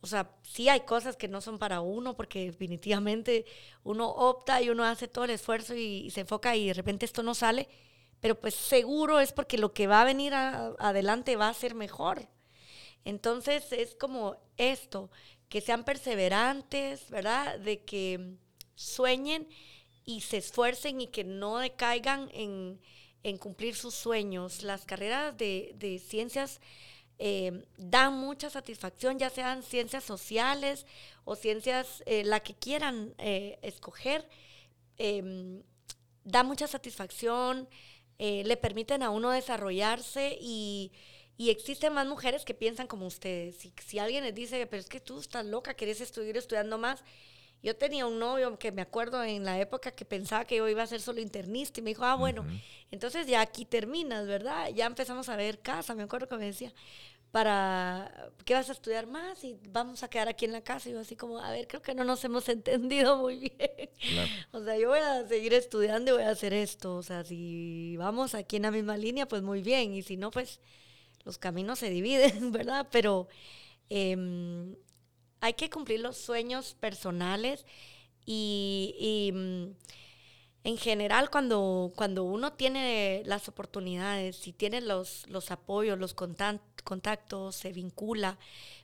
O 0.00 0.06
sea, 0.06 0.30
sí 0.42 0.68
hay 0.68 0.80
cosas 0.80 1.16
que 1.16 1.28
no 1.28 1.40
son 1.40 1.58
para 1.58 1.80
uno, 1.80 2.14
porque 2.16 2.44
definitivamente 2.44 3.46
uno 3.82 4.08
opta 4.08 4.62
y 4.62 4.70
uno 4.70 4.84
hace 4.84 5.08
todo 5.08 5.24
el 5.24 5.30
esfuerzo 5.30 5.74
y, 5.74 6.10
se 6.10 6.20
enfoca 6.20 6.54
y 6.54 6.68
de 6.68 6.74
repente 6.74 7.06
esto 7.06 7.22
no 7.22 7.34
sale, 7.34 7.68
pero 8.20 8.38
pues 8.38 8.54
seguro 8.54 9.20
es 9.20 9.32
porque 9.32 9.58
lo 9.58 9.72
que 9.72 9.86
va 9.86 10.02
a 10.02 10.04
venir 10.04 10.34
adelante 10.34 11.36
va 11.36 11.48
a 11.48 11.54
ser 11.54 11.74
mejor. 11.74 12.28
Entonces 13.06 13.72
es 13.72 13.94
como 13.94 14.36
esto, 14.56 15.10
que 15.48 15.60
sean 15.60 15.84
perseverantes, 15.84 17.08
¿verdad? 17.08 17.56
De 17.60 17.84
que 17.84 18.34
sueñen 18.74 19.48
y 20.04 20.22
se 20.22 20.38
esfuercen 20.38 21.00
y 21.00 21.06
que 21.06 21.22
no 21.22 21.58
decaigan 21.58 22.28
en, 22.32 22.80
cumplir 23.38 23.76
sus 23.76 23.94
sueños. 23.94 24.64
Las 24.64 24.86
carreras 24.86 25.36
de, 25.36 26.02
ciencias 26.04 26.60
eh, 27.20 27.64
dan 27.76 28.14
mucha 28.14 28.50
satisfacción, 28.50 29.20
ya 29.20 29.30
sean 29.30 29.62
ciencias 29.62 30.02
sociales 30.02 30.84
o 31.24 31.36
ciencias, 31.36 32.02
eh, 32.06 32.24
la 32.24 32.40
que 32.40 32.54
quieran 32.54 33.14
eh, 33.18 33.60
escoger, 33.62 34.28
em, 34.98 35.62
da 36.24 36.42
mucha 36.42 36.66
satisfacción, 36.66 37.68
le 38.18 38.56
permiten 38.56 39.02
a 39.04 39.10
uno 39.10 39.30
desarrollarse 39.30 40.38
y, 40.40 40.90
existen 41.38 41.92
más 41.92 42.06
mujeres 42.06 42.44
que 42.44 42.54
piensan 42.54 42.86
como 42.86 43.06
ustedes. 43.06 43.56
Si, 43.56 43.72
si 43.84 43.98
alguien 43.98 44.24
les 44.24 44.34
dice, 44.34 44.66
pero 44.66 44.80
es 44.80 44.88
que 44.88 45.00
tú 45.00 45.20
estás 45.20 45.44
loca, 45.44 45.74
quieres 45.74 46.00
estudiar 46.00 46.36
estudiando 46.36 46.78
más, 46.78 47.04
yo 47.62 47.74
tenía 47.76 48.06
un 48.06 48.18
novio 48.18 48.58
que 48.58 48.70
me 48.70 48.82
acuerdo 48.82 49.22
en 49.24 49.44
la 49.44 49.58
época 49.58 49.90
que 49.90 50.04
pensaba 50.04 50.44
que 50.44 50.56
yo 50.56 50.68
iba 50.68 50.82
a 50.82 50.86
ser 50.86 51.00
solo 51.00 51.20
internista 51.20 51.80
y 51.80 51.82
me 51.82 51.90
dijo, 51.90 52.04
ah, 52.04 52.14
bueno, 52.14 52.46
entonces 52.90 53.26
ya 53.26 53.40
aquí 53.40 53.64
terminas, 53.64 54.26
¿verdad? 54.26 54.68
Ya 54.74 54.86
empezamos 54.86 55.28
a 55.28 55.36
ver 55.36 55.60
casa, 55.60 55.94
me 55.94 56.04
acuerdo 56.04 56.28
que 56.28 56.36
me 56.36 56.46
decía, 56.46 56.72
para, 57.32 58.30
¿qué 58.44 58.54
vas 58.54 58.68
a 58.68 58.72
estudiar 58.72 59.06
más? 59.06 59.42
Y 59.44 59.58
vamos 59.68 60.02
a 60.02 60.08
quedar 60.08 60.28
aquí 60.28 60.44
en 60.44 60.52
la 60.52 60.62
casa. 60.62 60.88
Y 60.88 60.92
yo 60.92 61.00
así 61.00 61.16
como, 61.16 61.38
a 61.38 61.50
ver, 61.50 61.66
creo 61.66 61.82
que 61.82 61.94
no 61.94 62.04
nos 62.04 62.24
hemos 62.24 62.48
entendido 62.48 63.16
muy 63.18 63.36
bien. 63.38 63.90
O 64.52 64.62
sea, 64.64 64.78
yo 64.78 64.88
voy 64.88 65.00
a 65.00 65.26
seguir 65.26 65.52
estudiando 65.52 66.12
y 66.12 66.14
voy 66.14 66.22
a 66.22 66.30
hacer 66.30 66.54
esto. 66.54 66.96
O 66.96 67.02
sea, 67.02 67.24
si 67.24 67.96
vamos 67.98 68.34
aquí 68.34 68.56
en 68.56 68.62
la 68.62 68.70
misma 68.70 68.96
línea, 68.96 69.26
pues 69.26 69.42
muy 69.42 69.60
bien. 69.60 69.92
Y 69.92 70.02
si 70.02 70.16
no, 70.16 70.30
pues 70.30 70.60
los 71.26 71.36
caminos 71.36 71.80
se 71.80 71.90
dividen, 71.90 72.52
¿verdad? 72.52 72.88
Pero... 72.90 73.28
Eh, 73.90 74.16
hay 75.40 75.54
que 75.54 75.70
cumplir 75.70 76.00
los 76.00 76.16
sueños 76.16 76.74
personales 76.74 77.64
y, 78.24 79.30
mm, 79.32 79.66
en 80.64 80.78
general 80.78 81.30
cuando, 81.30 81.92
cuando 81.94 82.24
uno 82.24 82.54
tiene 82.54 83.22
las 83.24 83.48
oportunidades 83.48 84.48
y 84.48 84.52
tiene 84.52 84.80
los, 84.80 85.24
los 85.28 85.52
apoyos, 85.52 85.98
los 85.98 86.14
contactos, 86.14 87.54
se 87.54 87.72
vincula. 87.72 88.38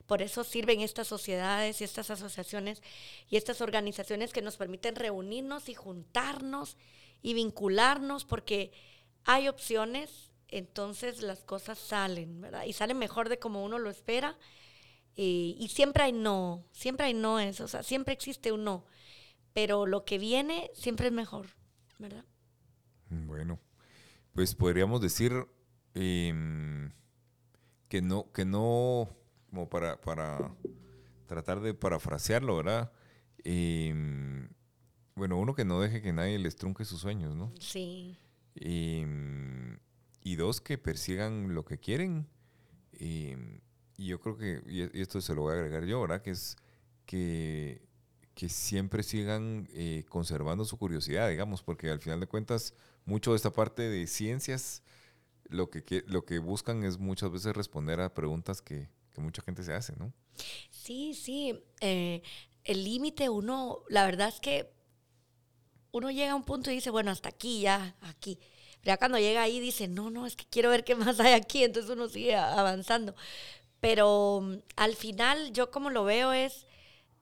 Por 0.05 0.21
eso 0.21 0.45
sirven 0.45 0.79
estas 0.79 1.07
sociedades 1.07 1.81
y 1.81 1.83
estas 1.83 2.09
asociaciones 2.09 2.81
y 3.29 3.35
estas 3.35 3.59
organizaciones 3.59 4.31
que 4.31 4.41
nos 4.41 4.55
permiten 4.55 4.95
reunirnos 4.95 5.67
y 5.67 5.73
juntarnos 5.73 6.77
y 7.21 7.33
vincularnos 7.33 8.23
porque 8.23 8.71
hay 9.25 9.49
opciones, 9.49 10.31
entonces 10.57 11.21
las 11.21 11.43
cosas 11.43 11.77
salen, 11.77 12.41
¿verdad? 12.41 12.63
Y 12.65 12.73
salen 12.73 12.97
mejor 12.97 13.29
de 13.29 13.39
como 13.39 13.63
uno 13.63 13.79
lo 13.79 13.89
espera 13.89 14.37
y 15.15 15.67
siempre 15.71 16.03
hay 16.03 16.11
no, 16.11 16.65
siempre 16.71 17.05
hay 17.05 17.13
no 17.13 17.39
eso, 17.39 17.65
o 17.65 17.67
sea, 17.67 17.83
siempre 17.83 18.13
existe 18.13 18.51
un 18.51 18.63
no. 18.63 18.85
Pero 19.53 19.85
lo 19.85 20.03
que 20.03 20.17
viene 20.17 20.71
siempre 20.73 21.07
es 21.07 21.13
mejor, 21.13 21.45
¿verdad? 21.99 22.25
Bueno, 23.09 23.59
pues 24.33 24.55
podríamos 24.55 24.99
decir 25.01 25.31
em, 25.93 26.91
que 27.87 28.01
no, 28.01 28.31
que 28.31 28.45
no, 28.45 29.15
como 29.49 29.69
para, 29.69 30.01
para 30.01 30.55
tratar 31.27 31.61
de 31.61 31.75
parafrasearlo, 31.75 32.57
¿verdad? 32.57 32.91
Em, 33.43 34.49
bueno, 35.15 35.37
uno 35.37 35.53
que 35.53 35.65
no 35.65 35.79
deje 35.79 36.01
que 36.01 36.13
nadie 36.13 36.39
les 36.39 36.55
trunque 36.55 36.85
sus 36.85 37.01
sueños, 37.01 37.35
¿no? 37.35 37.53
Sí. 37.59 38.17
Em, 38.55 39.77
y 40.23 40.35
dos, 40.35 40.61
que 40.61 40.77
persigan 40.77 41.53
lo 41.53 41.65
que 41.65 41.77
quieren 41.77 42.27
y 43.97 44.07
yo 44.07 44.19
creo 44.19 44.37
que, 44.37 44.61
y 44.67 45.01
esto 45.01 45.21
se 45.21 45.35
lo 45.35 45.43
voy 45.43 45.53
a 45.53 45.55
agregar 45.57 45.85
yo, 45.85 46.01
¿verdad? 46.01 46.21
Que 46.21 46.31
es 46.31 46.57
que, 47.05 47.81
que 48.33 48.49
siempre 48.49 49.03
sigan 49.03 49.67
eh, 49.73 50.03
conservando 50.09 50.65
su 50.65 50.77
curiosidad, 50.77 51.29
digamos, 51.29 51.61
porque 51.63 51.89
al 51.89 51.99
final 51.99 52.19
de 52.19 52.27
cuentas, 52.27 52.73
mucho 53.05 53.31
de 53.31 53.37
esta 53.37 53.51
parte 53.51 53.83
de 53.83 54.07
ciencias, 54.07 54.81
lo 55.49 55.69
que, 55.69 56.03
lo 56.07 56.25
que 56.25 56.39
buscan 56.39 56.83
es 56.83 56.97
muchas 56.97 57.31
veces 57.31 57.55
responder 57.55 57.99
a 58.01 58.13
preguntas 58.13 58.61
que, 58.61 58.89
que 59.13 59.21
mucha 59.21 59.41
gente 59.41 59.63
se 59.63 59.73
hace, 59.73 59.95
¿no? 59.97 60.13
Sí, 60.71 61.13
sí. 61.13 61.63
Eh, 61.81 62.23
el 62.63 62.83
límite, 62.83 63.29
uno, 63.29 63.83
la 63.89 64.05
verdad 64.05 64.29
es 64.29 64.39
que 64.39 64.71
uno 65.91 66.09
llega 66.09 66.31
a 66.31 66.35
un 66.35 66.43
punto 66.43 66.71
y 66.71 66.75
dice, 66.75 66.89
bueno, 66.89 67.11
hasta 67.11 67.29
aquí, 67.29 67.61
ya, 67.61 67.95
aquí. 68.01 68.39
Ya 68.83 68.97
cuando 68.97 69.17
llega 69.17 69.41
ahí 69.41 69.59
dice, 69.59 69.87
no, 69.87 70.09
no, 70.09 70.25
es 70.25 70.35
que 70.35 70.45
quiero 70.49 70.69
ver 70.69 70.83
qué 70.83 70.95
más 70.95 71.19
hay 71.19 71.33
aquí, 71.33 71.63
entonces 71.63 71.91
uno 71.91 72.09
sigue 72.09 72.35
avanzando. 72.35 73.15
Pero 73.79 74.41
mm, 74.43 74.55
al 74.75 74.95
final 74.95 75.51
yo 75.53 75.71
como 75.71 75.89
lo 75.89 76.03
veo 76.03 76.33
es 76.33 76.67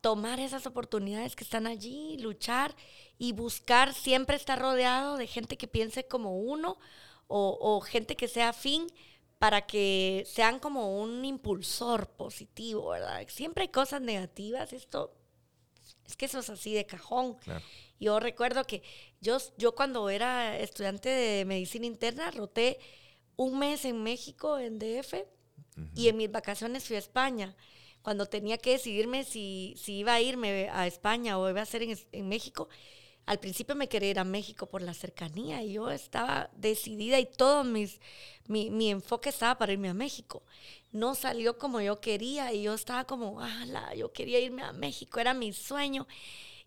tomar 0.01 0.39
esas 0.39 0.65
oportunidades 0.65 1.35
que 1.35 1.43
están 1.43 1.67
allí, 1.67 2.17
luchar 2.17 2.75
y 3.17 3.33
buscar 3.33 3.93
siempre 3.93 4.35
estar 4.35 4.59
rodeado 4.59 5.17
de 5.17 5.27
gente 5.27 5.57
que 5.57 5.67
piense 5.67 6.07
como 6.07 6.39
uno 6.39 6.79
o, 7.33 7.79
gente 7.79 8.17
que 8.17 8.27
sea 8.27 8.49
afín 8.49 8.87
para 9.39 9.65
que 9.65 10.25
sean 10.27 10.59
como 10.59 11.01
un 11.01 11.23
impulsor 11.23 12.09
positivo, 12.09 12.89
¿verdad? 12.89 13.25
Siempre 13.29 13.63
hay 13.63 13.69
cosas 13.69 14.01
negativas, 14.01 14.73
esto 14.73 15.13
es 16.05 16.17
que 16.17 16.25
eso 16.25 16.39
es 16.39 16.49
así 16.49 16.73
de 16.73 16.85
cajón. 16.85 17.37
Yo 18.01 18.19
recuerdo 18.19 18.65
que 18.65 18.81
yo, 19.21 19.37
yo 19.57 19.75
cuando 19.75 20.09
era 20.09 20.57
estudiante 20.57 21.07
de 21.07 21.45
medicina 21.45 21.85
interna 21.85 22.31
roté 22.31 22.79
un 23.35 23.59
mes 23.59 23.85
en 23.85 24.01
México, 24.01 24.57
en 24.57 24.79
DF, 24.79 25.13
y 25.95 26.09
en 26.09 26.17
mis 26.17 26.31
vacaciones 26.31 26.83
fui 26.83 26.95
a 26.95 26.99
España. 26.99 27.55
Cuando 28.01 28.25
tenía 28.25 28.57
que 28.57 28.71
decidirme 28.71 29.23
si, 29.23 29.75
si 29.77 29.99
iba 29.99 30.15
a 30.15 30.21
irme 30.21 30.67
a 30.69 30.87
España 30.87 31.37
o 31.37 31.47
iba 31.47 31.61
a 31.61 31.65
ser 31.65 31.83
en, 31.83 32.27
México, 32.27 32.69
al 33.27 33.39
principio 33.39 33.75
me 33.75 33.87
quería 33.87 34.09
ir 34.09 34.19
a 34.19 34.23
México 34.23 34.65
por 34.65 34.81
la 34.81 34.95
cercanía 34.95 35.61
y 35.63 35.73
yo 35.73 35.91
estaba 35.91 36.49
decidida 36.55 37.19
y 37.19 37.27
todo 37.27 37.63
mis, 37.63 37.99
mi, 38.47 38.71
mi, 38.71 38.89
enfoque 38.89 39.29
estaba 39.29 39.59
para 39.59 39.73
irme 39.73 39.89
a 39.89 39.93
México. 39.93 40.41
No 40.91 41.13
salió 41.13 41.59
como 41.59 41.79
yo 41.81 42.01
quería 42.01 42.51
y 42.51 42.63
yo 42.63 42.73
estaba 42.73 43.05
como, 43.05 43.39
ala, 43.41 43.93
yo 43.93 44.11
quería 44.11 44.39
irme 44.39 44.63
a 44.63 44.73
México, 44.73 45.19
era 45.19 45.35
mi 45.35 45.53
sueño. 45.53 46.07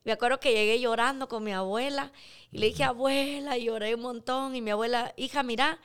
Me 0.05 0.13
acuerdo 0.13 0.41
que 0.41 0.53
llegué 0.53 0.81
llorando 0.81 1.29
con 1.29 1.43
mi 1.45 1.53
abuela 1.53 2.13
y 2.51 2.59
le 2.59 2.67
dije, 2.67 2.85
abuela, 2.85 3.57
y 3.59 3.65
lloré 3.65 3.95
un 3.95 4.03
montón 4.03 4.55
y 4.55 4.61
mi 4.63 4.71
abuela, 4.71 5.15
hija, 5.17 5.43
mira, 5.43 5.81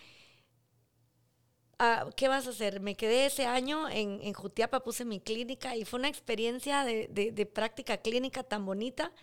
Ah, 1.82 2.10
¿qué 2.18 2.28
vas 2.28 2.46
a 2.46 2.50
hacer? 2.50 2.82
Me 2.82 2.96
quedé 2.96 3.26
ese 3.26 3.46
año 3.46 3.88
en, 3.90 4.20
en 4.22 4.34
Jutiapa, 4.34 4.82
puse 4.82 5.06
mi 5.06 5.22
clínica 5.22 5.78
y 5.78 5.86
fue 5.86 6.00
una 6.00 6.10
experiencia 6.10 6.84
de, 6.84 7.08
de, 7.08 7.46
práctica 7.46 7.98
clínica 7.98 8.44
tan 8.44 8.66
bonita. 8.66 9.14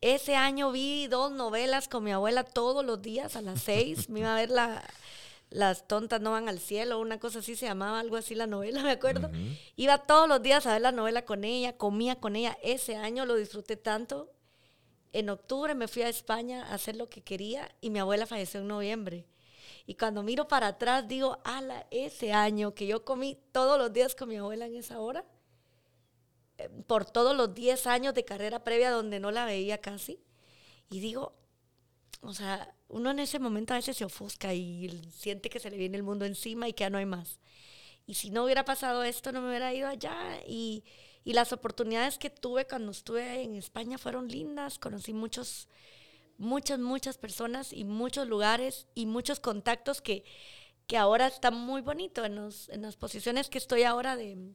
Ese 0.00 0.34
año 0.34 0.72
vi 0.72 1.08
dos 1.08 1.30
novelas 1.30 1.86
con 1.88 2.04
mi 2.04 2.12
abuela 2.12 2.44
todos 2.44 2.84
los 2.86 3.02
días 3.02 3.36
a 3.36 3.42
las 3.42 3.60
seis. 3.62 4.08
Me 4.08 4.20
iba 4.20 4.32
a 4.32 4.40
ver 4.40 4.50
la, 4.50 4.82
Las 5.50 5.88
tontas 5.88 6.20
no 6.20 6.32
van 6.32 6.48
al 6.48 6.58
cielo, 6.58 7.00
una 7.00 7.18
cosa 7.18 7.38
así 7.38 7.56
se 7.56 7.66
llamaba, 7.66 8.00
algo 8.00 8.16
así 8.16 8.34
la 8.34 8.46
novela, 8.46 8.82
me 8.84 8.90
acuerdo. 8.90 9.30
Iba 9.76 9.98
todos 9.98 10.28
los 10.28 10.42
días 10.42 10.66
a 10.66 10.72
ver 10.72 10.82
la 10.82 10.92
novela 10.92 11.24
con 11.24 11.44
ella, 11.44 11.76
comía 11.76 12.16
con 12.16 12.36
ella. 12.36 12.58
Ese 12.62 12.96
año 12.96 13.24
lo 13.24 13.36
disfruté 13.36 13.76
tanto. 13.76 14.30
En 15.12 15.30
octubre 15.30 15.74
me 15.74 15.88
fui 15.88 16.02
a 16.02 16.08
España 16.08 16.66
a 16.66 16.74
hacer 16.74 16.96
lo 16.96 17.08
que 17.08 17.22
quería 17.22 17.74
y 17.80 17.90
mi 17.90 17.98
abuela 17.98 18.26
falleció 18.26 18.60
en 18.60 18.68
noviembre. 18.68 19.26
Y 19.86 19.94
cuando 19.94 20.22
miro 20.22 20.48
para 20.48 20.66
atrás, 20.66 21.08
digo, 21.08 21.38
ala, 21.44 21.86
ese 21.90 22.34
año 22.34 22.74
que 22.74 22.86
yo 22.86 23.06
comí 23.06 23.38
todos 23.52 23.78
los 23.78 23.90
días 23.90 24.14
con 24.14 24.28
mi 24.28 24.36
abuela 24.36 24.66
en 24.66 24.76
esa 24.76 25.00
hora, 25.00 25.24
eh, 26.58 26.68
por 26.86 27.06
todos 27.06 27.34
los 27.34 27.54
10 27.54 27.86
años 27.86 28.12
de 28.12 28.24
carrera 28.24 28.62
previa 28.64 28.90
donde 28.90 29.18
no 29.18 29.30
la 29.30 29.46
veía 29.46 29.78
casi, 29.78 30.20
y 30.90 31.00
digo, 31.00 31.32
o 32.20 32.34
sea, 32.34 32.74
uno 32.88 33.10
en 33.10 33.18
ese 33.18 33.38
momento 33.38 33.74
a 33.74 33.76
veces 33.76 33.96
se 33.96 34.04
ofusca 34.04 34.54
y 34.54 35.02
siente 35.12 35.50
que 35.50 35.60
se 35.60 35.70
le 35.70 35.76
viene 35.76 35.96
el 35.96 36.02
mundo 36.02 36.24
encima 36.24 36.68
y 36.68 36.72
que 36.72 36.84
ya 36.84 36.90
no 36.90 36.98
hay 36.98 37.06
más. 37.06 37.38
Y 38.06 38.14
si 38.14 38.30
no 38.30 38.44
hubiera 38.44 38.64
pasado 38.64 39.04
esto, 39.04 39.32
no 39.32 39.42
me 39.42 39.50
hubiera 39.50 39.72
ido 39.74 39.88
allá. 39.88 40.40
Y, 40.46 40.84
y 41.24 41.34
las 41.34 41.52
oportunidades 41.52 42.16
que 42.16 42.30
tuve 42.30 42.66
cuando 42.66 42.90
estuve 42.90 43.42
en 43.42 43.54
España 43.54 43.98
fueron 43.98 44.28
lindas. 44.28 44.78
Conocí 44.78 45.12
muchos 45.12 45.68
muchas, 46.38 46.78
muchas 46.78 47.18
personas 47.18 47.72
y 47.72 47.84
muchos 47.84 48.26
lugares 48.26 48.86
y 48.94 49.06
muchos 49.06 49.40
contactos 49.40 50.00
que, 50.00 50.24
que 50.86 50.96
ahora 50.96 51.26
están 51.26 51.54
muy 51.54 51.82
bonito 51.82 52.24
en, 52.24 52.38
en 52.68 52.82
las 52.82 52.96
posiciones 52.96 53.50
que 53.50 53.58
estoy 53.58 53.82
ahora 53.82 54.16
de, 54.16 54.54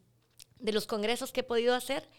de, 0.59 0.71
los 0.71 0.87
congresos 0.87 1.31
que 1.31 1.41
he 1.41 1.43
podido 1.43 1.75
hacer. 1.75 2.09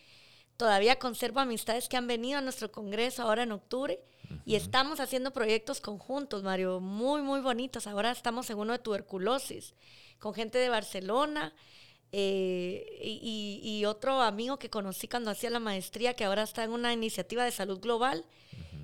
todavía 0.57 0.99
conservo 0.99 1.41
amistades 1.41 1.89
que 1.89 1.97
han 1.97 2.07
venido 2.07 2.39
a 2.39 2.43
nuestro 2.43 2.71
congreso 2.71 3.23
ahora 3.23 3.43
en 3.43 3.53
octubre 3.53 4.01
y 4.45 4.57
estamos 4.57 5.01
haciendo 5.01 5.33
proyectos 5.33 5.81
conjuntos, 5.81 6.43
Mario, 6.43 6.81
muy, 6.81 7.23
muy 7.23 7.41
bonitos. 7.41 7.87
Ahora 7.87 8.11
estamos 8.11 8.51
en 8.51 8.59
uno 8.59 8.73
de 8.73 8.79
tuberculosis, 8.79 9.75
con 10.19 10.35
gente 10.35 10.59
de 10.59 10.69
Barcelona. 10.69 11.55
Eh, 12.17 13.01
y, 13.03 13.85
otro 13.87 14.23
amigo 14.23 14.57
que 14.57 14.71
conocí 14.71 15.09
cuando 15.09 15.33
hacía 15.33 15.51
la 15.51 15.59
maestría, 15.59 16.15
que 16.15 16.25
ahora 16.25 16.45
está 16.45 16.63
en 16.63 16.71
una 16.71 16.93
iniciativa 16.93 17.45
de 17.45 17.51
salud 17.51 17.81
global, 17.81 18.25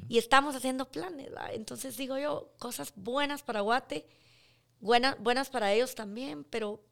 y 0.08 0.18
estamos 0.18 0.56
haciendo 0.56 0.90
planes. 0.90 1.30
Entonces 1.52 1.96
digo 1.96 2.18
yo, 2.18 2.52
cosas 2.58 2.92
buenas 2.96 3.42
para 3.42 3.60
Guate, 3.60 4.04
buenas, 4.80 5.16
buenas 5.20 5.48
para 5.48 5.72
ellos 5.72 5.94
también, 5.94 6.42
pero 6.42 6.82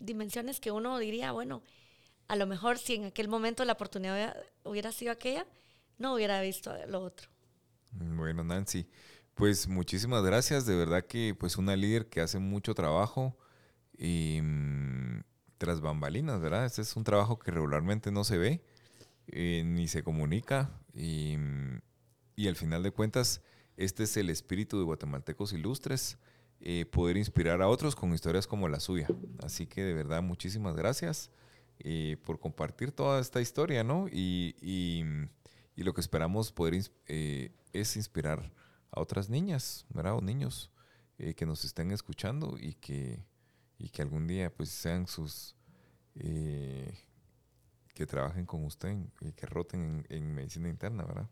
dimensiones 0.00 0.58
que 0.58 0.72
uno 0.72 0.98
diría, 0.98 1.30
bueno, 1.30 1.62
a 2.26 2.34
lo 2.34 2.46
mejor 2.46 2.78
si 2.78 2.96
en 2.96 3.04
aquel 3.04 3.28
momento 3.28 3.64
la 3.64 3.74
oportunidad 3.74 4.36
hubiera 4.64 4.90
sido 4.90 5.12
aquella, 5.12 5.46
no 5.96 6.14
hubiera 6.14 6.40
visto 6.40 6.74
lo 6.88 7.02
otro. 7.02 7.28
Bueno, 7.90 8.44
Nancy, 8.44 8.86
pues 9.34 9.68
muchísimas 9.68 10.22
gracias. 10.24 10.66
De 10.66 10.76
verdad 10.76 11.06
que 11.06 11.34
pues 11.38 11.56
una 11.56 11.76
líder 11.76 12.08
que 12.08 12.20
hace 12.20 12.38
mucho 12.38 12.74
trabajo 12.74 13.36
y 13.96 14.40
mm, 14.42 15.22
tras 15.58 15.80
bambalinas, 15.80 16.40
¿verdad? 16.40 16.64
Este 16.64 16.82
es 16.82 16.96
un 16.96 17.04
trabajo 17.04 17.38
que 17.38 17.50
regularmente 17.50 18.10
no 18.10 18.24
se 18.24 18.38
ve 18.38 18.62
eh, 19.28 19.62
ni 19.64 19.88
se 19.88 20.02
comunica 20.02 20.70
y, 20.94 21.36
mm, 21.36 21.80
y, 22.36 22.48
al 22.48 22.56
final 22.56 22.82
de 22.82 22.92
cuentas 22.92 23.42
este 23.76 24.04
es 24.04 24.16
el 24.16 24.30
espíritu 24.30 24.78
de 24.78 24.84
Guatemaltecos 24.84 25.52
Ilustres, 25.52 26.18
eh, 26.60 26.86
poder 26.86 27.16
inspirar 27.16 27.62
a 27.62 27.68
otros 27.68 27.94
con 27.94 28.12
historias 28.14 28.46
como 28.46 28.68
la 28.68 28.80
suya. 28.80 29.06
Así 29.42 29.66
que 29.66 29.84
de 29.84 29.94
verdad 29.94 30.22
muchísimas 30.22 30.74
gracias 30.74 31.30
eh, 31.80 32.16
por 32.24 32.40
compartir 32.40 32.90
toda 32.90 33.20
esta 33.20 33.40
historia, 33.40 33.84
¿no? 33.84 34.08
Y, 34.08 34.56
y, 34.60 35.04
y 35.76 35.82
lo 35.84 35.94
que 35.94 36.00
esperamos 36.00 36.50
poder 36.50 36.74
es 37.72 37.96
inspirar 37.96 38.52
a 38.90 39.00
otras 39.00 39.28
niñas, 39.28 39.86
¿verdad? 39.90 40.16
O 40.16 40.20
niños 40.20 40.70
eh, 41.18 41.34
que 41.34 41.46
nos 41.46 41.64
estén 41.64 41.90
escuchando 41.90 42.56
y 42.58 42.74
que, 42.74 43.24
y 43.78 43.88
que 43.90 44.02
algún 44.02 44.26
día 44.26 44.54
pues 44.54 44.70
sean 44.70 45.06
sus... 45.06 45.56
Eh, 46.14 46.98
que 47.94 48.06
trabajen 48.06 48.46
con 48.46 48.64
usted 48.64 48.96
y 49.20 49.32
que 49.32 49.46
roten 49.46 50.06
en, 50.08 50.32
medicina 50.32 50.68
interna, 50.68 51.04
¿verdad? 51.04 51.28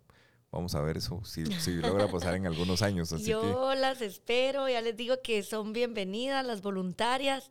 Vamos 0.50 0.74
a 0.74 0.80
ver 0.80 0.96
eso, 0.96 1.24
si, 1.24 1.46
si 1.60 1.74
logra 1.74 2.10
pasar 2.10 2.34
en 2.34 2.46
algunos 2.46 2.82
años. 2.82 3.10
Yo 3.24 3.72
las 3.76 4.00
espero, 4.00 4.68
ya 4.68 4.80
les 4.80 4.96
digo 4.96 5.22
que 5.22 5.44
son 5.44 5.72
bienvenidas 5.72 6.44
las 6.44 6.62
voluntarias. 6.62 7.50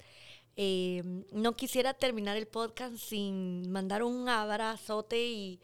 Eh, 0.58 1.02
no 1.32 1.56
quisiera 1.56 1.94
terminar 1.94 2.36
el 2.36 2.48
podcast 2.48 2.98
sin 2.98 3.72
mandar 3.72 4.04
un 4.04 4.28
abrazote 4.28 5.26
y 5.26 5.62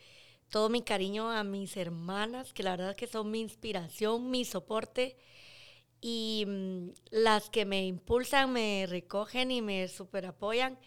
todo 0.52 0.70
mi 0.70 0.84
cariño 0.84 1.32
a 1.32 1.44
mis 1.44 1.78
hermanas, 1.78 2.54
que 2.54 2.62
la 2.62 2.76
verdad 2.76 2.96
que 2.96 3.08
son 3.08 3.32
mi 3.32 3.40
inspiración, 3.40 4.30
mi 4.30 4.46
soporte. 4.46 5.18
Y 6.02 6.44
mm, 6.46 6.90
las 7.12 7.50
que 7.50 7.66
me 7.66 7.86
impulsan, 7.86 8.52
me 8.52 8.86
recogen 8.88 9.50
y 9.52 9.62
me 9.62 9.88
super 9.88 10.26
apoyan, 10.26 10.78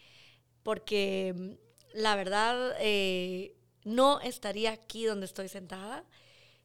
porque 0.62 1.34
mm, 1.34 1.50
la 1.94 2.14
verdad 2.14 2.76
eh, 2.78 3.56
no 3.84 4.20
estaría 4.20 4.72
aquí 4.72 5.06
donde 5.06 5.26
estoy 5.26 5.48
sentada 5.48 6.04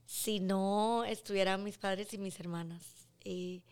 si 0.05 0.39
no 0.39 1.05
estuvieran 1.05 1.63
mis 1.63 1.77
padres 1.77 2.13
y 2.13 2.17
mis 2.17 2.39
hermanas. 2.39 3.07
Y 3.23 3.63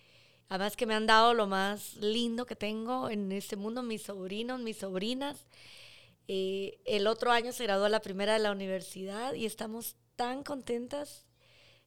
además 0.48 0.78
que 0.78 0.86
me 0.86 0.94
han 0.94 1.08
dado 1.08 1.34
lo 1.34 1.48
más 1.48 1.96
lindo 1.96 2.46
que 2.46 2.56
tengo 2.56 3.10
en 3.10 3.32
este 3.34 3.58
mundo, 3.58 3.84
mis 3.84 4.04
sobrinos, 4.04 4.62
mis 4.62 4.78
sobrinas. 4.78 5.46
Eh, 6.28 6.80
el 6.86 7.08
otro 7.08 7.32
año 7.32 7.54
se 7.54 7.64
graduó 7.64 7.88
la 7.88 8.02
primera 8.02 8.34
de 8.34 8.40
la 8.40 8.52
universidad 8.52 9.34
y 9.34 9.46
estamos 9.46 9.96
tan 10.16 10.44
contentas. 10.44 11.26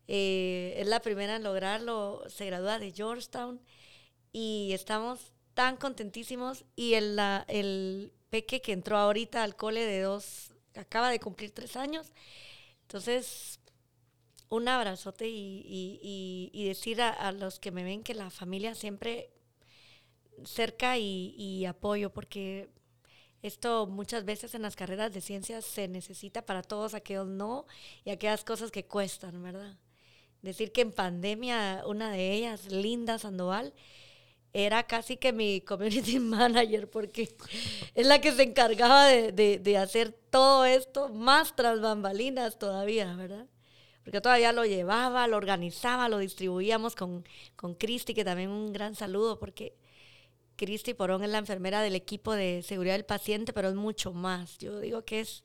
Eh, 0.09 0.75
es 0.79 0.87
la 0.87 1.01
primera 1.01 1.37
en 1.37 1.45
lograrlo, 1.45 2.25
se 2.29 2.47
gradúa 2.47 2.79
de 2.79 2.93
Georgetown 2.93 3.61
y 4.33 4.71
estamos 4.73 5.33
tan 5.55 5.77
contentísimos. 5.77 6.65
Y 6.77 6.95
el, 6.95 8.13
peque 8.31 8.63
que 8.63 8.73
entró 8.73 8.97
ahorita 8.97 9.43
al 9.43 9.57
cole 9.57 9.85
de 9.85 10.03
dos, 10.03 10.53
acaba 10.75 11.11
de 11.11 11.21
cumplir 11.21 11.51
tres 11.53 11.77
años. 11.77 12.13
Entonces, 12.83 13.61
un 14.49 14.69
abrazote 14.69 15.27
y, 15.29 16.65
decir 16.67 17.03
a, 17.03 17.33
los 17.33 17.59
que 17.61 17.73
me 17.73 17.85
ven 17.85 18.03
que 18.03 18.15
la 18.15 18.31
familia 18.31 18.75
siempre 18.75 19.31
cerca 20.45 20.97
y 20.97 21.65
apoyo, 21.67 22.11
porque 22.13 22.71
esto 23.43 23.87
muchas 23.87 24.25
veces 24.25 24.55
en 24.55 24.63
las 24.63 24.77
carreras 24.77 25.13
de 25.13 25.21
ciencias 25.21 25.65
se 25.65 25.89
necesita 25.89 26.43
para 26.43 26.63
todos 26.63 26.95
aquellos 26.95 27.27
no 27.27 27.67
y 28.05 28.11
aquellas 28.11 28.45
cosas 28.45 28.71
que 28.71 28.85
cuestan, 28.85 29.43
¿verdad? 29.43 29.77
Decir 30.43 30.73
que 30.73 30.83
en 30.83 30.93
pandemia 30.93 31.83
una 31.87 32.11
de 32.11 32.33
ellas, 32.33 32.71
Linda 32.71 33.19
Sandoval, 33.19 33.75
era 34.53 34.83
casi 34.83 35.17
que 35.17 35.33
mi 35.33 35.61
community 35.61 36.19
manager 36.21 36.91
porque 36.91 37.35
es 37.95 38.07
la 38.07 38.21
que 38.21 38.33
se 38.33 38.43
encargaba 38.43 39.07
de, 39.07 39.79
hacer 39.79 40.13
todo 40.31 40.65
esto 40.65 41.09
más 41.09 41.55
tras 41.55 41.81
bambalinas 41.81 42.59
todavía, 42.59 43.15
¿verdad? 43.15 43.47
Porque 44.03 44.21
todavía 44.21 44.53
lo 44.53 44.65
llevaba, 44.65 45.27
lo 45.29 45.37
organizaba, 45.37 46.09
lo 46.09 46.19
distribuíamos 46.19 46.97
con, 46.97 47.25
con 47.55 47.75
Cristi, 47.75 48.15
que 48.15 48.25
también 48.25 48.51
un 48.51 48.73
gran 48.73 48.95
saludo 48.95 49.39
porque 49.39 49.75
Cristi 50.61 50.93
Porón 50.93 51.25
es 51.25 51.31
la 51.31 51.39
enfermera 51.39 51.81
del 51.81 51.95
equipo 51.95 52.35
de 52.35 52.63
seguridad 52.63 52.93
del 52.93 53.07
paciente, 53.07 53.55
pero 53.55 53.71
es 53.71 53.75
mucho 53.75 54.13
más. 54.13 54.59
Yo 54.59 54.79
digo 54.79 55.07
que 55.07 55.21
es 55.21 55.43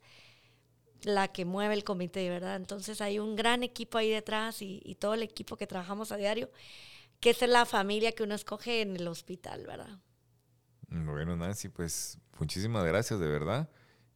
la 1.03 1.29
que 1.29 1.45
mueve 1.45 1.73
el 1.73 1.85
comité, 1.85 2.29
¿verdad? 2.29 2.57
Entonces 2.57 2.99
hay 2.99 3.17
un 3.17 3.37
gran 3.37 3.63
equipo 3.63 3.97
ahí 3.97 4.09
detrás 4.09 4.61
y, 4.61 4.97
todo 4.99 5.13
el 5.13 5.23
equipo 5.23 5.55
que 5.55 5.67
trabajamos 5.67 6.11
a 6.11 6.17
diario, 6.17 6.51
que 7.21 7.29
es 7.29 7.41
la 7.47 7.65
familia 7.65 8.11
que 8.11 8.23
uno 8.23 8.35
escoge 8.35 8.81
en 8.81 8.97
el 8.97 9.07
hospital, 9.07 9.65
¿verdad? 9.65 10.01
Bueno, 10.89 11.37
Nancy, 11.37 11.69
pues 11.69 12.19
muchísimas 12.37 12.83
gracias, 12.83 13.17
de 13.17 13.27
verdad. 13.29 13.69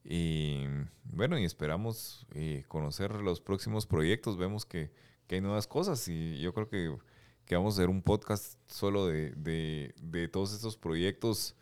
Y 0.04 0.66
bueno, 1.06 1.40
y 1.40 1.46
esperamos 1.46 2.28
eh, 2.36 2.66
conocer 2.68 3.16
los 3.22 3.40
próximos 3.40 3.88
proyectos. 3.88 4.36
Vemos 4.36 4.66
que, 4.66 4.92
que 5.28 5.36
hay 5.36 5.42
nuevas 5.42 5.66
cosas 5.66 6.06
y 6.10 6.42
yo 6.42 6.54
creo 6.54 6.68
que 6.68 6.94
que 7.50 7.56
vamos 7.56 7.74
a 7.74 7.82
hacer 7.82 7.90
un 7.90 8.04
podcast 8.04 8.60
solo 8.68 9.08
de, 9.08 9.32
de, 9.98 10.28
todos 10.28 10.54
estos 10.54 10.78
proyectos 10.78 11.56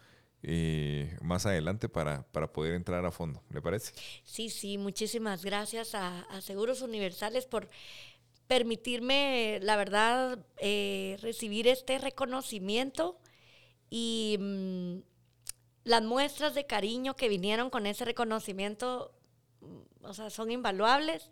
eh, 0.43 1.17
más 1.21 1.45
adelante 1.45 1.87
para, 1.87 2.23
para, 2.33 2.51
poder 2.51 2.73
entrar 2.73 3.05
a 3.05 3.11
fondo. 3.11 3.41
¿Le 3.51 3.61
parece? 3.61 3.93
Sí, 4.25 4.49
sí, 4.49 4.77
muchísimas 4.77 5.45
gracias 5.45 5.95
a, 5.95 6.25
Seguros 6.41 6.81
Universales 6.81 7.45
por 7.45 7.69
permitirme, 8.47 9.59
la 9.61 9.77
verdad, 9.77 10.45
eh, 10.57 11.17
recibir 11.21 11.69
este 11.69 11.99
reconocimiento 11.99 13.17
y 13.89 14.35
mm, 14.41 14.97
las 15.85 16.03
muestras 16.03 16.53
de 16.53 16.65
cariño 16.65 17.15
que 17.15 17.29
vinieron 17.29 17.69
con 17.69 17.87
ese 17.87 18.03
reconocimiento, 18.03 19.13
mm, 19.61 20.05
o 20.05 20.13
sea, 20.13 20.29
son 20.31 20.51
invaluables. 20.51 21.31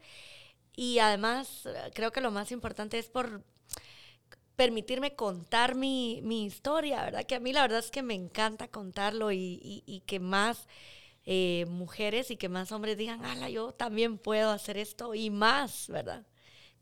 Y 0.77 0.99
además, 0.99 1.67
creo 1.93 2.13
que 2.13 2.21
lo 2.21 2.31
más 2.31 2.53
importante 2.53 2.97
es 2.97 3.09
por 3.09 3.43
permitirme 4.55 5.15
contar 5.15 5.75
mi, 5.75 6.21
historia, 6.45 7.03
¿verdad? 7.03 7.25
Que 7.25 7.35
a 7.35 7.39
mí 7.39 7.53
la 7.53 7.61
verdad 7.61 7.79
es 7.79 7.91
que 7.91 8.03
me 8.03 8.13
encanta 8.13 8.67
contarlo 8.67 9.31
y, 9.31 10.03
que 10.05 10.19
más 10.19 10.67
eh, 11.25 11.65
mujeres 11.67 12.31
y 12.31 12.37
que 12.37 12.49
más 12.49 12.71
hombres 12.71 12.97
digan, 12.97 13.23
ala, 13.25 13.49
yo 13.49 13.73
también 13.73 14.17
puedo 14.17 14.51
hacer 14.51 14.77
esto 14.77 15.15
y 15.15 15.29
más, 15.29 15.87
¿verdad? 15.89 16.25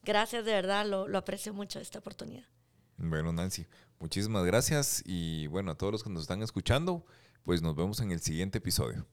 Gracias, 0.04 0.46
de 0.46 0.52
verdad, 0.52 0.86
lo, 0.86 1.08
lo 1.08 1.18
aprecio 1.18 1.54
mucho 1.54 1.80
esta 1.80 2.00
oportunidad. 2.00 2.46
Bueno, 2.98 3.32
Nancy, 3.34 3.66
muchísimas 4.00 4.46
gracias 4.46 5.02
y 5.06 5.48
bueno, 5.48 5.72
a 5.72 5.76
todos 5.76 5.92
los 5.92 6.04
que 6.04 6.10
nos 6.10 6.24
están 6.24 6.44
escuchando, 6.44 7.06
pues 7.44 7.62
nos 7.62 7.76
vemos 7.76 8.00
en 8.02 8.12
el 8.12 8.20
siguiente 8.20 8.60
episodio. 8.60 9.08